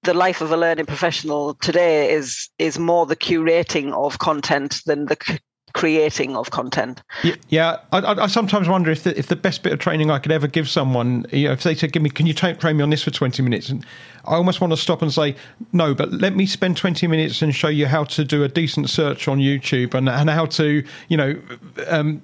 the 0.03 0.15
life 0.15 0.41
of 0.41 0.53
a 0.53 0.57
learning 0.57 0.87
professional 0.87 1.55
today 1.55 2.13
is 2.13 2.49
is 2.59 2.79
more 2.79 3.07
the 3.07 3.17
curating 3.17 3.93
of 3.93 4.19
content 4.19 4.81
than 4.87 5.07
the 5.07 5.17
c- 5.21 5.39
creating 5.75 6.37
of 6.37 6.51
content. 6.51 7.03
Yeah, 7.23 7.35
yeah. 7.49 7.77
I, 7.93 8.23
I, 8.23 8.27
sometimes 8.27 8.69
wonder 8.69 8.91
if 8.91 9.05
the, 9.05 9.17
if 9.19 9.27
the 9.27 9.37
best 9.37 9.63
bit 9.63 9.73
of 9.73 9.79
training 9.79 10.11
I 10.11 10.19
could 10.19 10.33
ever 10.33 10.47
give 10.47 10.69
someone, 10.69 11.27
you 11.33 11.49
know, 11.49 11.53
if 11.53 11.63
they 11.63 11.75
said, 11.75 11.93
"Give 11.93 12.03
me, 12.03 12.11
can 12.11 12.27
you 12.27 12.35
train 12.35 12.77
me 12.77 12.83
on 12.83 12.91
this 12.91 13.03
for 13.03 13.11
twenty 13.11 13.43
minutes?" 13.43 13.69
and 13.69 13.85
I 14.29 14.35
almost 14.35 14.61
want 14.61 14.73
to 14.73 14.77
stop 14.77 15.01
and 15.01 15.13
say, 15.13 15.35
no, 15.73 15.95
but 15.95 16.13
let 16.13 16.37
me 16.37 16.45
spend 16.45 16.77
20 16.77 17.07
minutes 17.07 17.41
and 17.41 17.55
show 17.55 17.69
you 17.69 17.87
how 17.87 18.05
to 18.05 18.25
do 18.25 18.45
a 18.45 18.49
decent 18.49 18.91
search 18.91 19.27
on 19.27 19.39
YouTube 19.39 19.95
and, 19.95 20.09
and 20.09 20.29
how 20.29 20.45
to, 20.47 20.85
you 21.09 21.17
know, 21.17 21.41
um, 21.87 22.21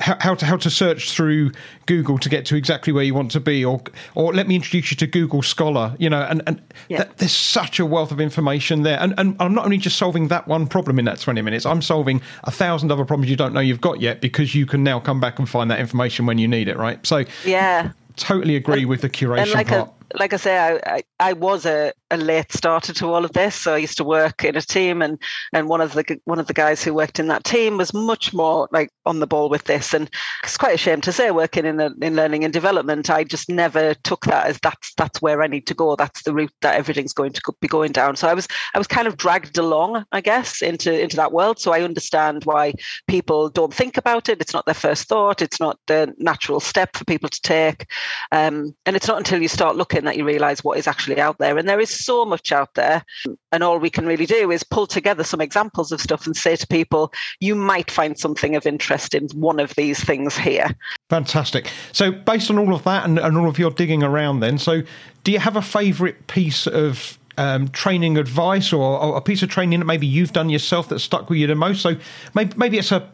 how, 0.00 0.34
to 0.34 0.46
how 0.46 0.56
to 0.56 0.70
search 0.70 1.12
through 1.12 1.52
Google 1.86 2.18
to 2.18 2.28
get 2.28 2.44
to 2.46 2.56
exactly 2.56 2.92
where 2.92 3.04
you 3.04 3.14
want 3.14 3.30
to 3.32 3.40
be, 3.40 3.64
or 3.64 3.82
or 4.14 4.32
let 4.32 4.46
me 4.46 4.54
introduce 4.54 4.90
you 4.90 4.96
to 4.98 5.06
Google 5.06 5.42
Scholar, 5.42 5.94
you 5.98 6.10
know, 6.10 6.22
and 6.22 6.42
and 6.46 6.60
yeah. 6.88 6.98
that, 6.98 7.18
there's 7.18 7.32
such 7.32 7.80
a 7.80 7.86
wealth 7.86 8.12
of 8.12 8.20
information 8.20 8.82
there, 8.82 8.98
and 9.00 9.14
and 9.18 9.36
I'm 9.40 9.54
not 9.54 9.64
only 9.64 9.78
just 9.78 9.96
solving 9.96 10.28
that 10.28 10.46
one 10.46 10.66
problem 10.66 10.98
in 10.98 11.04
that 11.06 11.20
20 11.20 11.42
minutes, 11.42 11.66
I'm 11.66 11.82
solving 11.82 12.22
a 12.44 12.50
thousand 12.50 12.92
other 12.92 13.04
problems 13.04 13.30
you 13.30 13.36
don't 13.36 13.52
know 13.52 13.60
you've 13.60 13.80
got 13.80 14.00
yet 14.00 14.20
because 14.20 14.54
you 14.54 14.66
can 14.66 14.82
now 14.82 15.00
come 15.00 15.20
back 15.20 15.38
and 15.38 15.48
find 15.48 15.70
that 15.70 15.80
information 15.80 16.26
when 16.26 16.38
you 16.38 16.48
need 16.48 16.68
it, 16.68 16.76
right? 16.76 17.04
So 17.06 17.24
yeah, 17.44 17.92
totally 18.16 18.56
agree 18.56 18.84
with 18.84 19.00
the 19.00 19.10
curation 19.10 19.54
like 19.54 19.68
part. 19.68 19.88
A, 19.88 20.18
like 20.18 20.32
I 20.32 20.36
say, 20.36 20.58
I, 20.58 20.96
I, 20.96 21.02
I, 21.18 21.32
was 21.34 21.66
a, 21.66 21.92
a 22.10 22.16
late 22.16 22.52
starter 22.52 22.92
to 22.92 23.12
all 23.12 23.24
of 23.24 23.32
this. 23.32 23.54
So 23.54 23.74
I 23.74 23.78
used 23.78 23.96
to 23.98 24.04
work 24.04 24.44
in 24.44 24.56
a 24.56 24.62
team, 24.62 25.02
and 25.02 25.18
and 25.52 25.68
one 25.68 25.80
of 25.80 25.92
the 25.92 26.20
one 26.24 26.38
of 26.38 26.46
the 26.46 26.52
guys 26.52 26.82
who 26.82 26.94
worked 26.94 27.18
in 27.18 27.28
that 27.28 27.44
team 27.44 27.76
was 27.76 27.94
much 27.94 28.32
more 28.32 28.68
like 28.72 28.90
on 29.06 29.20
the 29.20 29.26
ball 29.26 29.48
with 29.48 29.64
this. 29.64 29.94
And 29.94 30.10
it's 30.42 30.56
quite 30.56 30.74
a 30.74 30.78
shame 30.78 31.00
to 31.02 31.12
say, 31.12 31.30
working 31.30 31.64
in 31.64 31.76
the, 31.76 31.94
in 32.02 32.16
learning 32.16 32.44
and 32.44 32.52
development, 32.52 33.10
I 33.10 33.24
just 33.24 33.48
never 33.48 33.94
took 33.94 34.24
that 34.26 34.46
as 34.46 34.58
that's 34.62 34.94
that's 34.94 35.22
where 35.22 35.42
I 35.42 35.46
need 35.46 35.66
to 35.68 35.74
go. 35.74 35.96
That's 35.96 36.22
the 36.22 36.34
route 36.34 36.52
that 36.62 36.76
everything's 36.76 37.12
going 37.12 37.32
to 37.32 37.42
be 37.60 37.68
going 37.68 37.92
down. 37.92 38.16
So 38.16 38.28
I 38.28 38.34
was 38.34 38.48
I 38.74 38.78
was 38.78 38.86
kind 38.86 39.06
of 39.06 39.16
dragged 39.16 39.58
along, 39.58 40.04
I 40.12 40.20
guess, 40.20 40.62
into 40.62 40.98
into 41.00 41.16
that 41.16 41.32
world. 41.32 41.58
So 41.58 41.72
I 41.72 41.82
understand 41.82 42.44
why 42.44 42.74
people 43.06 43.48
don't 43.48 43.74
think 43.74 43.96
about 43.96 44.28
it. 44.28 44.40
It's 44.40 44.54
not 44.54 44.66
their 44.66 44.74
first 44.74 45.08
thought. 45.08 45.42
It's 45.42 45.60
not 45.60 45.78
the 45.86 46.12
natural 46.18 46.60
step 46.60 46.96
for 46.96 47.04
people 47.04 47.28
to 47.28 47.40
take, 47.42 47.86
um, 48.32 48.74
and 48.86 48.96
it's 48.96 49.08
not 49.08 49.18
until 49.18 49.40
you 49.40 49.48
start 49.48 49.76
looking 49.76 50.04
that 50.04 50.16
you 50.16 50.24
realize 50.24 50.64
what 50.64 50.78
is 50.78 50.86
actually 50.86 51.20
out 51.20 51.38
there. 51.38 51.56
And 51.56 51.68
there 51.68 51.80
is 51.80 51.99
so 52.04 52.24
much 52.24 52.52
out 52.52 52.74
there. 52.74 53.04
And 53.52 53.62
all 53.62 53.78
we 53.78 53.90
can 53.90 54.06
really 54.06 54.26
do 54.26 54.50
is 54.50 54.62
pull 54.62 54.86
together 54.86 55.24
some 55.24 55.40
examples 55.40 55.92
of 55.92 56.00
stuff 56.00 56.26
and 56.26 56.36
say 56.36 56.56
to 56.56 56.66
people, 56.66 57.12
you 57.40 57.54
might 57.54 57.90
find 57.90 58.18
something 58.18 58.56
of 58.56 58.66
interest 58.66 59.14
in 59.14 59.28
one 59.34 59.60
of 59.60 59.74
these 59.74 60.02
things 60.02 60.36
here. 60.36 60.74
Fantastic. 61.08 61.70
So, 61.92 62.12
based 62.12 62.50
on 62.50 62.58
all 62.58 62.74
of 62.74 62.84
that 62.84 63.04
and, 63.04 63.18
and 63.18 63.36
all 63.36 63.48
of 63.48 63.58
your 63.58 63.70
digging 63.70 64.02
around, 64.02 64.40
then, 64.40 64.58
so 64.58 64.82
do 65.24 65.32
you 65.32 65.38
have 65.38 65.56
a 65.56 65.62
favorite 65.62 66.26
piece 66.26 66.66
of 66.66 67.18
um, 67.36 67.68
training 67.68 68.18
advice 68.18 68.72
or, 68.72 69.00
or, 69.00 69.16
a 69.16 69.20
piece 69.20 69.42
of 69.42 69.48
training 69.48 69.80
that 69.80 69.86
maybe 69.86 70.06
you've 70.06 70.32
done 70.32 70.50
yourself 70.50 70.88
that 70.88 70.98
stuck 70.98 71.30
with 71.30 71.38
you 71.38 71.46
the 71.46 71.54
most? 71.54 71.80
So 71.80 71.96
maybe, 72.34 72.52
maybe 72.56 72.78
it's 72.78 72.92
a, 72.92 73.08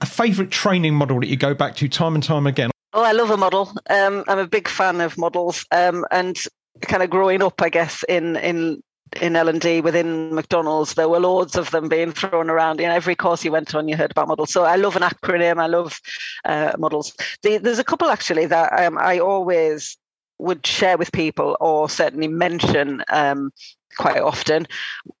a 0.00 0.06
favorite 0.06 0.50
training 0.50 0.94
model 0.94 1.20
that 1.20 1.28
you 1.28 1.36
go 1.36 1.54
back 1.54 1.76
to 1.76 1.88
time 1.88 2.14
and 2.14 2.22
time 2.22 2.46
again. 2.46 2.70
Oh, 2.92 3.02
I 3.02 3.12
love 3.12 3.30
a 3.30 3.36
model. 3.36 3.70
Um, 3.90 4.24
I'm 4.26 4.38
a 4.38 4.46
big 4.46 4.68
fan 4.68 5.02
of 5.02 5.18
models, 5.18 5.66
um, 5.70 6.06
and 6.10 6.34
kind 6.82 7.02
of 7.02 7.10
growing 7.10 7.42
up, 7.42 7.60
I 7.62 7.68
guess, 7.68 8.04
in 8.08 8.36
in 8.36 8.82
in 9.20 9.36
L 9.36 9.48
and 9.48 9.60
D 9.60 9.80
within 9.80 10.34
McDonald's, 10.34 10.94
there 10.94 11.08
were 11.08 11.20
loads 11.20 11.56
of 11.56 11.70
them 11.70 11.88
being 11.88 12.12
thrown 12.12 12.50
around. 12.50 12.80
In 12.80 12.90
every 12.90 13.14
course 13.14 13.44
you 13.44 13.52
went 13.52 13.74
on, 13.74 13.88
you 13.88 13.96
heard 13.96 14.10
about 14.10 14.28
models. 14.28 14.52
So 14.52 14.64
I 14.64 14.76
love 14.76 14.96
an 14.96 15.02
acronym. 15.02 15.58
I 15.58 15.66
love 15.66 16.00
uh, 16.44 16.72
models. 16.78 17.14
The, 17.42 17.58
there's 17.58 17.78
a 17.78 17.84
couple 17.84 18.08
actually 18.08 18.46
that 18.46 18.72
um, 18.72 18.98
I 18.98 19.18
always 19.18 19.96
would 20.38 20.66
share 20.66 20.98
with 20.98 21.12
people, 21.12 21.56
or 21.60 21.88
certainly 21.88 22.28
mention 22.28 23.02
um, 23.08 23.52
quite 23.96 24.20
often. 24.20 24.66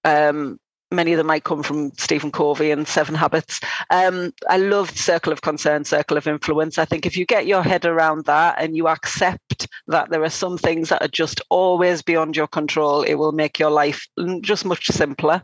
Um, 0.04 0.58
many 0.90 1.12
of 1.12 1.18
them 1.18 1.26
might 1.26 1.44
come 1.44 1.62
from 1.62 1.92
Stephen 1.98 2.30
Covey 2.30 2.70
and 2.70 2.86
Seven 2.86 3.14
Habits. 3.14 3.60
Um, 3.90 4.32
I 4.48 4.56
love 4.56 4.96
Circle 4.96 5.32
of 5.32 5.42
Concern, 5.42 5.84
Circle 5.84 6.16
of 6.16 6.26
Influence. 6.26 6.78
I 6.78 6.84
think 6.84 7.06
if 7.06 7.16
you 7.16 7.26
get 7.26 7.46
your 7.46 7.62
head 7.62 7.84
around 7.84 8.24
that 8.26 8.56
and 8.58 8.76
you 8.76 8.88
accept 8.88 9.66
that 9.88 10.10
there 10.10 10.22
are 10.22 10.30
some 10.30 10.58
things 10.58 10.88
that 10.88 11.02
are 11.02 11.08
just 11.08 11.40
always 11.50 12.02
beyond 12.02 12.36
your 12.36 12.46
control, 12.46 13.02
it 13.02 13.14
will 13.14 13.32
make 13.32 13.58
your 13.58 13.70
life 13.70 14.06
just 14.40 14.64
much 14.64 14.86
simpler. 14.86 15.42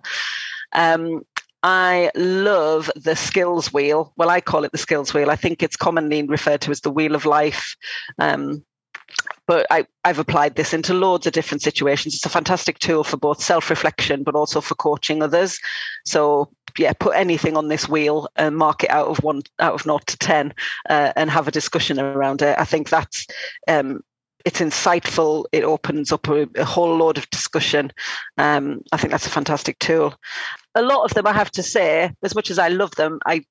Um, 0.73 1.23
I 1.65 2.11
love 2.17 2.91
the 2.97 3.15
skills 3.15 3.73
wheel. 3.73 4.13
Well, 4.17 4.31
I 4.31 4.41
call 4.41 4.65
it 4.65 4.73
the 4.73 4.79
skills 4.79 5.15
wheel. 5.15 5.31
I 5.31 5.37
think 5.37 5.63
it's 5.63 5.77
commonly 5.77 6.23
referred 6.25 6.61
to 6.63 6.71
as 6.73 6.81
the 6.81 6.91
wheel 6.91 7.15
of 7.15 7.25
life. 7.25 7.77
Um, 8.19 8.65
but 9.47 9.67
I, 9.71 9.87
have 10.05 10.19
applied 10.19 10.57
this 10.57 10.73
into 10.73 10.95
loads 10.95 11.27
of 11.27 11.33
different 11.33 11.63
situations. 11.63 12.15
It's 12.15 12.27
a 12.27 12.31
fantastic 12.31 12.79
tool 12.79 13.05
for 13.05 13.17
both 13.17 13.43
self 13.43 13.71
reflection, 13.71 14.23
but 14.23 14.35
also 14.35 14.61
for 14.61 14.75
coaching 14.75 15.23
others. 15.23 15.59
So, 16.05 16.51
yeah, 16.79 16.93
put 16.93 17.17
anything 17.17 17.57
on 17.57 17.69
this 17.69 17.89
wheel 17.89 18.29
and 18.37 18.57
mark 18.57 18.85
it 18.85 18.91
out 18.91 19.09
of 19.09 19.23
one, 19.23 19.43
out 19.59 19.75
of 19.75 19.87
naught 19.87 20.07
to 20.07 20.17
10, 20.17 20.55
uh, 20.89 21.13
and 21.17 21.31
have 21.31 21.49
a 21.49 21.53
discussion 21.53 21.99
around 21.99 22.43
it. 22.43 22.59
I 22.59 22.65
think 22.65 22.89
that's, 22.89 23.27
um, 23.69 24.01
it's 24.45 24.61
insightful. 24.61 25.45
It 25.53 25.65
opens 25.65 26.13
up 26.13 26.29
a, 26.29 26.49
a 26.57 26.65
whole 26.65 26.97
load 26.97 27.19
of 27.19 27.29
discussion. 27.31 27.93
Um, 28.39 28.83
I 28.93 28.97
think 28.97 29.11
that's 29.11 29.27
a 29.27 29.31
fantastic 29.31 29.79
tool. 29.79 30.15
A 30.75 30.83
lot 30.83 31.05
of 31.05 31.15
them, 31.15 31.27
I 31.27 31.33
have 31.33 31.51
to 31.53 31.63
say, 31.63 32.11
as 32.23 32.35
much 32.35 32.51
as 32.51 32.59
I 32.59 32.69
love 32.69 32.93
them, 32.93 33.21
I 33.27 33.45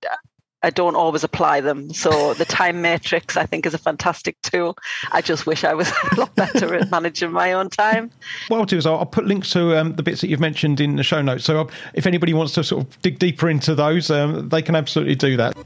I 0.63 0.69
don't 0.69 0.95
always 0.95 1.24
apply 1.24 1.62
them. 1.62 1.91
So 1.93 2.34
the 2.36 2.45
time 2.45 2.82
matrix, 2.82 3.36
I 3.36 3.45
think, 3.45 3.65
is 3.65 3.74
a 3.74 3.80
fantastic 3.80 4.39
tool. 4.41 4.78
I 5.12 5.21
just 5.21 5.47
wish 5.47 5.63
I 5.63 5.74
was 5.74 5.91
a 6.12 6.19
lot 6.19 6.36
better 6.36 6.76
at 6.76 6.91
managing 6.91 7.32
my 7.32 7.54
own 7.54 7.69
time. 7.69 8.12
What 8.47 8.60
I'll 8.60 8.65
do 8.65 8.78
is 8.78 8.86
I'll, 8.86 9.00
I'll 9.00 9.06
put 9.06 9.26
links 9.26 9.52
to 9.52 9.78
um, 9.78 9.95
the 9.95 10.04
bits 10.04 10.21
that 10.21 10.28
you've 10.28 10.39
mentioned 10.39 10.80
in 10.80 10.97
the 10.97 11.04
show 11.04 11.21
notes. 11.21 11.45
So 11.45 11.58
I'll, 11.58 11.71
if 11.95 12.06
anybody 12.06 12.34
wants 12.34 12.54
to 12.54 12.63
sort 12.63 12.86
of 12.86 13.02
dig 13.02 13.17
deeper 13.17 13.50
into 13.50 13.74
those, 13.74 14.12
um, 14.12 14.50
they 14.50 14.62
can 14.62 14.76
absolutely 14.76 15.15
do 15.15 15.36
that. 15.38 15.58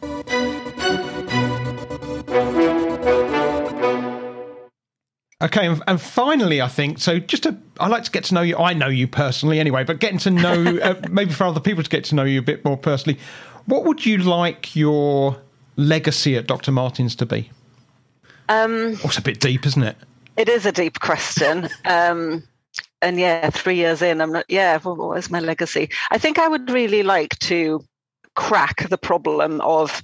Okay, 5.42 5.60
Okay, 5.60 5.68
and, 5.68 5.84
and, 5.86 6.02
finally, 6.02 6.62
I 6.62 6.70
think 6.70 7.00
so. 7.00 7.20
Just 7.20 7.44
to, 7.44 7.58
I 7.80 7.88
like 7.88 8.06
to 8.06 8.12
get 8.12 8.24
to 8.26 8.34
know 8.34 8.42
you. 8.42 8.58
I 8.58 8.74
know 8.74 8.88
you 8.88 9.06
personally, 9.08 9.60
anyway, 9.60 9.84
but 9.84 10.00
getting 10.00 10.18
to 10.20 10.32
know 10.32 10.80
uh, 10.84 10.96
maybe 11.10 11.34
for 11.34 11.44
other 11.44 11.60
people 11.60 11.84
to 11.84 11.90
get 11.90 12.06
to 12.06 12.16
know 12.16 12.24
you 12.24 12.40
a 12.40 12.42
bit 12.42 12.64
more 12.64 12.78
personally. 12.78 13.20
What 13.66 13.86
would 13.86 14.06
you 14.06 14.18
like 14.20 14.76
your 14.76 15.38
legacy 15.76 16.36
at 16.36 16.48
Dr. 16.48 16.72
Martens 16.72 17.16
to 17.16 17.26
be? 17.26 17.50
Um, 18.48 18.98
oh, 19.04 19.08
it's 19.08 19.18
a 19.18 19.22
bit 19.22 19.40
deep, 19.40 19.66
isn't 19.66 19.84
it? 19.84 19.98
It 20.38 20.50
is 20.50 20.66
a 20.66 20.72
deep 20.72 21.00
question. 21.00 21.70
um, 21.86 22.44
and 23.02 23.20
yeah, 23.20 23.50
three 23.50 23.76
years 23.76 24.02
in, 24.02 24.22
I'm 24.22 24.32
not. 24.32 24.46
Yeah, 24.50 24.78
what 24.80 25.18
is 25.18 25.30
my 25.30 25.40
legacy? 25.40 25.90
I 26.12 26.18
think 26.18 26.40
I 26.40 26.48
would 26.48 26.70
really 26.70 27.04
like 27.04 27.38
to 27.40 27.84
crack 28.36 28.90
the 28.90 28.98
problem 28.98 29.62
of 29.62 30.04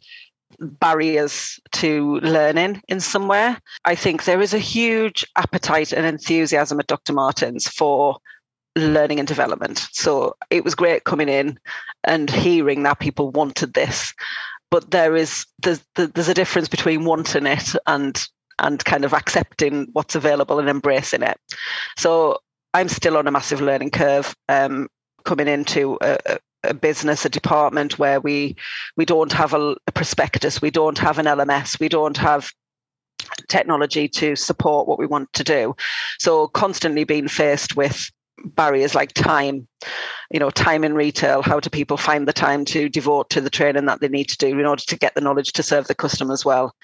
barriers 0.60 1.60
to 1.71 2.19
learning 2.19 2.82
in 2.88 3.00
somewhere. 3.00 3.60
I 3.86 3.95
think 3.95 4.24
there 4.24 4.41
is 4.41 4.54
a 4.54 4.60
huge 4.60 5.26
appetite 5.36 5.91
and 5.91 6.06
enthusiasm 6.06 6.80
at 6.80 6.88
Dr. 6.88 7.13
Martens 7.13 7.67
for 7.67 8.17
learning 8.75 9.19
and 9.19 9.27
development. 9.27 9.88
So 9.91 10.36
it 10.49 10.63
was 10.63 10.75
great 10.75 11.03
coming 11.03 11.29
in 11.29 11.60
and 12.03 12.29
hearing 12.29 12.84
that 12.84 12.99
people 12.99 13.31
wanted 13.31 13.73
this. 13.73 14.13
But 14.69 14.91
there 14.91 15.15
is 15.15 15.45
there's 15.62 15.81
there's 15.95 16.29
a 16.29 16.34
difference 16.34 16.69
between 16.69 17.03
wanting 17.03 17.45
it 17.45 17.75
and 17.88 18.27
and 18.60 18.84
kind 18.86 19.03
of 19.03 19.13
accepting 19.13 19.88
what's 19.93 20.15
available 20.15 20.60
and 20.60 20.69
embracing 20.69 21.23
it. 21.23 21.38
So 21.97 22.39
I'm 22.73 22.88
still 22.88 23.17
on 23.17 23.27
a 23.27 23.31
massive 23.31 23.60
learning 23.60 23.91
curve. 23.91 24.34
Um, 24.47 24.88
coming 25.25 25.47
into 25.47 25.97
a, 26.01 26.17
a 26.63 26.73
business, 26.73 27.25
a 27.25 27.29
department 27.29 27.99
where 27.99 28.19
we 28.19 28.55
we 28.95 29.05
don't 29.05 29.34
have 29.34 29.53
a, 29.53 29.75
a 29.88 29.91
prospectus, 29.91 30.62
we 30.62 30.71
don't 30.71 30.97
have 30.97 31.19
an 31.19 31.25
LMS, 31.25 31.79
we 31.79 31.89
don't 31.89 32.17
have 32.17 32.51
technology 33.47 34.07
to 34.07 34.36
support 34.36 34.88
what 34.88 34.99
we 34.99 35.05
want 35.05 35.31
to 35.34 35.43
do. 35.43 35.75
So 36.19 36.47
constantly 36.47 37.03
being 37.03 37.27
faced 37.27 37.75
with 37.75 38.10
barriers 38.45 38.95
like 38.95 39.13
time 39.13 39.67
you 40.32 40.39
know 40.39 40.49
time 40.49 40.84
in 40.84 40.93
retail 40.93 41.41
how 41.41 41.60
do 41.60 41.69
people 41.69 41.97
find 41.97 42.27
the 42.27 42.34
time 42.34 42.65
to 42.65 42.89
devote 42.89 43.30
to 43.30 43.41
the 43.41 43.49
training 43.49 43.86
that 43.86 44.01
they 44.01 44.08
need 44.08 44.30
to 44.30 44.38
do 44.38 44.47
in 44.47 44.65
order 44.65 44.84
to 44.84 44.97
get 44.97 45.13
the 45.15 45.21
knowledge 45.21 45.54
to 45.54 45.63
serve 45.63 45.88
the 45.88 45.95
customers 45.95 46.45
well 46.45 46.75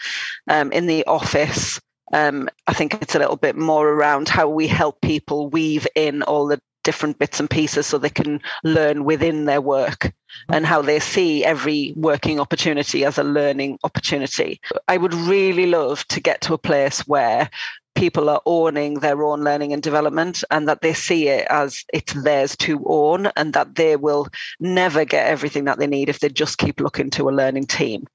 um, 0.48 0.72
in 0.72 0.88
the 0.88 1.06
office 1.06 1.80
um, 2.14 2.50
i 2.68 2.74
think 2.74 2.94
it's 3.02 3.16
a 3.16 3.20
little 3.20 3.36
bit 3.36 3.56
more 3.56 3.90
around 3.90 4.30
how 4.30 4.48
we 4.48 4.68
help 4.68 5.00
people 5.02 5.50
weave 5.50 5.88
in 5.96 6.22
all 6.24 6.48
the 6.48 6.60
different 6.88 7.20
bits 7.20 7.42
and 7.42 7.50
pieces 7.50 7.86
so 7.86 7.98
they 7.98 8.10
can 8.10 8.40
learn 8.64 9.04
within 9.04 9.44
their 9.44 9.60
work 9.60 10.00
mm-hmm. 10.00 10.54
and 10.54 10.66
how 10.66 10.82
they 10.82 11.00
see 11.00 11.44
every 11.44 11.94
working 11.98 12.40
opportunity 12.40 13.04
as 13.04 13.18
a 13.18 13.24
learning 13.24 13.78
opportunity. 13.84 14.62
I 14.88 14.96
would 14.96 15.14
really 15.14 15.66
love 15.66 16.08
to 16.08 16.22
get 16.22 16.40
to 16.42 16.54
a 16.54 16.58
place 16.58 17.02
where 17.02 17.50
people 17.98 18.30
are 18.30 18.42
owning 18.46 18.96
their 19.00 19.24
own 19.24 19.44
learning 19.44 19.74
and 19.74 19.82
development 19.82 20.44
and 20.52 20.68
that 20.68 20.82
they 20.82 20.94
see 20.94 21.28
it 21.28 21.48
as 21.50 21.84
it's 21.92 22.14
theirs 22.14 22.56
to 22.56 22.84
own 22.86 23.26
and 23.36 23.54
that 23.54 23.74
they 23.76 23.96
will 23.96 24.28
never 24.60 25.04
get 25.04 25.28
everything 25.28 25.66
that 25.66 25.80
they 25.80 25.88
need 25.88 26.08
if 26.08 26.20
they 26.20 26.30
just 26.30 26.60
keep 26.60 26.80
looking 26.80 27.10
to 27.10 27.28
a 27.28 27.32
learning 27.32 27.66
team. 27.66 28.06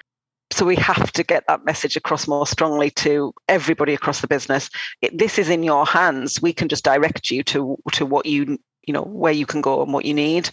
So 0.52 0.64
we 0.64 0.76
have 0.76 1.10
to 1.12 1.24
get 1.24 1.44
that 1.48 1.64
message 1.64 1.96
across 1.96 2.28
more 2.28 2.46
strongly 2.46 2.90
to 2.90 3.34
everybody 3.48 3.92
across 3.92 4.20
the 4.20 4.28
business. 4.28 4.70
It, 5.00 5.18
this 5.18 5.38
is 5.38 5.48
in 5.48 5.64
your 5.64 5.84
hands. 5.84 6.40
We 6.40 6.52
can 6.52 6.68
just 6.68 6.84
direct 6.84 7.30
you 7.30 7.42
to 7.44 7.76
to 7.92 8.06
what 8.06 8.26
you 8.26 8.58
you 8.86 8.92
know 8.92 9.02
where 9.02 9.32
you 9.32 9.46
can 9.46 9.62
go 9.62 9.82
and 9.82 9.92
what 9.92 10.04
you 10.04 10.14
need. 10.14 10.50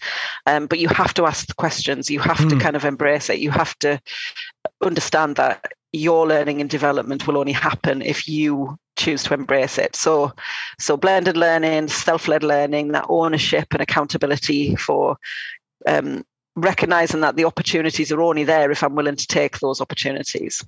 Um, 0.47 0.67
but 0.67 0.79
you 0.79 0.87
have 0.87 1.13
to 1.15 1.25
ask 1.25 1.47
the 1.47 1.53
questions. 1.53 2.09
You 2.09 2.19
have 2.21 2.37
mm. 2.37 2.49
to 2.49 2.55
hmm. 2.55 2.61
kind 2.61 2.75
of 2.77 2.85
embrace 2.85 3.29
it. 3.29 3.39
You 3.39 3.51
have 3.51 3.77
to 3.79 4.01
understand 4.81 5.35
that 5.35 5.73
your 5.91 6.27
learning 6.27 6.61
and 6.61 6.69
development 6.69 7.27
will 7.27 7.37
only 7.37 7.51
happen 7.51 8.01
if 8.01 8.27
you 8.27 8.77
choose 8.99 9.23
to 9.23 9.33
embrace 9.33 9.77
it 9.77 9.95
so 9.95 10.31
so 10.77 10.97
blended 10.97 11.37
learning 11.37 11.87
self-led 11.87 12.43
learning 12.43 12.89
that 12.89 13.05
ownership 13.09 13.67
and 13.71 13.81
accountability 13.81 14.75
for 14.75 15.17
um, 15.87 16.23
recognizing 16.55 17.21
that 17.21 17.35
the 17.35 17.45
opportunities 17.45 18.11
are 18.11 18.21
only 18.21 18.43
there 18.43 18.71
if 18.71 18.83
I'm 18.83 18.95
willing 18.95 19.15
to 19.15 19.27
take 19.27 19.59
those 19.59 19.81
opportunities. 19.81 20.63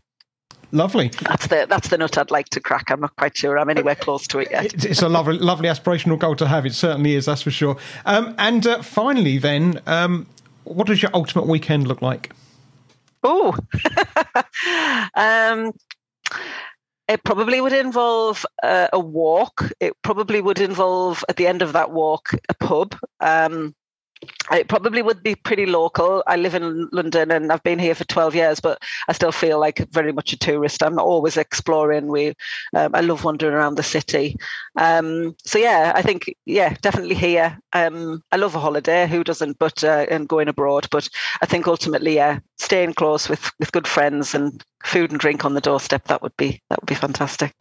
Lovely. 0.74 1.10
That's 1.10 1.48
the 1.48 1.66
that's 1.70 1.90
the 1.90 1.98
nut 1.98 2.18
I'd 2.18 2.32
like 2.32 2.48
to 2.50 2.62
crack. 2.62 2.90
I'm 2.92 3.02
not 3.02 3.16
quite 3.18 3.36
sure 3.36 3.60
I'm 3.60 3.70
anywhere 3.70 3.96
close 3.96 4.26
to 4.28 4.40
it 4.40 4.52
yet. 4.52 4.86
It's 4.86 5.02
a 5.02 5.10
lovely 5.10 5.38
lovely 5.38 5.68
aspirational 5.68 6.18
goal 6.18 6.36
to 6.38 6.48
have. 6.48 6.66
It 6.66 6.74
certainly 6.74 7.16
is. 7.16 7.26
That's 7.26 7.42
for 7.42 7.52
sure. 7.52 7.76
Um, 8.06 8.36
and 8.38 8.66
uh, 8.66 8.82
finally, 8.82 9.38
then, 9.38 9.82
um, 9.86 10.28
what 10.64 10.88
does 10.88 11.02
your 11.02 11.12
ultimate 11.14 11.48
weekend 11.48 11.90
look 11.90 12.02
like? 12.02 12.32
Oh, 13.22 13.56
um, 15.16 15.74
it 17.12 17.24
probably 17.24 17.60
would 17.60 17.74
involve 17.74 18.46
uh, 18.64 18.88
a 18.94 19.00
walk. 19.00 19.72
It 19.80 19.94
probably 20.02 20.42
would 20.42 20.60
involve 20.60 21.24
at 21.28 21.36
the 21.36 21.48
end 21.48 21.62
of 21.62 21.74
that 21.74 21.92
walk 21.92 22.30
a 22.50 22.54
pub. 22.54 22.96
Um, 23.20 23.76
it 24.52 24.68
probably 24.68 25.02
would 25.02 25.24
be 25.24 25.36
pretty 25.36 25.66
local. 25.66 26.24
I 26.28 26.36
live 26.36 26.56
in 26.56 26.90
London 26.92 27.32
and 27.32 27.52
I've 27.52 27.64
been 27.64 27.80
here 27.80 27.96
for 27.96 28.04
12 28.04 28.36
years, 28.36 28.60
but 28.60 28.82
I 29.08 29.14
still 29.14 29.32
feel 29.32 29.60
like 29.60 29.88
very 29.92 30.12
much 30.12 30.34
a 30.34 30.38
tourist. 30.38 30.84
I'm 30.84 31.00
always 31.00 31.38
exploring. 31.38 32.08
We, 32.08 32.34
um, 32.76 32.94
I 32.94 33.02
love 33.02 33.24
wandering 33.24 33.54
around 33.54 33.76
the 33.76 33.84
city. 33.84 34.38
Um, 34.76 35.36
so 35.44 35.58
yeah, 35.58 35.94
I 35.96 36.02
think 36.02 36.36
yeah, 36.46 36.76
definitely 36.82 37.16
here. 37.16 37.58
Um, 37.74 38.24
I 38.32 38.38
love 38.38 38.56
a 38.56 38.60
holiday. 38.60 39.08
Who 39.08 39.24
doesn't? 39.24 39.58
But 39.60 39.84
uh, 39.84 40.06
and 40.10 40.28
going 40.28 40.48
abroad. 40.48 40.88
But 40.92 41.10
I 41.42 41.46
think 41.46 41.68
ultimately, 41.68 42.16
yeah, 42.16 42.40
staying 42.58 42.94
close 42.94 43.30
with 43.30 43.52
with 43.60 43.72
good 43.72 43.88
friends 43.88 44.36
and 44.36 44.64
food 44.84 45.12
and 45.12 45.20
drink 45.20 45.46
on 45.46 45.54
the 45.54 45.62
doorstep. 45.62 46.06
That 46.06 46.22
would 46.22 46.36
be 46.38 46.62
that 46.70 46.82
would 46.82 46.88
be 46.88 46.96
fantastic. 46.96 47.54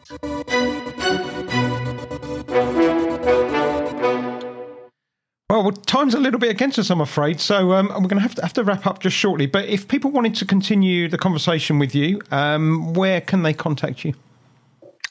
Well, 5.51 5.73
time's 5.73 6.15
a 6.15 6.21
little 6.21 6.39
bit 6.39 6.51
against 6.51 6.79
us, 6.79 6.91
I'm 6.91 7.01
afraid. 7.01 7.41
So 7.41 7.73
um, 7.73 7.89
we're 7.89 8.03
going 8.03 8.11
to 8.11 8.21
have 8.21 8.37
to 8.37 8.43
have 8.43 8.53
to 8.53 8.63
wrap 8.63 8.87
up 8.87 9.01
just 9.01 9.17
shortly. 9.17 9.47
But 9.47 9.65
if 9.65 9.89
people 9.89 10.13
wanted 10.13 10.37
to 10.37 10.45
continue 10.45 11.09
the 11.09 11.19
conversation 11.19 11.81
with 11.81 11.93
you, 11.93 12.21
um, 12.31 12.95
where 12.95 13.21
can 13.21 13.43
they 13.43 13.53
contact 13.53 14.05
you? 14.05 14.15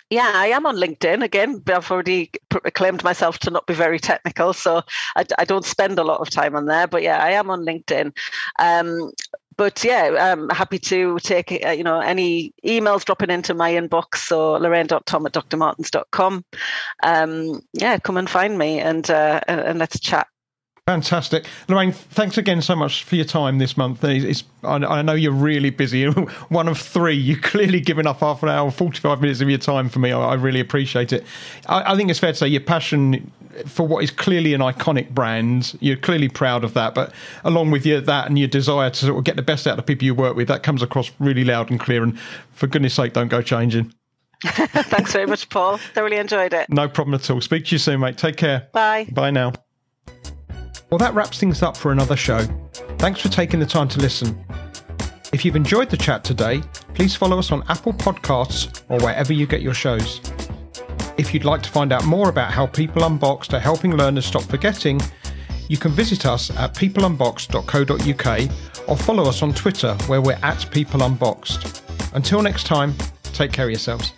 Yeah, 0.10 0.32
I 0.34 0.47
am 0.47 0.65
on 0.65 0.78
LinkedIn 0.78 1.23
again. 1.23 1.62
I've 1.67 1.91
already 1.91 2.32
claimed 2.73 3.04
myself 3.04 3.39
to 3.39 3.52
not 3.52 3.67
be 3.67 3.73
very 3.73 3.99
technical, 3.99 4.54
so 4.54 4.82
I, 5.17 5.25
I 5.38 5.43
don't 5.43 5.65
spend 5.65 5.99
a 5.99 6.04
lot 6.06 6.21
of 6.21 6.30
time 6.30 6.56
on 6.56 6.67
there. 6.67 6.88
But 6.88 7.04
yeah, 7.04 7.21
I 7.21 7.32
am 7.32 7.49
on 7.49 7.65
LinkedIn. 7.65 8.15
Um, 8.60 9.12
but 9.59 9.83
yeah, 9.83 10.15
I'm 10.17 10.47
happy 10.47 10.79
to 10.79 11.19
take 11.19 11.51
uh, 11.65 11.71
you 11.71 11.83
know 11.83 11.99
any 11.99 12.53
emails 12.65 13.03
dropping 13.03 13.29
into 13.29 13.53
my 13.53 13.73
inbox. 13.73 14.19
So 14.19 14.53
lorraine.tom 14.53 15.25
at 15.25 15.33
drmartens.com. 15.33 16.45
Um, 17.03 17.61
yeah, 17.73 17.97
come 17.99 18.15
and 18.15 18.29
find 18.29 18.57
me 18.57 18.79
and 18.79 19.09
uh, 19.11 19.41
and 19.49 19.77
let's 19.77 19.99
chat. 19.99 20.27
Fantastic, 20.87 21.45
Lorraine. 21.67 21.91
Thanks 21.91 22.37
again 22.37 22.61
so 22.61 22.73
much 22.73 23.03
for 23.03 23.17
your 23.17 23.25
time 23.25 23.57
this 23.57 23.75
month. 23.75 24.01
It's, 24.01 24.45
I, 24.63 24.75
I, 24.77 25.01
know 25.01 25.13
you're 25.13 25.33
really 25.33 25.71
busy. 25.71 26.05
One 26.49 26.69
of 26.69 26.79
three. 26.79 27.13
You're 27.13 27.37
clearly 27.41 27.81
giving 27.81 28.07
up 28.07 28.21
half 28.21 28.41
an 28.41 28.47
hour, 28.47 28.71
forty-five 28.71 29.19
minutes 29.19 29.41
of 29.41 29.49
your 29.49 29.59
time 29.59 29.89
for 29.89 29.99
me. 29.99 30.13
I, 30.13 30.29
I 30.29 30.33
really 30.35 30.61
appreciate 30.61 31.11
it. 31.11 31.25
I, 31.67 31.91
I, 31.91 31.97
think 31.97 32.09
it's 32.09 32.19
fair 32.19 32.31
to 32.31 32.37
say 32.37 32.47
your 32.47 32.61
passion 32.61 33.29
for 33.65 33.88
what 33.88 34.03
is 34.03 34.12
clearly 34.12 34.53
an 34.53 34.62
iconic 34.62 35.09
brand. 35.12 35.77
You're 35.79 35.97
clearly 35.97 36.29
proud 36.29 36.63
of 36.63 36.73
that, 36.73 36.93
but 36.93 37.13
along 37.43 37.71
with 37.71 37.85
your, 37.85 38.01
that 38.01 38.27
and 38.27 38.38
your 38.38 38.47
desire 38.47 38.89
to 38.89 39.05
sort 39.05 39.17
of 39.17 39.23
get 39.23 39.35
the 39.35 39.41
best 39.41 39.67
out 39.67 39.71
of 39.71 39.77
the 39.77 39.83
people 39.83 40.05
you 40.05 40.15
work 40.15 40.35
with, 40.35 40.47
that 40.47 40.63
comes 40.63 40.81
across 40.81 41.12
really 41.19 41.43
loud 41.43 41.69
and 41.69 41.79
clear. 41.79 42.03
And 42.03 42.19
for 42.51 42.67
goodness 42.67 42.93
sake, 42.93 43.13
don't 43.13 43.27
go 43.27 43.41
changing. 43.41 43.93
Thanks 44.45 45.12
very 45.12 45.25
much, 45.25 45.49
Paul. 45.49 45.77
Thoroughly 45.93 46.17
enjoyed 46.17 46.53
it. 46.53 46.69
No 46.69 46.88
problem 46.88 47.13
at 47.13 47.29
all. 47.29 47.41
Speak 47.41 47.65
to 47.65 47.75
you 47.75 47.79
soon, 47.79 47.99
mate. 47.99 48.17
Take 48.17 48.38
care. 48.38 48.69
Bye. 48.71 49.07
Bye 49.12 49.31
now. 49.31 49.51
Well, 50.89 50.97
that 50.97 51.13
wraps 51.13 51.39
things 51.39 51.62
up 51.62 51.77
for 51.77 51.91
another 51.91 52.15
show. 52.15 52.45
Thanks 52.97 53.19
for 53.19 53.29
taking 53.29 53.59
the 53.59 53.65
time 53.65 53.88
to 53.89 53.99
listen. 53.99 54.43
If 55.31 55.45
you've 55.45 55.55
enjoyed 55.55 55.89
the 55.89 55.97
chat 55.97 56.23
today, 56.23 56.63
please 56.95 57.15
follow 57.15 57.38
us 57.38 57.51
on 57.51 57.63
Apple 57.69 57.93
Podcasts 57.93 58.81
or 58.89 58.99
wherever 58.99 59.31
you 59.31 59.45
get 59.45 59.62
your 59.62 59.75
shows. 59.75 60.21
If 61.19 61.34
you'd 61.34 61.43
like 61.43 61.62
to 61.63 61.69
find 61.69 61.91
out 61.91 62.05
more 62.05 62.29
about 62.29 62.53
how 62.53 62.65
People 62.65 63.03
Unboxed 63.03 63.53
are 63.53 63.60
helping 63.60 63.91
learners 63.91 64.25
stop 64.25 64.43
forgetting, 64.43 65.01
you 65.67 65.75
can 65.75 65.91
visit 65.91 66.25
us 66.25 66.49
at 66.51 66.73
peopleunboxed.co.uk 66.73 68.88
or 68.88 68.97
follow 68.97 69.27
us 69.27 69.41
on 69.41 69.53
Twitter 69.53 69.95
where 70.08 70.21
we're 70.21 70.39
at 70.41 70.71
People 70.71 71.03
Unboxed. 71.03 71.84
Until 72.13 72.41
next 72.41 72.67
time, 72.67 72.95
take 73.34 73.51
care 73.51 73.65
of 73.65 73.71
yourselves. 73.71 74.13